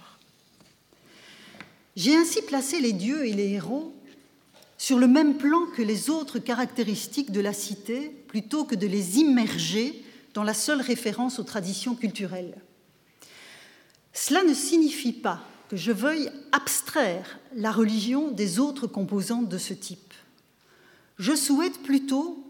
J'ai 2.00 2.16
ainsi 2.16 2.40
placé 2.40 2.80
les 2.80 2.94
dieux 2.94 3.26
et 3.26 3.34
les 3.34 3.50
héros 3.50 3.92
sur 4.78 4.98
le 4.98 5.06
même 5.06 5.36
plan 5.36 5.66
que 5.76 5.82
les 5.82 6.08
autres 6.08 6.38
caractéristiques 6.38 7.30
de 7.30 7.42
la 7.42 7.52
cité, 7.52 8.08
plutôt 8.26 8.64
que 8.64 8.74
de 8.74 8.86
les 8.86 9.18
immerger 9.18 10.02
dans 10.32 10.42
la 10.42 10.54
seule 10.54 10.80
référence 10.80 11.38
aux 11.38 11.44
traditions 11.44 11.94
culturelles. 11.94 12.56
Cela 14.14 14.42
ne 14.44 14.54
signifie 14.54 15.12
pas 15.12 15.42
que 15.68 15.76
je 15.76 15.92
veuille 15.92 16.30
abstraire 16.52 17.38
la 17.54 17.70
religion 17.70 18.30
des 18.30 18.58
autres 18.58 18.86
composantes 18.86 19.50
de 19.50 19.58
ce 19.58 19.74
type. 19.74 20.14
Je 21.18 21.34
souhaite 21.34 21.82
plutôt 21.82 22.42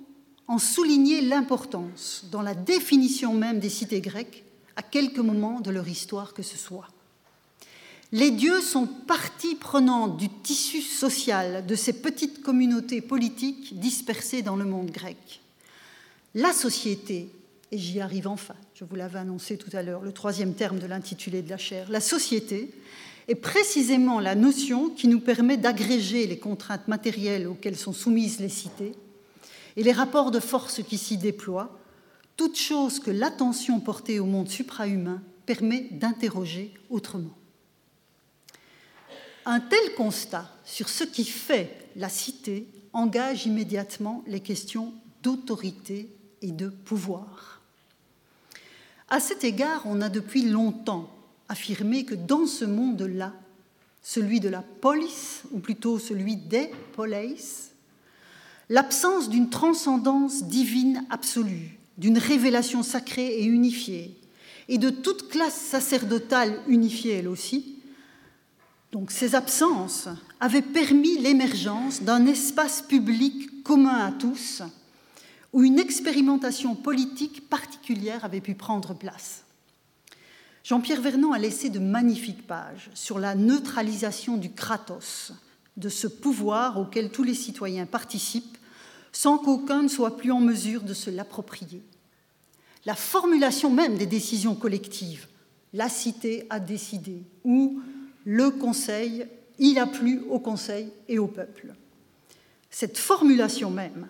en 0.46 0.58
souligner 0.58 1.22
l'importance 1.22 2.24
dans 2.30 2.42
la 2.42 2.54
définition 2.54 3.34
même 3.34 3.58
des 3.58 3.68
cités 3.68 4.00
grecques 4.00 4.44
à 4.76 4.82
quelques 4.82 5.18
moments 5.18 5.58
de 5.60 5.72
leur 5.72 5.88
histoire 5.88 6.34
que 6.34 6.44
ce 6.44 6.56
soit. 6.56 6.86
Les 8.12 8.30
dieux 8.30 8.60
sont 8.60 8.86
partie 8.86 9.54
prenante 9.54 10.16
du 10.16 10.28
tissu 10.28 10.82
social 10.82 11.64
de 11.64 11.74
ces 11.74 11.92
petites 11.92 12.42
communautés 12.42 13.00
politiques 13.00 13.78
dispersées 13.78 14.42
dans 14.42 14.56
le 14.56 14.64
monde 14.64 14.90
grec. 14.90 15.40
La 16.34 16.52
société 16.52 17.28
et 17.72 17.78
j'y 17.78 18.00
arrive 18.00 18.26
enfin, 18.26 18.54
je 18.74 18.84
vous 18.84 18.96
l'avais 18.96 19.18
annoncé 19.18 19.56
tout 19.56 19.74
à 19.76 19.82
l'heure, 19.82 20.02
le 20.02 20.12
troisième 20.12 20.54
terme 20.54 20.78
de 20.78 20.86
l'intitulé 20.86 21.42
de 21.42 21.50
la 21.50 21.56
chaire, 21.56 21.90
la 21.90 22.00
société 22.00 22.70
est 23.28 23.36
précisément 23.36 24.18
la 24.18 24.34
notion 24.34 24.88
qui 24.88 25.06
nous 25.06 25.20
permet 25.20 25.56
d'agréger 25.56 26.26
les 26.26 26.38
contraintes 26.38 26.88
matérielles 26.88 27.46
auxquelles 27.46 27.76
sont 27.76 27.92
soumises 27.92 28.40
les 28.40 28.48
cités 28.48 28.92
et 29.76 29.84
les 29.84 29.92
rapports 29.92 30.32
de 30.32 30.40
force 30.40 30.82
qui 30.82 30.98
s'y 30.98 31.16
déploient, 31.16 31.78
toute 32.36 32.58
chose 32.58 32.98
que 32.98 33.10
l'attention 33.10 33.78
portée 33.78 34.18
au 34.18 34.26
monde 34.26 34.48
suprahumain 34.48 35.22
permet 35.46 35.86
d'interroger 35.92 36.74
autrement. 36.88 37.36
Un 39.52 39.58
tel 39.58 39.96
constat 39.96 40.48
sur 40.64 40.88
ce 40.88 41.02
qui 41.02 41.24
fait 41.24 41.88
la 41.96 42.08
cité 42.08 42.68
engage 42.92 43.46
immédiatement 43.46 44.22
les 44.28 44.38
questions 44.38 44.94
d'autorité 45.24 46.08
et 46.40 46.52
de 46.52 46.68
pouvoir. 46.68 47.60
À 49.08 49.18
cet 49.18 49.42
égard, 49.42 49.82
on 49.86 50.02
a 50.02 50.08
depuis 50.08 50.44
longtemps 50.44 51.10
affirmé 51.48 52.04
que 52.04 52.14
dans 52.14 52.46
ce 52.46 52.64
monde-là, 52.64 53.32
celui 54.04 54.38
de 54.38 54.48
la 54.48 54.62
police, 54.62 55.42
ou 55.50 55.58
plutôt 55.58 55.98
celui 55.98 56.36
des 56.36 56.70
police, 56.92 57.72
l'absence 58.68 59.28
d'une 59.28 59.50
transcendance 59.50 60.44
divine 60.44 61.04
absolue, 61.10 61.76
d'une 61.98 62.18
révélation 62.18 62.84
sacrée 62.84 63.40
et 63.40 63.46
unifiée, 63.46 64.16
et 64.68 64.78
de 64.78 64.90
toute 64.90 65.28
classe 65.28 65.60
sacerdotale 65.60 66.56
unifiée 66.68 67.14
elle 67.14 67.26
aussi, 67.26 67.79
donc 68.92 69.10
ces 69.10 69.34
absences 69.34 70.08
avaient 70.40 70.62
permis 70.62 71.18
l'émergence 71.18 72.02
d'un 72.02 72.26
espace 72.26 72.82
public 72.82 73.62
commun 73.62 74.06
à 74.06 74.12
tous, 74.12 74.62
où 75.52 75.62
une 75.62 75.78
expérimentation 75.78 76.74
politique 76.74 77.48
particulière 77.48 78.24
avait 78.24 78.40
pu 78.40 78.54
prendre 78.54 78.94
place. 78.94 79.44
Jean-Pierre 80.64 81.00
Vernon 81.00 81.32
a 81.32 81.38
laissé 81.38 81.70
de 81.70 81.78
magnifiques 81.78 82.46
pages 82.46 82.90
sur 82.94 83.18
la 83.18 83.34
neutralisation 83.34 84.36
du 84.36 84.52
kratos, 84.52 85.32
de 85.76 85.88
ce 85.88 86.06
pouvoir 86.06 86.78
auquel 86.78 87.10
tous 87.10 87.22
les 87.22 87.34
citoyens 87.34 87.86
participent, 87.86 88.58
sans 89.12 89.38
qu'aucun 89.38 89.82
ne 89.82 89.88
soit 89.88 90.16
plus 90.16 90.30
en 90.30 90.40
mesure 90.40 90.82
de 90.82 90.94
se 90.94 91.10
l'approprier. 91.10 91.82
La 92.86 92.94
formulation 92.94 93.70
même 93.70 93.96
des 93.96 94.06
décisions 94.06 94.54
collectives, 94.54 95.26
la 95.72 95.88
cité 95.88 96.46
a 96.50 96.60
décidé, 96.60 97.22
ou 97.44 97.80
le 98.24 98.50
Conseil, 98.50 99.26
il 99.58 99.78
a 99.78 99.86
plu 99.86 100.22
au 100.28 100.38
Conseil 100.38 100.90
et 101.08 101.18
au 101.18 101.26
peuple. 101.26 101.74
Cette 102.70 102.98
formulation 102.98 103.70
même 103.70 104.08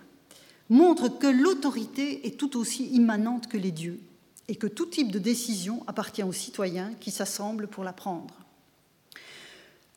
montre 0.68 1.08
que 1.08 1.26
l'autorité 1.26 2.26
est 2.26 2.38
tout 2.38 2.56
aussi 2.56 2.86
immanente 2.88 3.48
que 3.48 3.56
les 3.56 3.72
dieux 3.72 4.00
et 4.48 4.56
que 4.56 4.66
tout 4.66 4.86
type 4.86 5.11
de 5.11 5.18
décision 5.18 5.82
appartient 5.86 6.22
aux 6.22 6.32
citoyens 6.32 6.92
qui 7.00 7.11
s'assemblent 7.11 7.68
pour 7.68 7.84
la 7.84 7.92
prendre. 7.92 8.34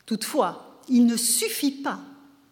Toutefois, 0.06 0.80
il 0.88 1.06
ne 1.06 1.16
suffit 1.16 1.82
pas 1.82 2.00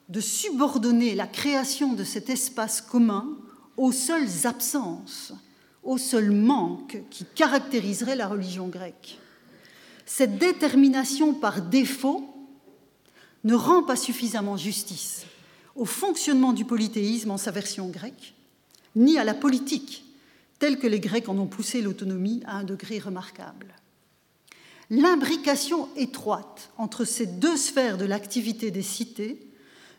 de 0.09 0.21
subordonner 0.21 1.15
la 1.15 1.27
création 1.27 1.93
de 1.93 2.05
cet 2.05 2.29
espace 2.31 2.81
commun 2.81 3.29
aux 3.77 3.93
seules 3.93 4.47
absences, 4.47 5.33
aux 5.83 5.99
seuls 5.99 6.31
manques 6.31 7.03
qui 7.11 7.25
caractériseraient 7.35 8.17
la 8.17 8.29
religion 8.29 8.69
grecque. 8.69 9.19
Cette 10.15 10.37
détermination 10.37 11.33
par 11.33 11.63
défaut 11.63 12.29
ne 13.45 13.55
rend 13.55 13.83
pas 13.83 13.97
suffisamment 13.97 14.59
justice 14.59 15.25
au 15.75 15.87
fonctionnement 15.87 16.53
du 16.53 16.67
polythéisme 16.67 17.31
en 17.31 17.39
sa 17.39 17.51
version 17.51 17.89
grecque, 17.89 18.35
ni 18.95 19.17
à 19.17 19.25
la 19.25 19.33
politique, 19.33 20.05
telle 20.59 20.79
que 20.79 20.87
les 20.87 21.01
Grecs 21.01 21.31
en 21.31 21.39
ont 21.39 21.47
poussé 21.47 21.81
l'autonomie 21.81 22.43
à 22.45 22.59
un 22.59 22.63
degré 22.63 22.99
remarquable. 22.99 23.75
L'imbrication 24.91 25.89
étroite 25.97 26.69
entre 26.77 27.07
ces 27.07 27.25
deux 27.25 27.57
sphères 27.57 27.97
de 27.97 28.05
l'activité 28.05 28.71
des 28.71 28.83
cités 28.83 29.41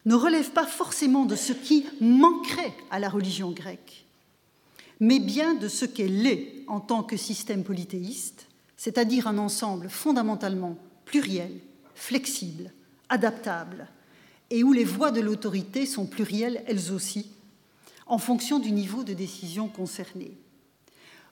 ne 0.06 0.14
relève 0.14 0.52
pas 0.52 0.68
forcément 0.68 1.26
de 1.26 1.36
ce 1.36 1.54
qui 1.54 1.88
manquerait 2.02 2.76
à 2.92 3.00
la 3.00 3.10
religion 3.10 3.50
grecque, 3.50 4.06
mais 5.00 5.18
bien 5.18 5.56
de 5.56 5.68
ce 5.68 5.86
qu'elle 5.86 6.28
est 6.28 6.66
en 6.68 6.82
tant 6.82 7.02
que 7.02 7.18
système 7.18 7.64
polythéiste, 7.64 8.46
c'est-à-dire 8.84 9.28
un 9.28 9.38
ensemble 9.38 9.90
fondamentalement 9.90 10.76
pluriel, 11.06 11.58
flexible, 11.96 12.74
adaptable, 13.08 13.88
et 14.50 14.62
où 14.62 14.74
les 14.74 14.84
voies 14.84 15.12
de 15.12 15.22
l'autorité 15.22 15.86
sont 15.86 16.06
plurielles 16.06 16.62
elles 16.68 16.92
aussi, 16.92 17.32
en 18.08 18.18
fonction 18.18 18.60
du 18.60 18.74
niveau 18.74 19.06
de 19.06 19.14
décision 19.14 19.70
concerné. 19.70 20.36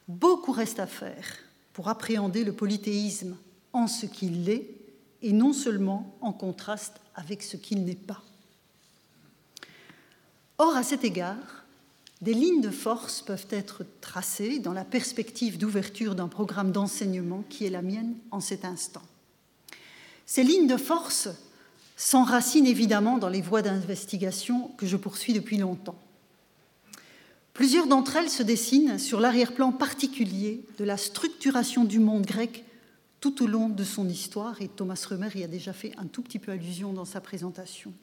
Beaucoup 0.07 0.53
reste 0.53 0.79
à 0.79 0.87
faire 0.87 1.25
pour 1.73 1.89
appréhender 1.89 2.45
le 2.45 2.53
polythéisme 2.53 3.35
en 3.73 3.87
ce 3.87 4.05
qu'il 4.05 4.47
est 4.47 4.73
et 5.21 5.33
non 5.33 5.51
seulement 5.51 6.15
en 6.21 6.31
contraste 6.31 7.01
avec 7.15 7.43
ce 7.43 7.57
qu'il 7.57 7.83
n'est 7.83 7.95
pas. 7.95 8.23
Or, 10.57 10.77
à 10.77 10.83
cet 10.83 11.03
égard, 11.03 11.60
des 12.21 12.33
lignes 12.33 12.61
de 12.61 12.69
force 12.69 13.21
peuvent 13.21 13.47
être 13.49 13.83
tracées 13.99 14.59
dans 14.59 14.73
la 14.73 14.85
perspective 14.85 15.57
d'ouverture 15.57 16.13
d'un 16.13 16.27
programme 16.27 16.71
d'enseignement 16.71 17.43
qui 17.49 17.65
est 17.65 17.71
la 17.71 17.81
mienne 17.81 18.15
en 18.29 18.39
cet 18.39 18.63
instant. 18.63 19.01
Ces 20.27 20.43
lignes 20.43 20.67
de 20.67 20.77
force 20.77 21.29
s'enracinent 21.97 22.67
évidemment 22.67 23.17
dans 23.17 23.29
les 23.29 23.41
voies 23.41 23.61
d'investigation 23.61 24.69
que 24.77 24.85
je 24.85 24.97
poursuis 24.97 25.33
depuis 25.33 25.57
longtemps. 25.57 25.99
Plusieurs 27.53 27.87
d'entre 27.87 28.15
elles 28.15 28.29
se 28.29 28.43
dessinent 28.43 28.97
sur 28.97 29.19
l'arrière-plan 29.19 29.71
particulier 29.71 30.63
de 30.77 30.83
la 30.85 30.97
structuration 30.97 31.83
du 31.83 31.99
monde 31.99 32.25
grec 32.25 32.63
tout 33.19 33.43
au 33.43 33.47
long 33.47 33.69
de 33.69 33.83
son 33.83 34.09
histoire, 34.09 34.61
et 34.61 34.67
Thomas 34.67 35.05
Römer 35.07 35.29
y 35.35 35.43
a 35.43 35.47
déjà 35.47 35.73
fait 35.73 35.93
un 35.97 36.07
tout 36.07 36.23
petit 36.23 36.39
peu 36.39 36.51
allusion 36.51 36.91
dans 36.91 37.05
sa 37.05 37.21
présentation. 37.21 37.93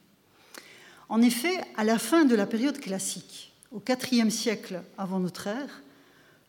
En 1.08 1.22
effet, 1.22 1.58
à 1.76 1.82
la 1.82 1.98
fin 1.98 2.24
de 2.24 2.36
la 2.36 2.46
période 2.46 2.78
classique, 2.78 3.47
au 3.72 3.82
IVe 4.12 4.30
siècle 4.30 4.82
avant 4.96 5.20
notre 5.20 5.46
ère, 5.46 5.82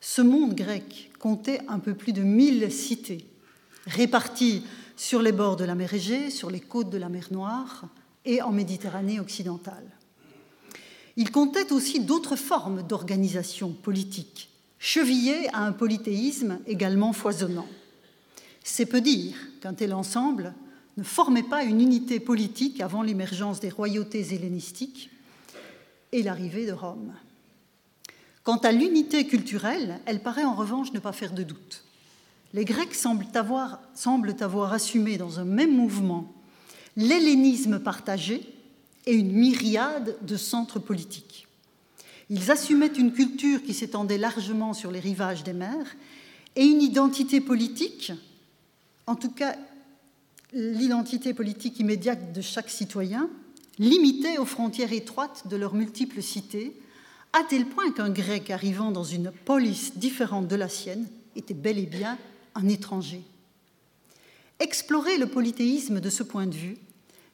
ce 0.02 0.22
monde 0.22 0.56
grec 0.56 1.12
comptait 1.20 1.62
un 1.68 1.80
peu 1.80 1.94
plus 1.94 2.14
de 2.14 2.22
1000 2.22 2.72
cités, 2.72 3.26
réparties 3.86 4.64
sur 4.96 5.22
les 5.22 5.32
bords 5.32 5.58
de 5.58 5.66
la 5.66 5.76
mer 5.76 5.94
Égée, 5.94 6.30
sur 6.30 6.50
les 6.50 6.60
côtes 6.60 6.90
de 6.90 6.98
la 6.98 7.10
mer 7.10 7.28
Noire 7.32 7.86
et 8.26 8.42
en 8.42 8.52
Méditerranée 8.52 9.20
occidentale. 9.20 9.86
Il 11.18 11.32
comptait 11.32 11.74
aussi 11.74 12.00
d'autres 12.00 12.38
formes 12.38 12.84
d'organisation 12.84 13.72
politique, 13.72 14.50
chevillées 14.78 15.50
à 15.54 15.66
un 15.66 15.74
polythéisme 15.74 16.60
également 16.66 17.12
foisonnant. 17.12 17.68
C'est 18.64 18.86
peu 18.86 19.02
dire 19.02 19.36
qu'un 19.62 19.74
tel 19.74 19.94
ensemble 19.94 20.54
ne 20.96 21.04
formait 21.04 21.44
pas 21.44 21.64
une 21.64 21.82
unité 21.82 22.20
politique 22.20 22.80
avant 22.80 23.02
l'émergence 23.02 23.60
des 23.60 23.70
royautés 23.70 24.34
hellénistiques 24.34 25.10
et 26.12 26.24
l'arrivée 26.24 26.66
de 26.66 26.72
Rome. 26.72 27.14
Quant 28.44 28.58
à 28.58 28.72
l'unité 28.72 29.28
culturelle, 29.28 30.00
elle 30.06 30.24
paraît 30.24 30.44
en 30.44 30.56
revanche 30.56 30.94
ne 30.94 31.00
pas 31.00 31.12
faire 31.12 31.34
de 31.34 31.44
doute. 31.44 31.84
Les 32.54 32.66
Grecs 32.66 32.96
semblent 32.96 33.28
avoir, 33.36 33.80
semblent 33.94 34.36
avoir 34.40 34.74
assumé 34.74 35.18
dans 35.18 35.40
un 35.40 35.46
même 35.46 35.76
mouvement 35.76 36.34
l'hellénisme 36.98 37.80
partagé 37.80 38.42
et 39.06 39.14
une 39.14 39.32
myriade 39.32 40.18
de 40.22 40.36
centres 40.36 40.80
politiques. 40.80 41.48
Ils 42.30 42.52
assumaient 42.52 42.88
une 42.88 43.14
culture 43.14 43.64
qui 43.64 43.74
s'étendait 43.74 44.18
largement 44.18 44.74
sur 44.74 44.92
les 44.92 45.00
rivages 45.00 45.44
des 45.44 45.54
mers 45.54 45.96
et 46.56 46.66
une 46.66 46.82
identité 46.82 47.42
politique, 47.42 48.12
en 49.08 49.16
tout 49.16 49.32
cas 49.32 49.56
l'identité 50.54 51.34
politique 51.34 51.80
immédiate 51.80 52.34
de 52.34 52.42
chaque 52.42 52.70
citoyen, 52.70 53.30
limitée 53.80 54.38
aux 54.38 54.46
frontières 54.46 54.94
étroites 54.94 55.48
de 55.48 55.56
leurs 55.56 55.74
multiples 55.74 56.22
cités, 56.22 56.76
à 57.34 57.44
tel 57.44 57.66
point 57.66 57.92
qu'un 57.92 58.10
grec 58.10 58.50
arrivant 58.50 58.92
dans 58.92 59.04
une 59.04 59.32
police 59.46 59.98
différente 59.98 60.48
de 60.48 60.56
la 60.56 60.70
sienne 60.70 61.08
était 61.36 61.54
bel 61.54 61.78
et 61.78 61.86
bien 61.86 62.18
un 62.56 62.68
étranger. 62.68 63.22
Explorer 64.60 65.18
le 65.18 65.28
polythéisme 65.28 66.02
de 66.02 66.10
ce 66.10 66.24
point 66.24 66.48
de 66.48 66.56
vue 66.56 66.78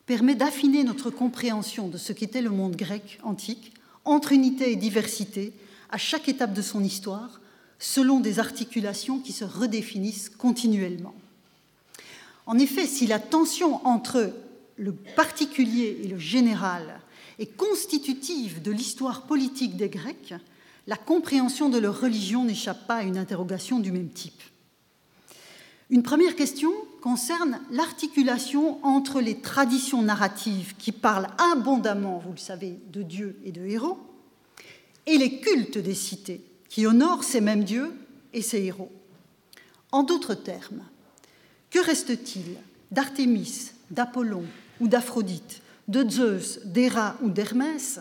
permet 0.06 0.36
d'affiner 0.36 0.84
notre 0.84 1.10
compréhension 1.10 1.88
de 1.88 1.98
ce 1.98 2.14
qu'était 2.14 2.42
le 2.42 2.52
monde 2.52 2.76
grec 2.76 3.20
antique, 3.24 3.74
entre 4.04 4.32
unité 4.32 4.72
et 4.72 4.76
diversité, 4.76 5.52
à 5.90 5.98
chaque 5.98 6.30
étape 6.30 6.54
de 6.54 6.62
son 6.62 6.84
histoire, 6.84 7.40
selon 7.80 8.20
des 8.20 8.38
articulations 8.38 9.20
qui 9.20 9.32
se 9.32 9.46
redéfinissent 9.46 10.30
continuellement. 10.30 11.16
En 12.46 12.60
effet, 12.60 12.86
si 12.86 13.08
la 13.08 13.18
tension 13.18 13.86
entre 13.88 14.32
le 14.78 14.94
particulier 14.94 16.02
et 16.04 16.08
le 16.08 16.20
général 16.20 17.00
est 17.40 17.56
constitutive 17.56 18.62
de 18.62 18.72
l'histoire 18.72 19.24
politique 19.24 19.78
des 19.78 19.90
Grecs, 19.90 20.34
la 20.88 20.98
compréhension 20.98 21.70
de 21.70 21.78
leur 21.78 22.00
religion 22.00 22.44
n'échappe 22.44 22.88
pas 22.88 22.98
à 22.98 23.04
une 23.04 23.18
interrogation 23.18 23.80
du 23.80 23.92
même 23.92 24.10
type. 24.10 24.42
Une 25.90 26.04
première 26.04 26.36
question 26.36 26.72
concerne 27.02 27.60
l'articulation 27.72 28.84
entre 28.84 29.22
les 29.22 29.40
traditions 29.40 30.02
narratives 30.02 30.76
qui 30.78 30.92
parlent 30.92 31.28
abondamment, 31.38 32.18
vous 32.18 32.32
le 32.32 32.38
savez, 32.38 32.80
de 32.92 33.04
dieux 33.04 33.40
et 33.44 33.52
de 33.52 33.66
héros, 33.66 34.00
et 35.06 35.18
les 35.18 35.40
cultes 35.40 35.78
des 35.78 35.94
cités 35.94 36.44
qui 36.70 36.88
honorent 36.88 37.24
ces 37.24 37.42
mêmes 37.42 37.64
dieux 37.64 37.94
et 38.34 38.42
ces 38.42 38.64
héros. 38.64 38.92
En 39.92 40.04
d'autres 40.04 40.34
termes, 40.34 40.84
que 41.70 41.80
reste-t-il 41.80 42.58
d'Artémis, 42.92 43.72
d'Apollon 43.92 44.44
ou 44.80 44.88
d'Aphrodite, 44.88 45.62
de 45.88 46.10
Zeus, 46.10 46.60
d'Héra 46.66 47.16
ou 47.22 47.30
d'Hermès 47.30 48.00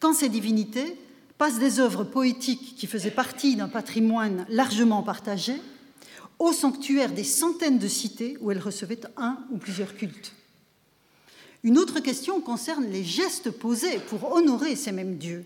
quand 0.00 0.14
ces 0.14 0.28
divinités 0.28 0.96
passent 1.38 1.58
des 1.58 1.78
œuvres 1.78 2.04
poétiques 2.04 2.74
qui 2.76 2.86
faisaient 2.86 3.10
partie 3.10 3.56
d'un 3.56 3.68
patrimoine 3.68 4.46
largement 4.48 5.02
partagé 5.02 5.54
au 6.38 6.52
sanctuaire 6.52 7.12
des 7.12 7.24
centaines 7.24 7.78
de 7.78 7.86
cités 7.86 8.36
où 8.40 8.50
elles 8.50 8.58
recevaient 8.58 9.00
un 9.16 9.38
ou 9.50 9.58
plusieurs 9.58 9.94
cultes 9.94 10.32
Une 11.62 11.78
autre 11.78 12.00
question 12.00 12.40
concerne 12.40 12.86
les 12.86 13.04
gestes 13.04 13.50
posés 13.50 13.98
pour 14.08 14.32
honorer 14.32 14.74
ces 14.74 14.92
mêmes 14.92 15.16
dieux. 15.16 15.44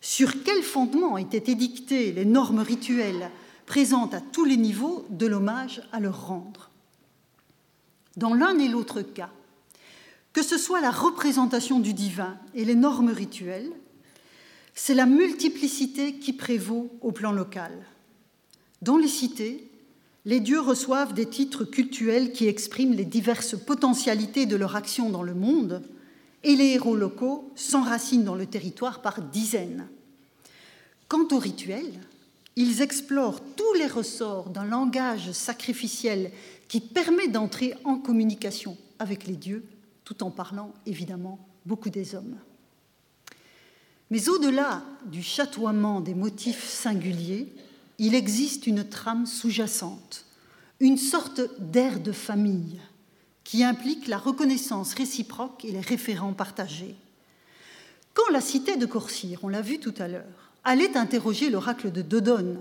Sur 0.00 0.44
quel 0.44 0.62
fondement 0.62 1.18
étaient 1.18 1.50
édictées 1.50 2.12
les 2.12 2.24
normes 2.24 2.60
rituelles 2.60 3.30
présentes 3.66 4.14
à 4.14 4.20
tous 4.20 4.44
les 4.44 4.56
niveaux 4.56 5.04
de 5.10 5.26
l'hommage 5.26 5.82
à 5.90 5.98
leur 5.98 6.28
rendre? 6.28 6.70
Dans 8.16 8.34
l'un 8.34 8.56
et 8.58 8.68
l'autre 8.68 9.02
cas, 9.02 9.30
que 10.34 10.42
ce 10.42 10.58
soit 10.58 10.80
la 10.80 10.90
représentation 10.90 11.78
du 11.78 11.94
divin 11.94 12.36
et 12.54 12.64
les 12.64 12.74
normes 12.74 13.10
rituelles, 13.10 13.70
c'est 14.74 14.94
la 14.94 15.06
multiplicité 15.06 16.14
qui 16.16 16.32
prévaut 16.32 16.90
au 17.00 17.12
plan 17.12 17.30
local. 17.30 17.72
Dans 18.82 18.98
les 18.98 19.08
cités, 19.08 19.70
les 20.24 20.40
dieux 20.40 20.60
reçoivent 20.60 21.14
des 21.14 21.26
titres 21.26 21.64
cultuels 21.64 22.32
qui 22.32 22.48
expriment 22.48 22.94
les 22.94 23.04
diverses 23.04 23.56
potentialités 23.56 24.44
de 24.44 24.56
leur 24.56 24.74
action 24.74 25.08
dans 25.08 25.22
le 25.22 25.34
monde, 25.34 25.82
et 26.42 26.56
les 26.56 26.72
héros 26.72 26.96
locaux 26.96 27.50
s'enracinent 27.54 28.24
dans 28.24 28.34
le 28.34 28.46
territoire 28.46 29.02
par 29.02 29.22
dizaines. 29.22 29.86
Quant 31.06 31.28
aux 31.30 31.38
rituels, 31.38 32.00
ils 32.56 32.82
explorent 32.82 33.40
tous 33.40 33.74
les 33.78 33.86
ressorts 33.86 34.50
d'un 34.50 34.64
langage 34.64 35.30
sacrificiel 35.30 36.32
qui 36.66 36.80
permet 36.80 37.28
d'entrer 37.28 37.74
en 37.84 37.96
communication 37.96 38.76
avec 38.98 39.26
les 39.26 39.36
dieux, 39.36 39.64
tout 40.04 40.22
en 40.22 40.30
parlant 40.30 40.72
évidemment 40.86 41.38
beaucoup 41.66 41.90
des 41.90 42.14
hommes. 42.14 42.36
Mais 44.10 44.28
au-delà 44.28 44.82
du 45.06 45.22
chatoiement 45.22 46.00
des 46.00 46.14
motifs 46.14 46.68
singuliers, 46.68 47.52
il 47.98 48.14
existe 48.14 48.66
une 48.66 48.88
trame 48.88 49.26
sous-jacente, 49.26 50.24
une 50.80 50.98
sorte 50.98 51.40
d'air 51.58 52.00
de 52.00 52.12
famille 52.12 52.80
qui 53.44 53.62
implique 53.62 54.08
la 54.08 54.18
reconnaissance 54.18 54.94
réciproque 54.94 55.64
et 55.64 55.72
les 55.72 55.80
référents 55.80 56.32
partagés. 56.32 56.94
Quand 58.14 58.30
la 58.30 58.40
cité 58.40 58.76
de 58.76 58.86
Corcyre, 58.86 59.40
on 59.42 59.48
l'a 59.48 59.62
vu 59.62 59.78
tout 59.78 59.94
à 59.98 60.08
l'heure, 60.08 60.52
allait 60.64 60.96
interroger 60.96 61.50
l'oracle 61.50 61.92
de 61.92 62.02
Dodone 62.02 62.58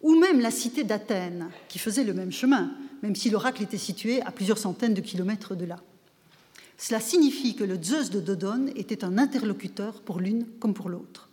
ou 0.00 0.18
même 0.18 0.40
la 0.40 0.50
cité 0.50 0.84
d'Athènes, 0.84 1.48
qui 1.68 1.78
faisait 1.78 2.04
le 2.04 2.14
même 2.14 2.32
chemin, 2.32 2.72
même 3.02 3.14
si 3.14 3.30
l'oracle 3.30 3.62
était 3.62 3.78
situé 3.78 4.20
à 4.22 4.32
plusieurs 4.32 4.58
centaines 4.58 4.94
de 4.94 5.00
kilomètres 5.00 5.54
de 5.54 5.64
là. 5.64 5.76
Cela 6.82 6.98
signifie 6.98 7.54
que 7.54 7.62
le 7.62 7.80
Zeus 7.80 8.10
de 8.10 8.18
Dodone 8.18 8.72
était 8.74 9.04
un 9.04 9.16
interlocuteur 9.16 10.00
pour 10.00 10.18
l'une 10.18 10.46
comme 10.58 10.74
pour 10.74 10.88
l'autre. 10.88 11.28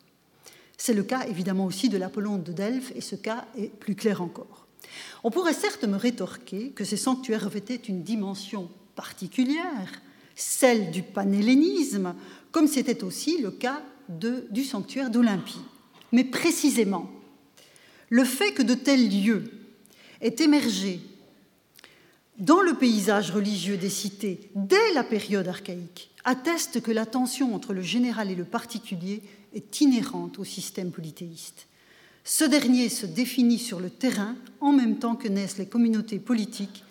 C'est 0.77 0.93
le 0.93 1.01
cas 1.01 1.25
évidemment 1.25 1.65
aussi 1.65 1.89
de 1.89 1.97
l'Apollon 1.97 2.37
de 2.37 2.51
Delphes, 2.51 2.91
et 2.95 3.01
ce 3.01 3.15
cas 3.15 3.47
est 3.57 3.73
plus 3.73 3.95
clair 3.95 4.21
encore. 4.21 4.67
On 5.23 5.31
pourrait 5.31 5.55
certes 5.55 5.85
me 5.85 5.97
rétorquer 5.97 6.69
que 6.69 6.83
ces 6.83 6.97
sanctuaires 6.97 7.45
revêtaient 7.45 7.73
une 7.73 8.03
dimension 8.03 8.69
particulière, 8.95 10.03
celle 10.35 10.91
du 10.91 11.01
panhellénisme, 11.01 12.13
comme 12.51 12.67
c'était 12.67 13.03
aussi 13.03 13.41
le 13.41 13.49
cas 13.49 13.81
du 14.07 14.63
sanctuaire 14.63 15.09
d'Olympie. 15.09 15.61
Mais 16.11 16.25
précisément, 16.25 17.09
le 18.09 18.23
fait 18.23 18.51
que 18.51 18.61
de 18.61 18.75
tels 18.75 19.09
lieux 19.09 19.45
aient 20.21 20.43
émergé 20.43 20.99
dans 22.39 22.61
le 22.61 22.73
paysage 22.73 23.31
religieux 23.31 23.77
des 23.77 23.89
cités 23.89 24.49
dès 24.55 24.93
la 24.93 25.03
période 25.03 25.47
archaïque 25.47 26.09
atteste 26.23 26.81
que 26.81 26.91
la 26.91 27.05
tension 27.05 27.53
entre 27.53 27.73
le 27.73 27.81
général 27.81 28.31
et 28.31 28.35
le 28.35 28.45
particulier 28.45 29.21
est 29.53 29.81
inhérente 29.81 30.39
au 30.39 30.45
système 30.45 30.91
polythéiste. 30.91 31.67
Ce 32.23 32.43
dernier 32.43 32.89
se 32.89 33.05
définit 33.05 33.59
sur 33.59 33.79
le 33.79 33.89
terrain 33.89 34.35
en 34.61 34.71
même 34.71 34.99
temps 34.99 35.15
que 35.15 35.27
naissent 35.27 35.57
les 35.57 35.67
communautés 35.67 36.19
politiques 36.19 36.83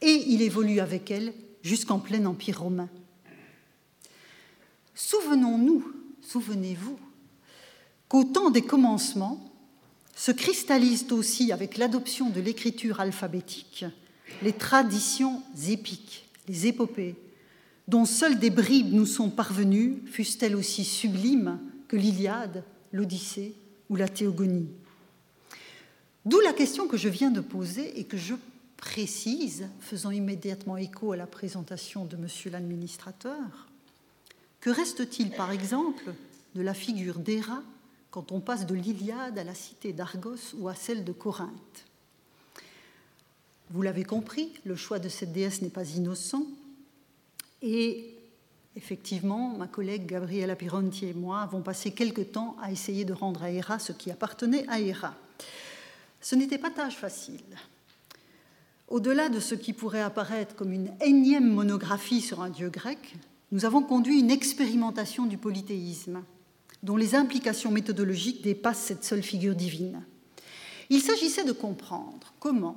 et 0.00 0.24
il 0.28 0.42
évolue 0.42 0.80
avec 0.80 1.10
elles 1.10 1.34
jusqu'en 1.62 1.98
plein 1.98 2.24
empire 2.24 2.60
romain. 2.60 2.88
Souvenons-nous, 4.94 5.92
souvenez-vous, 6.22 6.98
qu'au 8.08 8.24
temps 8.24 8.50
des 8.50 8.62
commencements 8.62 9.50
se 10.14 10.30
cristallisent 10.30 11.10
aussi 11.10 11.52
avec 11.52 11.76
l'adoption 11.76 12.30
de 12.30 12.40
l'écriture 12.40 13.00
alphabétique 13.00 13.84
les 14.42 14.52
traditions 14.52 15.42
épiques, 15.68 16.28
les 16.48 16.66
épopées, 16.66 17.16
dont 17.88 18.04
seules 18.04 18.38
des 18.38 18.50
bribes 18.50 18.92
nous 18.92 19.06
sont 19.06 19.30
parvenues, 19.30 20.02
fussent-elles 20.06 20.56
aussi 20.56 20.84
sublimes 20.84 21.60
que 21.88 21.96
l'Iliade, 21.96 22.64
l'Odyssée 22.92 23.54
ou 23.90 23.96
la 23.96 24.08
Théogonie. 24.08 24.68
D'où 26.24 26.40
la 26.40 26.54
question 26.54 26.88
que 26.88 26.96
je 26.96 27.08
viens 27.08 27.30
de 27.30 27.40
poser 27.40 28.00
et 28.00 28.04
que 28.04 28.16
je 28.16 28.34
précise, 28.76 29.68
faisant 29.80 30.10
immédiatement 30.10 30.76
écho 30.76 31.12
à 31.12 31.16
la 31.16 31.26
présentation 31.26 32.04
de 32.04 32.16
Monsieur 32.16 32.50
l'administrateur. 32.50 33.68
Que 34.60 34.70
reste-t-il, 34.70 35.30
par 35.30 35.52
exemple, 35.52 36.14
de 36.54 36.62
la 36.62 36.74
figure 36.74 37.18
d'Héra 37.18 37.62
quand 38.10 38.32
on 38.32 38.40
passe 38.40 38.66
de 38.66 38.74
l'Iliade 38.74 39.38
à 39.38 39.44
la 39.44 39.54
cité 39.54 39.92
d'Argos 39.92 40.54
ou 40.58 40.68
à 40.68 40.74
celle 40.74 41.04
de 41.04 41.12
Corinthe? 41.12 41.84
Vous 43.74 43.82
l'avez 43.82 44.04
compris, 44.04 44.52
le 44.64 44.76
choix 44.76 45.00
de 45.00 45.08
cette 45.08 45.32
déesse 45.32 45.60
n'est 45.60 45.68
pas 45.68 45.96
innocent. 45.96 46.46
Et 47.60 48.14
effectivement, 48.76 49.48
ma 49.58 49.66
collègue 49.66 50.06
Gabriela 50.06 50.54
Pironti 50.54 51.06
et 51.06 51.12
moi 51.12 51.40
avons 51.40 51.60
passé 51.60 51.90
quelque 51.90 52.20
temps 52.20 52.54
à 52.62 52.70
essayer 52.70 53.04
de 53.04 53.12
rendre 53.12 53.42
à 53.42 53.50
Héra 53.50 53.80
ce 53.80 53.90
qui 53.90 54.12
appartenait 54.12 54.64
à 54.68 54.78
Héra. 54.78 55.16
Ce 56.20 56.36
n'était 56.36 56.56
pas 56.58 56.70
tâche 56.70 56.94
facile. 56.94 57.40
Au-delà 58.86 59.28
de 59.28 59.40
ce 59.40 59.56
qui 59.56 59.72
pourrait 59.72 60.02
apparaître 60.02 60.54
comme 60.54 60.72
une 60.72 60.92
énième 61.00 61.52
monographie 61.52 62.20
sur 62.20 62.42
un 62.42 62.50
dieu 62.50 62.70
grec, 62.70 63.16
nous 63.50 63.64
avons 63.64 63.82
conduit 63.82 64.20
une 64.20 64.30
expérimentation 64.30 65.26
du 65.26 65.36
polythéisme, 65.36 66.22
dont 66.84 66.96
les 66.96 67.16
implications 67.16 67.72
méthodologiques 67.72 68.40
dépassent 68.40 68.84
cette 68.84 69.02
seule 69.02 69.24
figure 69.24 69.56
divine. 69.56 70.04
Il 70.90 71.00
s'agissait 71.00 71.42
de 71.42 71.50
comprendre 71.50 72.34
comment, 72.38 72.76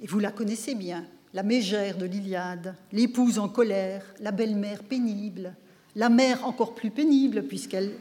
et 0.00 0.06
vous 0.06 0.18
la 0.18 0.30
connaissez 0.30 0.74
bien, 0.74 1.04
la 1.34 1.42
mégère 1.42 1.96
de 1.96 2.06
l'Iliade, 2.06 2.74
l'épouse 2.92 3.38
en 3.38 3.48
colère, 3.48 4.04
la 4.20 4.32
belle-mère 4.32 4.82
pénible, 4.82 5.54
la 5.96 6.08
mère 6.08 6.46
encore 6.46 6.74
plus 6.74 6.90
pénible 6.90 7.44
puisqu'elle 7.44 7.92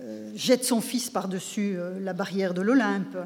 euh, 0.00 0.30
jette 0.34 0.64
son 0.64 0.80
fils 0.80 1.10
par-dessus 1.10 1.74
euh, 1.76 1.98
la 2.00 2.12
barrière 2.12 2.54
de 2.54 2.62
l'Olympe. 2.62 3.18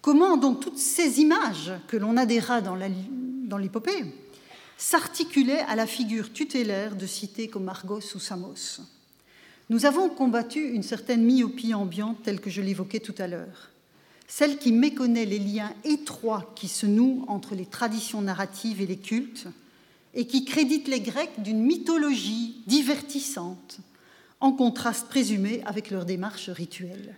Comment 0.00 0.36
donc 0.36 0.60
toutes 0.60 0.78
ces 0.78 1.20
images 1.20 1.72
que 1.86 1.96
l'on 1.96 2.16
adhéra 2.16 2.60
dans 2.60 3.56
l'épopée 3.58 4.04
s'articulaient 4.76 5.64
à 5.68 5.76
la 5.76 5.86
figure 5.86 6.32
tutélaire 6.32 6.96
de 6.96 7.06
cités 7.06 7.48
comme 7.48 7.68
Argos 7.68 8.16
ou 8.16 8.18
Samos? 8.18 8.80
Nous 9.70 9.86
avons 9.86 10.08
combattu 10.08 10.70
une 10.70 10.82
certaine 10.82 11.24
myopie 11.24 11.72
ambiante 11.72 12.22
telle 12.24 12.40
que 12.40 12.50
je 12.50 12.60
l'évoquais 12.60 12.98
tout 12.98 13.14
à 13.18 13.28
l'heure 13.28 13.71
celle 14.28 14.58
qui 14.58 14.72
méconnaît 14.72 15.26
les 15.26 15.38
liens 15.38 15.74
étroits 15.84 16.52
qui 16.56 16.68
se 16.68 16.86
nouent 16.86 17.24
entre 17.28 17.54
les 17.54 17.66
traditions 17.66 18.22
narratives 18.22 18.80
et 18.80 18.86
les 18.86 18.98
cultes, 18.98 19.46
et 20.14 20.26
qui 20.26 20.44
crédite 20.44 20.88
les 20.88 21.00
Grecs 21.00 21.42
d'une 21.42 21.62
mythologie 21.62 22.62
divertissante, 22.66 23.78
en 24.40 24.52
contraste 24.52 25.08
présumé 25.08 25.62
avec 25.64 25.90
leur 25.90 26.04
démarche 26.04 26.50
rituelle. 26.50 27.16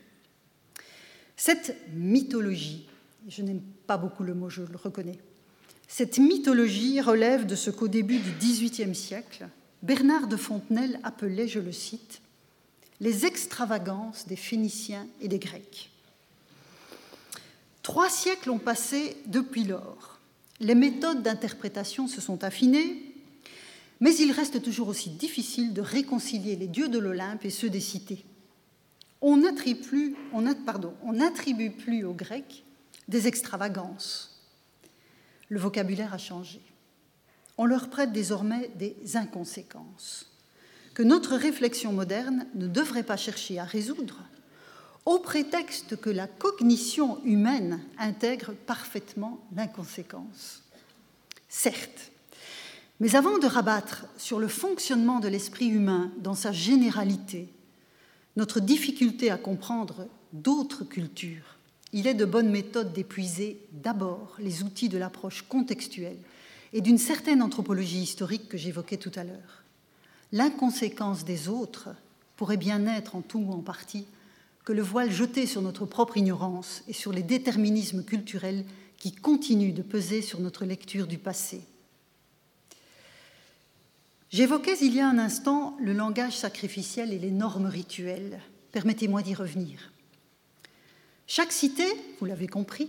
Cette 1.36 1.76
mythologie, 1.94 2.86
je 3.28 3.42
n'aime 3.42 3.62
pas 3.86 3.96
beaucoup 3.96 4.22
le 4.22 4.34
mot, 4.34 4.50
je 4.50 4.62
le 4.62 4.76
reconnais, 4.76 5.18
cette 5.88 6.18
mythologie 6.18 7.00
relève 7.00 7.46
de 7.46 7.55
ce 7.55 7.70
qu'au 7.70 7.88
début 7.88 8.18
du 8.18 8.30
XVIIIe 8.32 8.94
siècle, 8.94 9.48
Bernard 9.82 10.26
de 10.26 10.36
Fontenelle 10.36 10.98
appelait, 11.05 11.46
je 11.46 11.61
le 11.61 11.72
cite, 11.72 12.20
les 13.00 13.26
extravagances 13.26 14.26
des 14.26 14.36
Phéniciens 14.36 15.07
et 15.20 15.28
des 15.28 15.38
Grecs. 15.38 15.90
Trois 17.85 18.09
siècles 18.09 18.51
ont 18.51 18.59
passé 18.59 19.16
depuis 19.26 19.62
lors. 19.64 20.18
Les 20.59 20.74
méthodes 20.74 21.22
d'interprétation 21.22 22.09
se 22.09 22.22
sont 22.22 22.43
affinées, 22.43 23.14
mais 24.01 24.16
il 24.16 24.32
reste 24.32 24.62
toujours 24.62 24.89
aussi 24.89 25.11
difficile 25.11 25.74
de 25.74 25.82
réconcilier 25.82 26.57
les 26.57 26.66
dieux 26.66 26.89
de 26.89 26.99
l'Olympe 26.99 27.45
et 27.45 27.51
ceux 27.51 27.68
des 27.68 27.80
cités. 27.80 28.24
On 29.20 29.37
n'attribue 29.37 29.76
plus, 29.82 30.16
plus 31.76 32.05
aux 32.05 32.14
Grecs 32.14 32.64
des 33.09 33.28
extravagances. 33.28 34.43
Le 35.51 35.61
vocabulaire 35.61 36.14
a 36.14 36.18
changé. 36.18 36.62
On 37.59 37.66
leur 37.66 37.91
prête 37.91 38.12
désormais 38.12 38.70
des 38.76 38.97
inconséquences 39.14 40.30
que 40.95 41.03
notre 41.03 41.37
réflexion 41.37 41.93
moderne 41.93 42.47
ne 42.55 42.66
devrait 42.66 43.03
pas 43.03 43.18
chercher 43.18 43.59
à 43.59 43.64
résoudre, 43.64 44.20
au 45.07 45.18
prétexte 45.18 45.96
que 45.96 46.11
la 46.11 46.26
cognition 46.26 47.22
humaine 47.24 47.80
intègre 47.98 48.52
parfaitement 48.66 49.38
l'inconséquence. 49.55 50.62
Certes, 51.48 52.11
mais 53.00 53.16
avant 53.16 53.38
de 53.38 53.46
rabattre 53.46 54.07
sur 54.16 54.38
le 54.38 54.48
fonctionnement 54.48 55.20
de 55.20 55.28
l'esprit 55.28 55.66
humain 55.66 56.11
dans 56.18 56.34
sa 56.34 56.52
généralité, 56.52 57.48
notre 58.36 58.61
difficulté 58.61 59.30
à 59.30 59.36
comprendre 59.36 60.07
d'autres 60.32 60.84
cultures, 60.84 61.57
il 61.92 62.07
est 62.07 62.14
de 62.14 62.24
bonne 62.24 62.50
méthode 62.50 62.92
d'épuiser 62.92 63.61
d'abord 63.72 64.34
les 64.38 64.62
outils 64.62 64.88
de 64.88 64.98
l'approche 64.98 65.42
contextuelle 65.42 66.18
et 66.72 66.80
d'une 66.80 66.98
certaine 66.98 67.42
anthropologie 67.42 68.02
historique 68.02 68.48
que 68.48 68.59
j'évoquais 68.59 68.96
tout 68.96 69.12
à 69.14 69.22
l'heure. 69.22 69.62
L'inconséquence 70.32 71.24
des 71.24 71.48
autres 71.48 71.90
pourrait 72.36 72.57
bien 72.57 72.86
être 72.86 73.14
en 73.14 73.20
tout 73.20 73.38
ou 73.38 73.52
en 73.52 73.61
partie 73.61 74.07
que 74.65 74.73
le 74.73 74.83
voile 74.83 75.11
jeté 75.11 75.47
sur 75.47 75.62
notre 75.62 75.87
propre 75.87 76.17
ignorance 76.17 76.83
et 76.89 76.93
sur 76.93 77.12
les 77.12 77.23
déterminismes 77.23 78.05
culturels 78.05 78.65
qui 78.97 79.12
continuent 79.12 79.75
de 79.75 79.83
peser 79.83 80.23
sur 80.23 80.41
notre 80.41 80.65
lecture 80.65 81.07
du 81.07 81.19
passé. 81.19 81.61
J'évoquais 84.31 84.79
il 84.81 84.95
y 84.95 85.01
a 85.01 85.09
un 85.09 85.19
instant 85.19 85.77
le 85.81 85.93
langage 85.93 86.37
sacrificiel 86.37 87.12
et 87.12 87.19
les 87.19 87.31
normes 87.31 87.67
rituelles. 87.67 88.41
Permettez-moi 88.73 89.23
d'y 89.23 89.35
revenir. 89.35 89.93
Chaque 91.27 91.53
cité, 91.53 91.85
vous 92.19 92.27
l'avez 92.27 92.49
compris, 92.49 92.89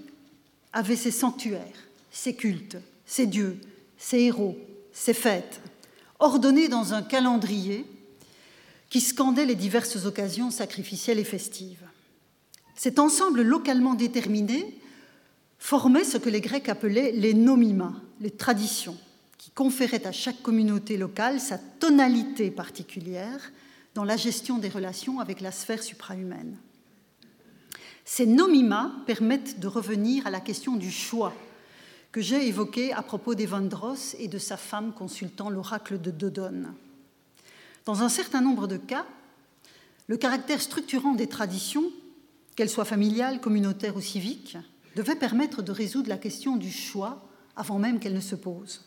avait 0.74 0.96
ses 0.96 1.12
sanctuaires, 1.12 1.88
ses 2.12 2.36
cultes, 2.36 2.78
ses 3.06 3.28
dieux, 3.28 3.60
ses 3.98 4.22
héros, 4.22 4.58
ses 4.92 5.14
fêtes, 5.14 5.62
ordonnés 6.20 6.68
dans 6.68 6.94
un 6.94 7.04
calendrier 7.04 7.86
qui 8.96 9.02
scandait 9.02 9.46
les 9.46 9.56
diverses 9.56 10.06
occasions 10.06 10.52
sacrificielles 10.52 11.20
et 11.20 11.26
festives. 11.26 11.84
Cet 12.76 12.98
ensemble 12.98 13.41
localement 13.41 13.93
déterminé 13.93 14.80
formait 15.60 16.06
ce 16.06 16.18
que 16.18 16.30
les 16.30 16.39
Grecs 16.39 16.70
appelaient 16.70 17.12
les 17.12 17.34
nomima, 17.34 17.91
les 18.22 18.32
traditions, 18.32 18.96
qui 19.38 19.52
conféraient 19.52 20.08
à 20.08 20.14
chaque 20.14 20.41
communauté 20.41 20.96
locale 20.96 21.41
sa 21.41 21.58
tonalité 21.58 22.52
particulière 22.52 23.52
dans 23.96 24.06
la 24.06 24.16
gestion 24.16 24.60
des 24.60 24.70
relations 24.70 25.20
avec 25.20 25.41
la 25.41 25.52
sphère 25.52 25.84
suprahumaine. 25.84 26.56
Ces 28.06 28.26
nomima 28.26 28.96
permettent 29.06 29.60
de 29.60 29.68
revenir 29.68 30.26
à 30.26 30.30
la 30.30 30.39
question 30.39 30.78
du 30.78 30.89
choix 30.89 31.34
que 32.14 32.22
j'ai 32.22 32.48
évoqué 32.48 32.93
à 32.93 33.02
propos 33.02 33.36
d'Evandros 33.36 34.16
et 34.20 34.30
de 34.30 34.38
sa 34.38 34.56
femme 34.56 34.93
consultant 34.93 35.50
l'oracle 35.50 36.00
de 36.00 36.12
Dodone. 36.12 36.74
Dans 37.86 38.02
un 38.02 38.10
certain 38.10 38.42
nombre 38.42 38.68
de 38.68 38.78
cas, 38.78 39.06
le 40.08 40.18
caractère 40.18 40.62
structurant 40.62 41.14
des 41.14 41.28
traditions 41.28 41.86
qu'elle 42.56 42.70
soit 42.70 42.86
familiale, 42.86 43.42
communautaire 43.42 43.96
ou 43.96 44.02
civique, 44.02 44.58
devait 44.96 45.16
permettre 45.16 45.62
de 45.62 45.72
résoudre 45.72 46.10
la 46.10 46.18
question 46.18 46.56
du 46.56 46.72
choix 46.72 47.28
avant 47.56 47.80
même 47.80 48.00
qu'elle 48.00 48.14
ne 48.14 48.22
se 48.22 48.36
pose. 48.36 48.86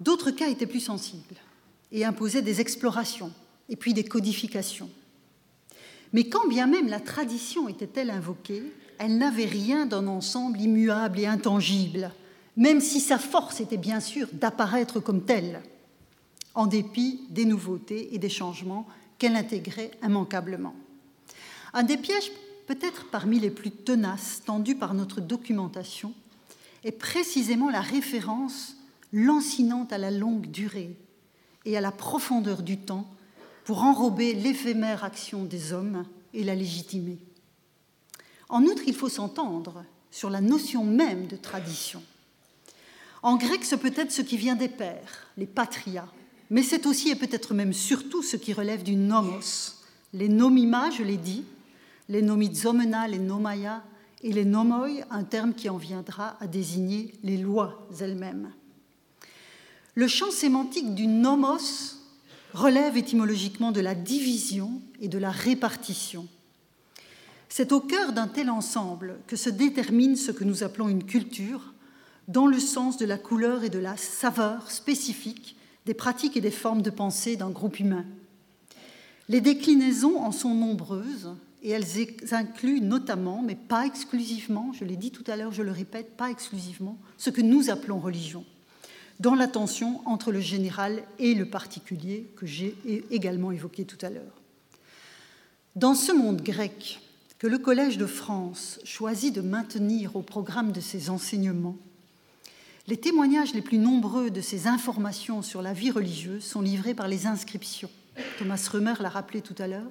D'autres 0.00 0.30
cas 0.30 0.48
étaient 0.48 0.66
plus 0.66 0.80
sensibles 0.80 1.36
et 1.92 2.04
imposaient 2.04 2.42
des 2.42 2.60
explorations 2.60 3.32
et 3.68 3.76
puis 3.76 3.94
des 3.94 4.04
codifications. 4.04 4.90
Mais 6.12 6.28
quand 6.28 6.46
bien 6.48 6.66
même 6.66 6.88
la 6.88 7.00
tradition 7.00 7.68
était-elle 7.68 8.10
invoquée, 8.10 8.62
elle 8.98 9.16
n'avait 9.18 9.46
rien 9.46 9.86
d'un 9.86 10.06
ensemble 10.06 10.60
immuable 10.60 11.20
et 11.20 11.26
intangible, 11.26 12.12
même 12.56 12.80
si 12.80 13.00
sa 13.00 13.18
force 13.18 13.60
était 13.60 13.76
bien 13.76 14.00
sûr 14.00 14.28
d'apparaître 14.32 15.00
comme 15.00 15.24
telle, 15.24 15.62
en 16.54 16.66
dépit 16.66 17.20
des 17.30 17.44
nouveautés 17.44 18.14
et 18.14 18.18
des 18.18 18.28
changements 18.28 18.86
qu'elle 19.18 19.36
intégrait 19.36 19.90
immanquablement. 20.02 20.74
Un 21.72 21.82
des 21.82 21.96
pièges 21.96 22.30
peut-être 22.66 23.10
parmi 23.10 23.40
les 23.40 23.50
plus 23.50 23.70
tenaces 23.70 24.42
tendus 24.44 24.76
par 24.76 24.94
notre 24.94 25.20
documentation 25.20 26.14
est 26.84 26.92
précisément 26.92 27.70
la 27.70 27.80
référence 27.80 28.76
lancinante 29.12 29.92
à 29.92 29.98
la 29.98 30.10
longue 30.10 30.46
durée 30.46 30.96
et 31.64 31.76
à 31.76 31.80
la 31.80 31.92
profondeur 31.92 32.62
du 32.62 32.78
temps 32.78 33.06
pour 33.64 33.82
enrober 33.82 34.34
l'éphémère 34.34 35.04
action 35.04 35.44
des 35.44 35.72
hommes 35.72 36.04
et 36.34 36.44
la 36.44 36.54
légitimer. 36.54 37.18
En 38.48 38.62
outre, 38.64 38.82
il 38.86 38.94
faut 38.94 39.08
s'entendre 39.08 39.84
sur 40.10 40.30
la 40.30 40.40
notion 40.40 40.84
même 40.84 41.26
de 41.26 41.36
tradition. 41.36 42.02
En 43.22 43.36
grec, 43.36 43.64
c'est 43.64 43.78
peut-être 43.78 44.12
ce 44.12 44.22
qui 44.22 44.36
vient 44.36 44.54
des 44.54 44.68
pères, 44.68 45.28
les 45.38 45.46
patria, 45.46 46.06
mais 46.50 46.62
c'est 46.62 46.86
aussi 46.86 47.10
et 47.10 47.16
peut-être 47.16 47.54
même 47.54 47.72
surtout 47.72 48.22
ce 48.22 48.36
qui 48.36 48.52
relève 48.52 48.82
du 48.82 48.96
nomos. 48.96 49.74
Les 50.12 50.28
nomima, 50.28 50.90
je 50.90 51.02
l'ai 51.02 51.16
dit, 51.16 51.44
les 52.08 52.22
nomizomena, 52.22 53.08
les 53.08 53.18
nomaya 53.18 53.82
et 54.22 54.32
les 54.32 54.44
nomoi, 54.44 54.88
un 55.10 55.24
terme 55.24 55.54
qui 55.54 55.68
en 55.68 55.76
viendra 55.76 56.36
à 56.40 56.46
désigner 56.46 57.14
les 57.22 57.36
lois 57.36 57.88
elles-mêmes. 58.00 58.52
Le 59.94 60.08
champ 60.08 60.30
sémantique 60.30 60.94
du 60.94 61.06
nomos 61.06 61.96
relève 62.52 62.96
étymologiquement 62.96 63.72
de 63.72 63.80
la 63.80 63.94
division 63.94 64.80
et 65.00 65.08
de 65.08 65.18
la 65.18 65.30
répartition. 65.30 66.26
C'est 67.48 67.72
au 67.72 67.80
cœur 67.80 68.12
d'un 68.12 68.26
tel 68.26 68.50
ensemble 68.50 69.18
que 69.26 69.36
se 69.36 69.50
détermine 69.50 70.16
ce 70.16 70.32
que 70.32 70.44
nous 70.44 70.62
appelons 70.62 70.88
une 70.88 71.04
culture, 71.04 71.72
dans 72.26 72.46
le 72.46 72.58
sens 72.58 72.96
de 72.96 73.06
la 73.06 73.18
couleur 73.18 73.64
et 73.64 73.70
de 73.70 73.78
la 73.78 73.96
saveur 73.96 74.70
spécifique 74.70 75.56
des 75.86 75.94
pratiques 75.94 76.36
et 76.36 76.40
des 76.40 76.50
formes 76.50 76.82
de 76.82 76.90
pensée 76.90 77.36
d'un 77.36 77.50
groupe 77.50 77.80
humain. 77.80 78.04
Les 79.28 79.40
déclinaisons 79.40 80.18
en 80.18 80.32
sont 80.32 80.54
nombreuses 80.54 81.34
et 81.62 81.70
elles 81.70 81.86
incluent 82.32 82.80
notamment, 82.80 83.42
mais 83.42 83.54
pas 83.54 83.86
exclusivement, 83.86 84.72
je 84.72 84.84
l'ai 84.84 84.96
dit 84.96 85.10
tout 85.10 85.24
à 85.26 85.36
l'heure, 85.36 85.52
je 85.52 85.62
le 85.62 85.72
répète, 85.72 86.16
pas 86.16 86.30
exclusivement, 86.30 86.98
ce 87.16 87.30
que 87.30 87.40
nous 87.40 87.70
appelons 87.70 88.00
religion 88.00 88.44
dans 89.20 89.34
la 89.34 89.46
tension 89.46 90.00
entre 90.06 90.32
le 90.32 90.40
général 90.40 91.02
et 91.18 91.34
le 91.34 91.46
particulier 91.46 92.30
que 92.36 92.46
j'ai 92.46 92.76
également 93.10 93.52
évoqué 93.52 93.84
tout 93.84 94.04
à 94.04 94.10
l'heure. 94.10 94.42
Dans 95.76 95.94
ce 95.94 96.12
monde 96.12 96.42
grec 96.42 97.00
que 97.38 97.46
le 97.46 97.58
Collège 97.58 97.98
de 97.98 98.06
France 98.06 98.80
choisit 98.84 99.34
de 99.34 99.40
maintenir 99.40 100.16
au 100.16 100.22
programme 100.22 100.72
de 100.72 100.80
ses 100.80 101.10
enseignements, 101.10 101.76
les 102.86 102.96
témoignages 102.98 103.54
les 103.54 103.62
plus 103.62 103.78
nombreux 103.78 104.30
de 104.30 104.42
ces 104.42 104.66
informations 104.66 105.40
sur 105.40 105.62
la 105.62 105.72
vie 105.72 105.90
religieuse 105.90 106.44
sont 106.44 106.60
livrés 106.60 106.94
par 106.94 107.08
les 107.08 107.26
inscriptions. 107.26 107.90
Thomas 108.38 108.68
Römer 108.70 108.94
l'a 109.00 109.08
rappelé 109.08 109.40
tout 109.40 109.54
à 109.58 109.66
l'heure. 109.66 109.90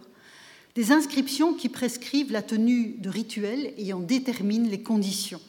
Des 0.75 0.91
inscriptions 0.91 1.53
qui 1.53 1.69
prescrivent 1.69 2.31
la 2.31 2.43
tenue 2.43 2.95
de 2.99 3.09
rituels 3.09 3.73
et 3.77 3.93
en 3.93 3.99
déterminent 3.99 4.69
les 4.69 4.81
conditions. 4.81 5.41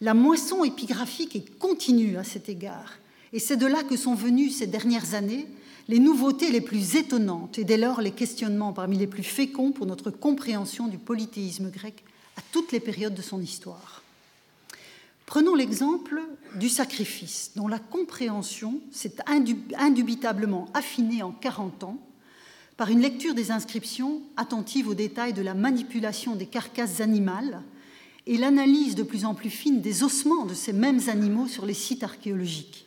La 0.00 0.14
moisson 0.14 0.64
épigraphique 0.64 1.36
est 1.36 1.58
continue 1.58 2.16
à 2.16 2.24
cet 2.24 2.48
égard, 2.48 2.98
et 3.32 3.40
c'est 3.40 3.56
de 3.56 3.66
là 3.66 3.82
que 3.82 3.96
sont 3.96 4.14
venues 4.14 4.50
ces 4.50 4.66
dernières 4.66 5.14
années 5.14 5.46
les 5.88 5.98
nouveautés 5.98 6.50
les 6.50 6.60
plus 6.60 6.96
étonnantes 6.96 7.58
et 7.58 7.64
dès 7.64 7.78
lors 7.78 8.02
les 8.02 8.10
questionnements 8.10 8.74
parmi 8.74 8.98
les 8.98 9.06
plus 9.06 9.22
féconds 9.22 9.72
pour 9.72 9.86
notre 9.86 10.10
compréhension 10.10 10.86
du 10.86 10.98
polythéisme 10.98 11.70
grec 11.70 12.04
à 12.36 12.42
toutes 12.52 12.72
les 12.72 12.80
périodes 12.80 13.14
de 13.14 13.22
son 13.22 13.40
histoire. 13.40 14.02
Prenons 15.28 15.54
l'exemple 15.54 16.22
du 16.54 16.70
sacrifice, 16.70 17.50
dont 17.54 17.68
la 17.68 17.78
compréhension 17.78 18.80
s'est 18.90 19.16
indubitablement 19.76 20.70
affinée 20.72 21.22
en 21.22 21.32
40 21.32 21.84
ans 21.84 21.98
par 22.78 22.88
une 22.88 23.02
lecture 23.02 23.34
des 23.34 23.50
inscriptions 23.50 24.22
attentive 24.38 24.88
aux 24.88 24.94
détails 24.94 25.34
de 25.34 25.42
la 25.42 25.52
manipulation 25.52 26.34
des 26.34 26.46
carcasses 26.46 27.02
animales 27.02 27.60
et 28.26 28.38
l'analyse 28.38 28.94
de 28.94 29.02
plus 29.02 29.26
en 29.26 29.34
plus 29.34 29.50
fine 29.50 29.82
des 29.82 30.02
ossements 30.02 30.46
de 30.46 30.54
ces 30.54 30.72
mêmes 30.72 31.02
animaux 31.08 31.46
sur 31.46 31.66
les 31.66 31.74
sites 31.74 32.04
archéologiques. 32.04 32.86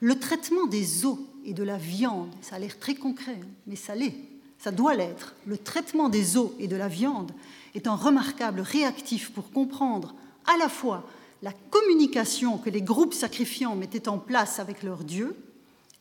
Le 0.00 0.18
traitement 0.18 0.66
des 0.66 1.04
os 1.04 1.18
et 1.44 1.52
de 1.52 1.64
la 1.64 1.76
viande, 1.76 2.32
ça 2.40 2.56
a 2.56 2.60
l'air 2.60 2.78
très 2.78 2.94
concret, 2.94 3.38
hein, 3.42 3.46
mais 3.66 3.76
ça 3.76 3.94
l'est, 3.94 4.16
ça 4.56 4.70
doit 4.70 4.94
l'être. 4.94 5.34
Le 5.44 5.58
traitement 5.58 6.08
des 6.08 6.38
os 6.38 6.52
et 6.58 6.66
de 6.66 6.76
la 6.76 6.88
viande 6.88 7.32
est 7.74 7.86
un 7.86 7.94
remarquable 7.94 8.62
réactif 8.62 9.32
pour 9.32 9.50
comprendre 9.50 10.14
à 10.46 10.56
la 10.56 10.70
fois 10.70 11.06
la 11.42 11.52
communication 11.70 12.56
que 12.58 12.70
les 12.70 12.82
groupes 12.82 13.14
sacrifiants 13.14 13.74
mettaient 13.74 14.08
en 14.08 14.18
place 14.18 14.60
avec 14.60 14.82
leurs 14.82 15.04
dieux 15.04 15.36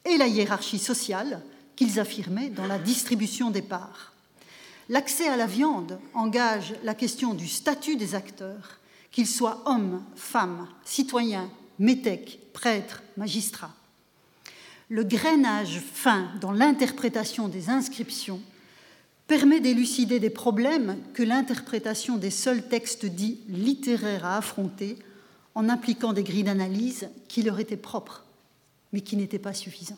et 0.06 0.18
la 0.18 0.28
hiérarchie 0.28 0.80
sociale 0.80 1.42
qu'ils 1.76 2.00
affirmaient 2.00 2.50
dans 2.50 2.68
la 2.68 2.78
distribution 2.78 3.50
des 3.50 3.64
parts. 3.64 4.14
L'accès 4.90 5.28
à 5.28 5.38
la 5.38 5.48
viande 5.48 6.00
engage 6.14 6.76
la 6.84 6.94
question 6.94 7.34
du 7.34 7.48
statut 7.48 7.96
des 7.96 8.14
acteurs, 8.14 8.80
qu'ils 9.12 9.28
soient 9.28 9.64
hommes, 9.66 10.04
femmes, 10.16 10.68
citoyens, 10.86 11.50
métèques, 11.80 12.40
prêtres, 12.54 13.02
magistrats. 13.18 13.74
Le 14.90 15.04
grainage 15.04 15.80
fin 15.80 16.30
dans 16.40 16.52
l'interprétation 16.52 17.48
des 17.48 17.70
inscriptions 17.70 18.42
permet 19.28 19.62
d'élucider 19.62 20.20
des 20.20 20.30
problèmes 20.30 20.98
que 21.14 21.24
l'interprétation 21.24 22.18
des 22.18 22.32
seuls 22.32 22.68
textes 22.68 23.06
dits 23.06 23.40
littéraires 23.48 24.26
a 24.26 24.38
affrontés 24.38 24.98
en 25.56 25.70
impliquant 25.70 26.14
des 26.14 26.24
grilles 26.24 26.44
d'analyse 26.44 27.10
qui 27.28 27.44
leur 27.44 27.60
étaient 27.60 27.78
propres, 27.78 28.24
mais 28.94 29.02
qui 29.02 29.18
n'étaient 29.18 29.40
pas 29.40 29.54
suffisantes. 29.54 29.98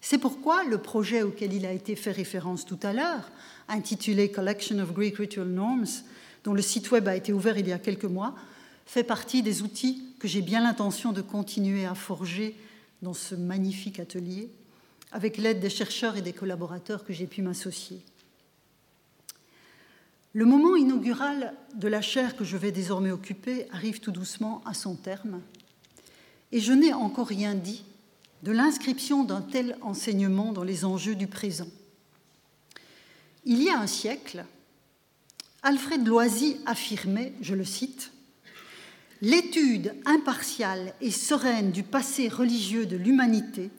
C'est 0.00 0.18
pourquoi 0.18 0.62
le 0.64 0.78
projet 0.78 1.22
auquel 1.22 1.52
il 1.52 1.66
a 1.66 1.72
été 1.72 1.96
fait 1.96 2.12
référence 2.12 2.64
tout 2.64 2.78
à 2.82 2.92
l'heure, 2.92 3.30
intitulé 3.68 4.30
Collection 4.30 4.78
of 4.78 4.92
Greek 4.92 5.16
Ritual 5.16 5.48
Norms, 5.48 5.86
dont 6.44 6.54
le 6.54 6.62
site 6.62 6.90
web 6.92 7.08
a 7.08 7.16
été 7.16 7.32
ouvert 7.32 7.58
il 7.58 7.66
y 7.66 7.72
a 7.72 7.78
quelques 7.78 8.04
mois, 8.04 8.34
fait 8.86 9.02
partie 9.02 9.42
des 9.42 9.62
outils 9.62 10.04
que 10.20 10.28
j'ai 10.28 10.42
bien 10.42 10.62
l'intention 10.62 11.12
de 11.12 11.22
continuer 11.22 11.86
à 11.86 11.96
forger 11.96 12.56
dans 13.02 13.14
ce 13.14 13.34
magnifique 13.34 13.98
atelier, 13.98 14.48
avec 15.10 15.38
l'aide 15.38 15.60
des 15.60 15.70
chercheurs 15.70 16.16
et 16.16 16.22
des 16.22 16.32
collaborateurs 16.32 17.04
que 17.04 17.12
j'ai 17.12 17.26
pu 17.26 17.42
m'associer. 17.42 18.00
Le 20.36 20.44
moment 20.44 20.76
inaugural 20.76 21.54
de 21.76 21.88
la 21.88 22.02
chaire 22.02 22.36
que 22.36 22.44
je 22.44 22.58
vais 22.58 22.70
désormais 22.70 23.10
occuper 23.10 23.66
arrive 23.72 24.00
tout 24.00 24.12
doucement 24.12 24.60
à 24.66 24.74
son 24.74 24.94
terme, 24.94 25.40
et 26.52 26.60
je 26.60 26.74
n'ai 26.74 26.92
encore 26.92 27.28
rien 27.28 27.54
dit 27.54 27.86
de 28.42 28.52
l'inscription 28.52 29.24
d'un 29.24 29.40
tel 29.40 29.78
enseignement 29.80 30.52
dans 30.52 30.62
les 30.62 30.84
enjeux 30.84 31.14
du 31.14 31.26
présent. 31.26 31.68
Il 33.46 33.62
y 33.62 33.70
a 33.70 33.80
un 33.80 33.86
siècle, 33.86 34.44
Alfred 35.62 36.06
Loisy 36.06 36.58
affirmait, 36.66 37.32
je 37.40 37.54
le 37.54 37.64
cite, 37.64 38.12
L'étude 39.22 39.94
impartiale 40.04 40.92
et 41.00 41.12
sereine 41.12 41.72
du 41.72 41.82
passé 41.82 42.28
religieux 42.28 42.84
de 42.84 42.98
l'humanité 42.98 43.70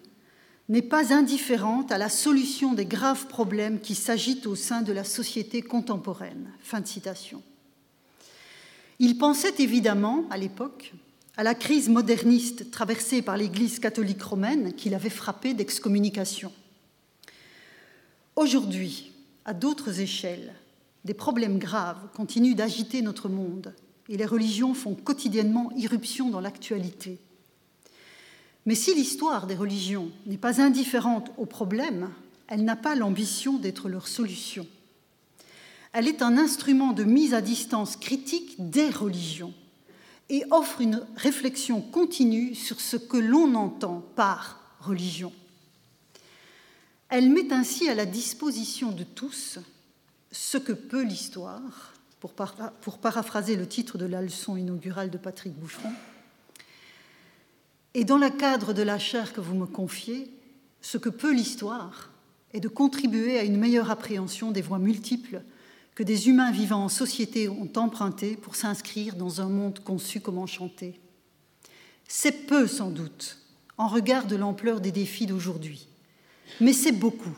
n'est 0.69 0.81
pas 0.81 1.13
indifférente 1.13 1.91
à 1.91 1.97
la 1.97 2.09
solution 2.09 2.73
des 2.73 2.85
graves 2.85 3.27
problèmes 3.27 3.79
qui 3.79 3.95
s'agitent 3.95 4.47
au 4.47 4.55
sein 4.55 4.81
de 4.81 4.91
la 4.91 5.03
société 5.03 5.61
contemporaine. 5.61 6.51
Fin 6.59 6.81
de 6.81 6.87
citation. 6.87 7.41
Il 8.99 9.17
pensait 9.17 9.55
évidemment, 9.59 10.25
à 10.29 10.37
l'époque, 10.37 10.93
à 11.37 11.43
la 11.43 11.53
crise 11.53 11.87
moderniste 11.87 12.71
traversée 12.71 13.21
par 13.21 13.37
l'Église 13.37 13.79
catholique 13.79 14.23
romaine 14.23 14.73
qui 14.73 14.89
l'avait 14.89 15.09
frappé 15.09 15.53
d'excommunication. 15.53 16.51
Aujourd'hui, 18.35 19.11
à 19.45 19.53
d'autres 19.53 20.01
échelles, 20.01 20.53
des 21.05 21.13
problèmes 21.13 21.59
graves 21.59 22.09
continuent 22.13 22.55
d'agiter 22.55 23.01
notre 23.01 23.29
monde 23.29 23.73
et 24.09 24.17
les 24.17 24.25
religions 24.25 24.73
font 24.73 24.95
quotidiennement 24.95 25.71
irruption 25.77 26.29
dans 26.29 26.41
l'actualité. 26.41 27.19
Mais 28.67 28.75
si 28.75 28.93
l'histoire 28.93 29.47
des 29.47 29.55
religions 29.55 30.11
n'est 30.25 30.37
pas 30.37 30.61
indifférente 30.61 31.31
aux 31.37 31.45
problèmes, 31.45 32.09
elle 32.49 32.65
n'a 32.65 32.75
pas 32.75 32.95
l'ambition 32.95 33.53
d'être 33.53 33.87
leur 33.87 34.09
solution. 34.09 34.67
Elle 35.93 36.09
est 36.09 36.21
un 36.21 36.37
instrument 36.37 36.91
de 36.91 37.05
mise 37.05 37.33
à 37.33 37.39
distance 37.39 37.95
critique 37.95 38.55
des 38.69 38.89
religions 38.89 39.53
et 40.27 40.43
offre 40.51 40.81
une 40.81 41.01
réflexion 41.15 41.79
continue 41.79 42.55
sur 42.55 42.81
ce 42.81 42.97
que 42.97 43.15
l'on 43.15 43.55
entend 43.55 44.03
par 44.17 44.59
religion. 44.81 45.31
Elle 47.07 47.29
met 47.29 47.53
ainsi 47.53 47.87
à 47.87 47.95
la 47.95 48.05
disposition 48.05 48.91
de 48.91 49.05
tous 49.05 49.59
Ce 50.33 50.57
que 50.57 50.73
peut 50.73 51.03
l'histoire, 51.03 51.93
pour, 52.19 52.97
paraphraser 52.97 53.55
le 53.55 53.65
titre 53.65 53.97
de 53.97 54.05
la 54.05 54.21
leçon 54.21 54.57
inaugurale 54.57 55.09
de 55.09 55.17
Patrick 55.17 55.53
Boucheron. 55.53 55.93
Et 57.97 58.05
dans 58.05 58.19
le 58.19 58.29
cadre 58.29 58.73
de 58.73 58.83
la 58.83 58.99
chaire 58.99 59.33
que 59.33 59.41
vous 59.41 59.55
me 59.55 59.65
confiez, 59.65 60.31
ce 60.81 60.99
que 60.99 61.09
peut 61.09 61.33
l'histoire 61.33 62.11
est 62.53 62.59
de 62.59 62.67
contribuer 62.67 63.39
à 63.39 63.43
une 63.43 63.57
meilleure 63.57 63.89
appréhension 63.89 64.51
des 64.51 64.61
voies 64.61 64.77
multiples 64.77 65.41
que 65.95 66.03
des 66.03 66.29
humains 66.29 66.51
vivant 66.51 66.83
en 66.83 66.89
société 66.89 67.49
ont 67.49 67.71
empruntées 67.75 68.35
pour 68.35 68.55
s'inscrire 68.55 69.15
dans 69.15 69.41
un 69.41 69.49
monde 69.49 69.79
conçu 69.79 70.19
comme 70.19 70.37
enchanté. 70.37 70.99
C'est 72.07 72.45
peu 72.45 72.67
sans 72.67 72.91
doute 72.91 73.39
en 73.79 73.87
regard 73.87 74.27
de 74.27 74.35
l'ampleur 74.35 74.79
des 74.79 74.91
défis 74.91 75.25
d'aujourd'hui, 75.25 75.87
mais 76.61 76.73
c'est 76.73 76.91
beaucoup 76.91 77.35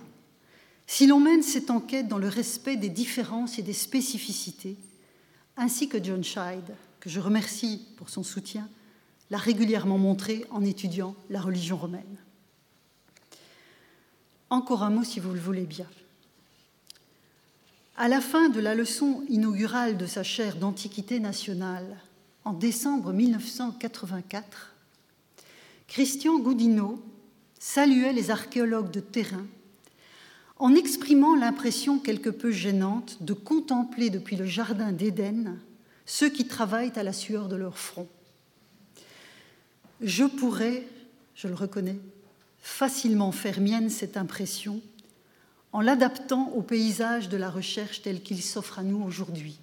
si 0.88 1.08
l'on 1.08 1.22
mène 1.22 1.42
cette 1.42 1.70
enquête 1.70 2.10
dans 2.10 2.18
le 2.18 2.28
respect 2.28 2.76
des 2.76 2.90
différences 2.90 3.60
et 3.60 3.62
des 3.62 3.72
spécificités, 3.72 4.76
ainsi 5.56 5.88
que 5.88 6.04
John 6.04 6.22
Scheid, 6.22 6.66
que 7.00 7.10
je 7.10 7.22
remercie 7.22 7.88
pour 7.96 8.10
son 8.10 8.24
soutien, 8.24 8.68
l'a 9.30 9.38
régulièrement 9.38 9.98
montré 9.98 10.46
en 10.50 10.64
étudiant 10.64 11.16
la 11.30 11.42
religion 11.42 11.78
romaine. 11.78 12.18
Encore 14.50 14.84
un 14.84 14.90
mot 14.90 15.04
si 15.04 15.20
vous 15.20 15.34
le 15.34 15.40
voulez 15.40 15.66
bien. 15.66 15.88
À 17.98 18.08
la 18.08 18.22
fin 18.22 18.50
de 18.50 18.60
la 18.60 18.76
leçon 18.76 19.24
inaugurale 19.30 19.98
de 19.98 20.06
sa 20.06 20.24
chaire 20.24 20.56
d'Antiquité 20.56 21.20
nationale, 21.20 21.98
en 22.46 22.54
décembre 22.54 23.14
1984, 23.14 24.74
Christian 25.88 26.40
Goudineau 26.40 27.04
saluait 27.60 28.14
les 28.14 28.32
archéologues 28.32 28.92
de 28.92 29.02
terrain 29.02 29.46
en 30.58 30.76
exprimant 30.76 31.36
l'impression 31.36 32.00
quelque 32.00 32.30
peu 32.30 32.52
gênante 32.52 33.22
de 33.22 33.34
contempler 33.34 34.10
depuis 34.10 34.36
le 34.36 34.46
Jardin 34.46 34.92
d'Éden 34.92 35.58
ceux 36.06 36.30
qui 36.30 36.48
travaillent 36.48 36.92
à 36.96 37.04
la 37.04 37.14
sueur 37.14 37.48
de 37.48 37.56
leur 37.56 37.78
front. 37.78 38.08
Je 40.02 40.24
pourrais, 40.24 40.88
je 41.36 41.48
le 41.48 41.56
reconnais, 41.56 42.00
facilement 42.62 43.32
faire 43.32 43.60
mienne 43.60 43.90
cette 43.90 44.18
impression 44.18 44.82
en 45.72 45.82
l'adaptant 45.82 46.52
au 46.56 46.62
paysage 46.62 47.30
de 47.30 47.38
la 47.38 47.50
recherche 47.50 48.02
tel 48.02 48.22
qu'il 48.22 48.42
s'offre 48.42 48.80
à 48.80 48.84
nous 48.84 49.04
aujourd'hui. 49.04 49.60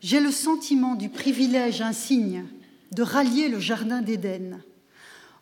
J'ai 0.00 0.20
le 0.20 0.30
sentiment 0.30 0.94
du 0.94 1.08
privilège 1.08 1.80
insigne 1.80 2.44
de 2.92 3.02
rallier 3.02 3.48
le 3.48 3.58
Jardin 3.58 4.02
d'Éden 4.02 4.60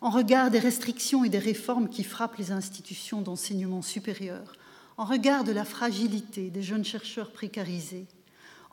en 0.01 0.09
regard 0.09 0.51
des 0.51 0.59
restrictions 0.59 1.23
et 1.23 1.29
des 1.29 1.39
réformes 1.39 1.89
qui 1.89 2.03
frappent 2.03 2.37
les 2.37 2.51
institutions 2.51 3.21
d'enseignement 3.21 3.81
supérieur, 3.81 4.55
en 4.97 5.05
regard 5.05 5.43
de 5.43 5.51
la 5.51 5.65
fragilité 5.65 6.49
des 6.49 6.61
jeunes 6.61 6.85
chercheurs 6.85 7.31
précarisés, 7.31 8.05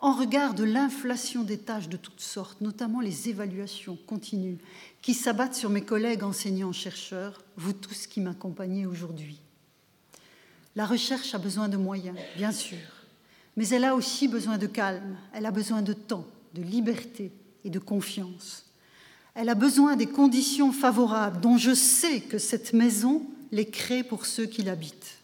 en 0.05 0.13
regard 0.13 0.53
de 0.53 0.65
l'inflation 0.65 1.45
des 1.45 1.57
tâches 1.57 1.89
de 1.89 1.97
toutes 1.97 2.21
sortes, 2.21 2.61
notamment 2.61 3.01
les 3.01 3.31
évaluations 3.31 3.97
continues 4.07 4.59
qui 5.01 5.15
s'abattent 5.15 5.55
sur 5.55 5.71
mes 5.71 5.81
collègues 5.81 6.25
enseignants-chercheurs, 6.25 7.43
vous 7.57 7.73
tous 7.73 8.07
qui 8.07 8.21
m'accompagnez 8.21 8.85
aujourd'hui. 8.85 9.41
La 10.77 10.85
recherche 10.85 11.35
a 11.35 11.39
besoin 11.39 11.71
de 11.71 11.79
moyens, 11.79 12.19
bien 12.37 12.53
sûr, 12.53 12.77
mais 13.57 13.67
elle 13.69 13.85
a 13.85 13.95
aussi 13.95 14.29
besoin 14.29 14.59
de 14.59 14.67
calme, 14.67 15.17
elle 15.33 15.47
a 15.47 15.51
besoin 15.51 15.81
de 15.81 15.95
temps, 15.95 16.27
de 16.53 16.61
liberté 16.61 17.33
et 17.65 17.71
de 17.71 17.79
confiance. 17.79 18.67
Elle 19.35 19.49
a 19.49 19.55
besoin 19.55 19.97
des 19.97 20.05
conditions 20.07 20.73
favorables 20.73 21.41
dont 21.41 21.57
je 21.57 21.73
sais 21.73 22.21
que 22.21 22.37
cette 22.37 22.75
maison 22.75 23.23
les 23.53 23.71
crée 23.71 24.05
pour 24.05 24.27
ceux 24.27 24.45
qui 24.45 24.65
l'habitent, 24.65 25.17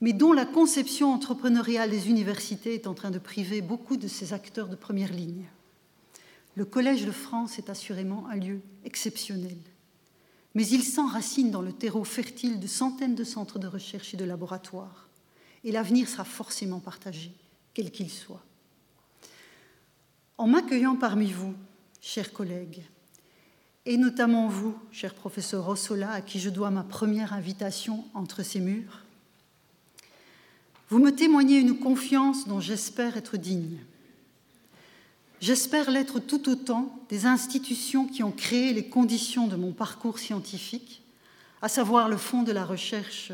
mais 0.00 0.12
dont 0.12 0.32
la 0.32 0.46
conception 0.46 1.12
entrepreneuriale 1.12 1.90
des 1.90 2.08
universités 2.08 2.74
est 2.74 2.86
en 2.86 2.94
train 2.94 3.10
de 3.10 3.18
priver 3.18 3.62
beaucoup 3.62 3.96
de 3.96 4.08
ces 4.08 4.32
acteurs 4.32 4.68
de 4.68 4.76
première 4.76 5.12
ligne. 5.12 5.44
Le 6.56 6.64
Collège 6.64 7.04
de 7.04 7.10
France 7.10 7.58
est 7.58 7.70
assurément 7.70 8.26
un 8.28 8.36
lieu 8.36 8.60
exceptionnel, 8.84 9.56
mais 10.54 10.66
il 10.66 10.84
s'enracine 10.84 11.50
dans 11.50 11.62
le 11.62 11.72
terreau 11.72 12.04
fertile 12.04 12.60
de 12.60 12.66
centaines 12.66 13.14
de 13.14 13.24
centres 13.24 13.58
de 13.58 13.66
recherche 13.66 14.14
et 14.14 14.16
de 14.16 14.24
laboratoires, 14.24 15.08
et 15.64 15.72
l'avenir 15.72 16.08
sera 16.08 16.24
forcément 16.24 16.80
partagé, 16.80 17.32
quel 17.72 17.90
qu'il 17.90 18.10
soit. 18.10 18.44
En 20.38 20.46
m'accueillant 20.46 20.96
parmi 20.96 21.30
vous, 21.30 21.54
chers 22.00 22.32
collègues, 22.32 22.82
et 23.86 23.96
notamment 23.96 24.48
vous, 24.48 24.76
cher 24.90 25.14
professeur 25.14 25.66
Rossola, 25.66 26.10
à 26.12 26.20
qui 26.22 26.40
je 26.40 26.50
dois 26.50 26.70
ma 26.70 26.84
première 26.84 27.32
invitation 27.32 28.04
entre 28.14 28.42
ces 28.42 28.60
murs. 28.60 29.03
Vous 30.94 31.00
me 31.00 31.10
témoignez 31.10 31.58
une 31.58 31.76
confiance 31.76 32.46
dont 32.46 32.60
j'espère 32.60 33.16
être 33.16 33.36
digne. 33.36 33.78
J'espère 35.40 35.90
l'être 35.90 36.20
tout 36.20 36.48
autant 36.48 36.96
des 37.08 37.26
institutions 37.26 38.06
qui 38.06 38.22
ont 38.22 38.30
créé 38.30 38.72
les 38.72 38.86
conditions 38.86 39.48
de 39.48 39.56
mon 39.56 39.72
parcours 39.72 40.20
scientifique, 40.20 41.02
à 41.62 41.68
savoir 41.68 42.08
le 42.08 42.16
Fonds 42.16 42.44
de 42.44 42.52
la 42.52 42.64
recherche 42.64 43.32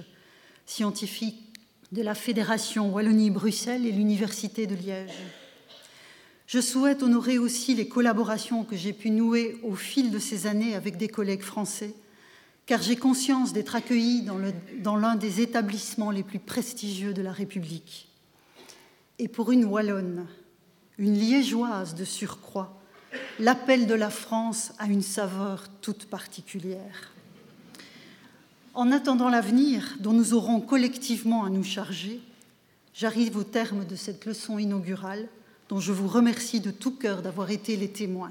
scientifique 0.65 1.37
de 1.93 2.01
la 2.01 2.15
Fédération 2.15 2.91
Wallonie-Bruxelles 2.95 3.85
et 3.85 3.93
l'Université 3.93 4.67
de 4.67 4.75
Liège. 4.75 5.13
Je 6.47 6.61
souhaite 6.63 7.03
honorer 7.03 7.37
aussi 7.37 7.75
les 7.75 7.89
collaborations 7.89 8.65
que 8.65 8.75
j'ai 8.75 8.95
pu 8.95 9.11
nouer 9.11 9.59
au 9.63 9.75
fil 9.75 10.11
de 10.11 10.19
ces 10.19 10.47
années 10.47 10.75
avec 10.75 10.97
des 10.97 11.09
collègues 11.09 11.43
français, 11.43 11.93
car 12.71 12.81
j'ai 12.81 12.95
conscience 12.95 13.53
d'être 13.53 13.75
accueilli 13.75 14.25
dans 14.79 14.97
l'un 14.97 15.17
des 15.17 15.41
établissements 15.41 16.13
les 16.13 16.23
plus 16.23 16.39
prestigieux 16.39 17.13
de 17.13 17.21
la 17.21 17.33
République. 17.33 18.09
Et 19.19 19.27
pour 19.27 19.51
une 19.51 19.65
Wallonne, 19.65 20.29
une 20.97 21.15
liégeoise 21.15 21.97
de 21.97 22.05
surcroît, 22.05 22.81
l'appel 23.41 23.89
de 23.89 23.95
la 23.95 24.09
France 24.09 24.71
a 24.79 24.87
une 24.87 25.03
saveur 25.03 25.65
toute 25.81 26.05
particulière. 26.05 27.11
En 28.75 28.93
attendant 28.93 29.31
l'avenir 29.31 29.97
dont 29.99 30.13
nous 30.13 30.33
aurons 30.33 30.61
collectivement 30.61 31.43
à 31.43 31.51
nous 31.51 31.65
charger, 31.65 32.21
j'arrive 32.95 33.37
au 33.37 33.43
terme 33.43 33.85
de 33.85 33.97
cette 33.97 34.27
leçon 34.27 34.61
inaugurale 34.61 35.27
dont 35.69 35.81
je 35.81 35.91
vous 35.91 36.07
remercie 36.07 36.61
de 36.61 36.71
tout 36.71 36.93
cœur 36.93 37.21
d'avoir 37.21 37.51
été 37.51 37.77
les 37.77 37.91
témoins. 37.91 38.31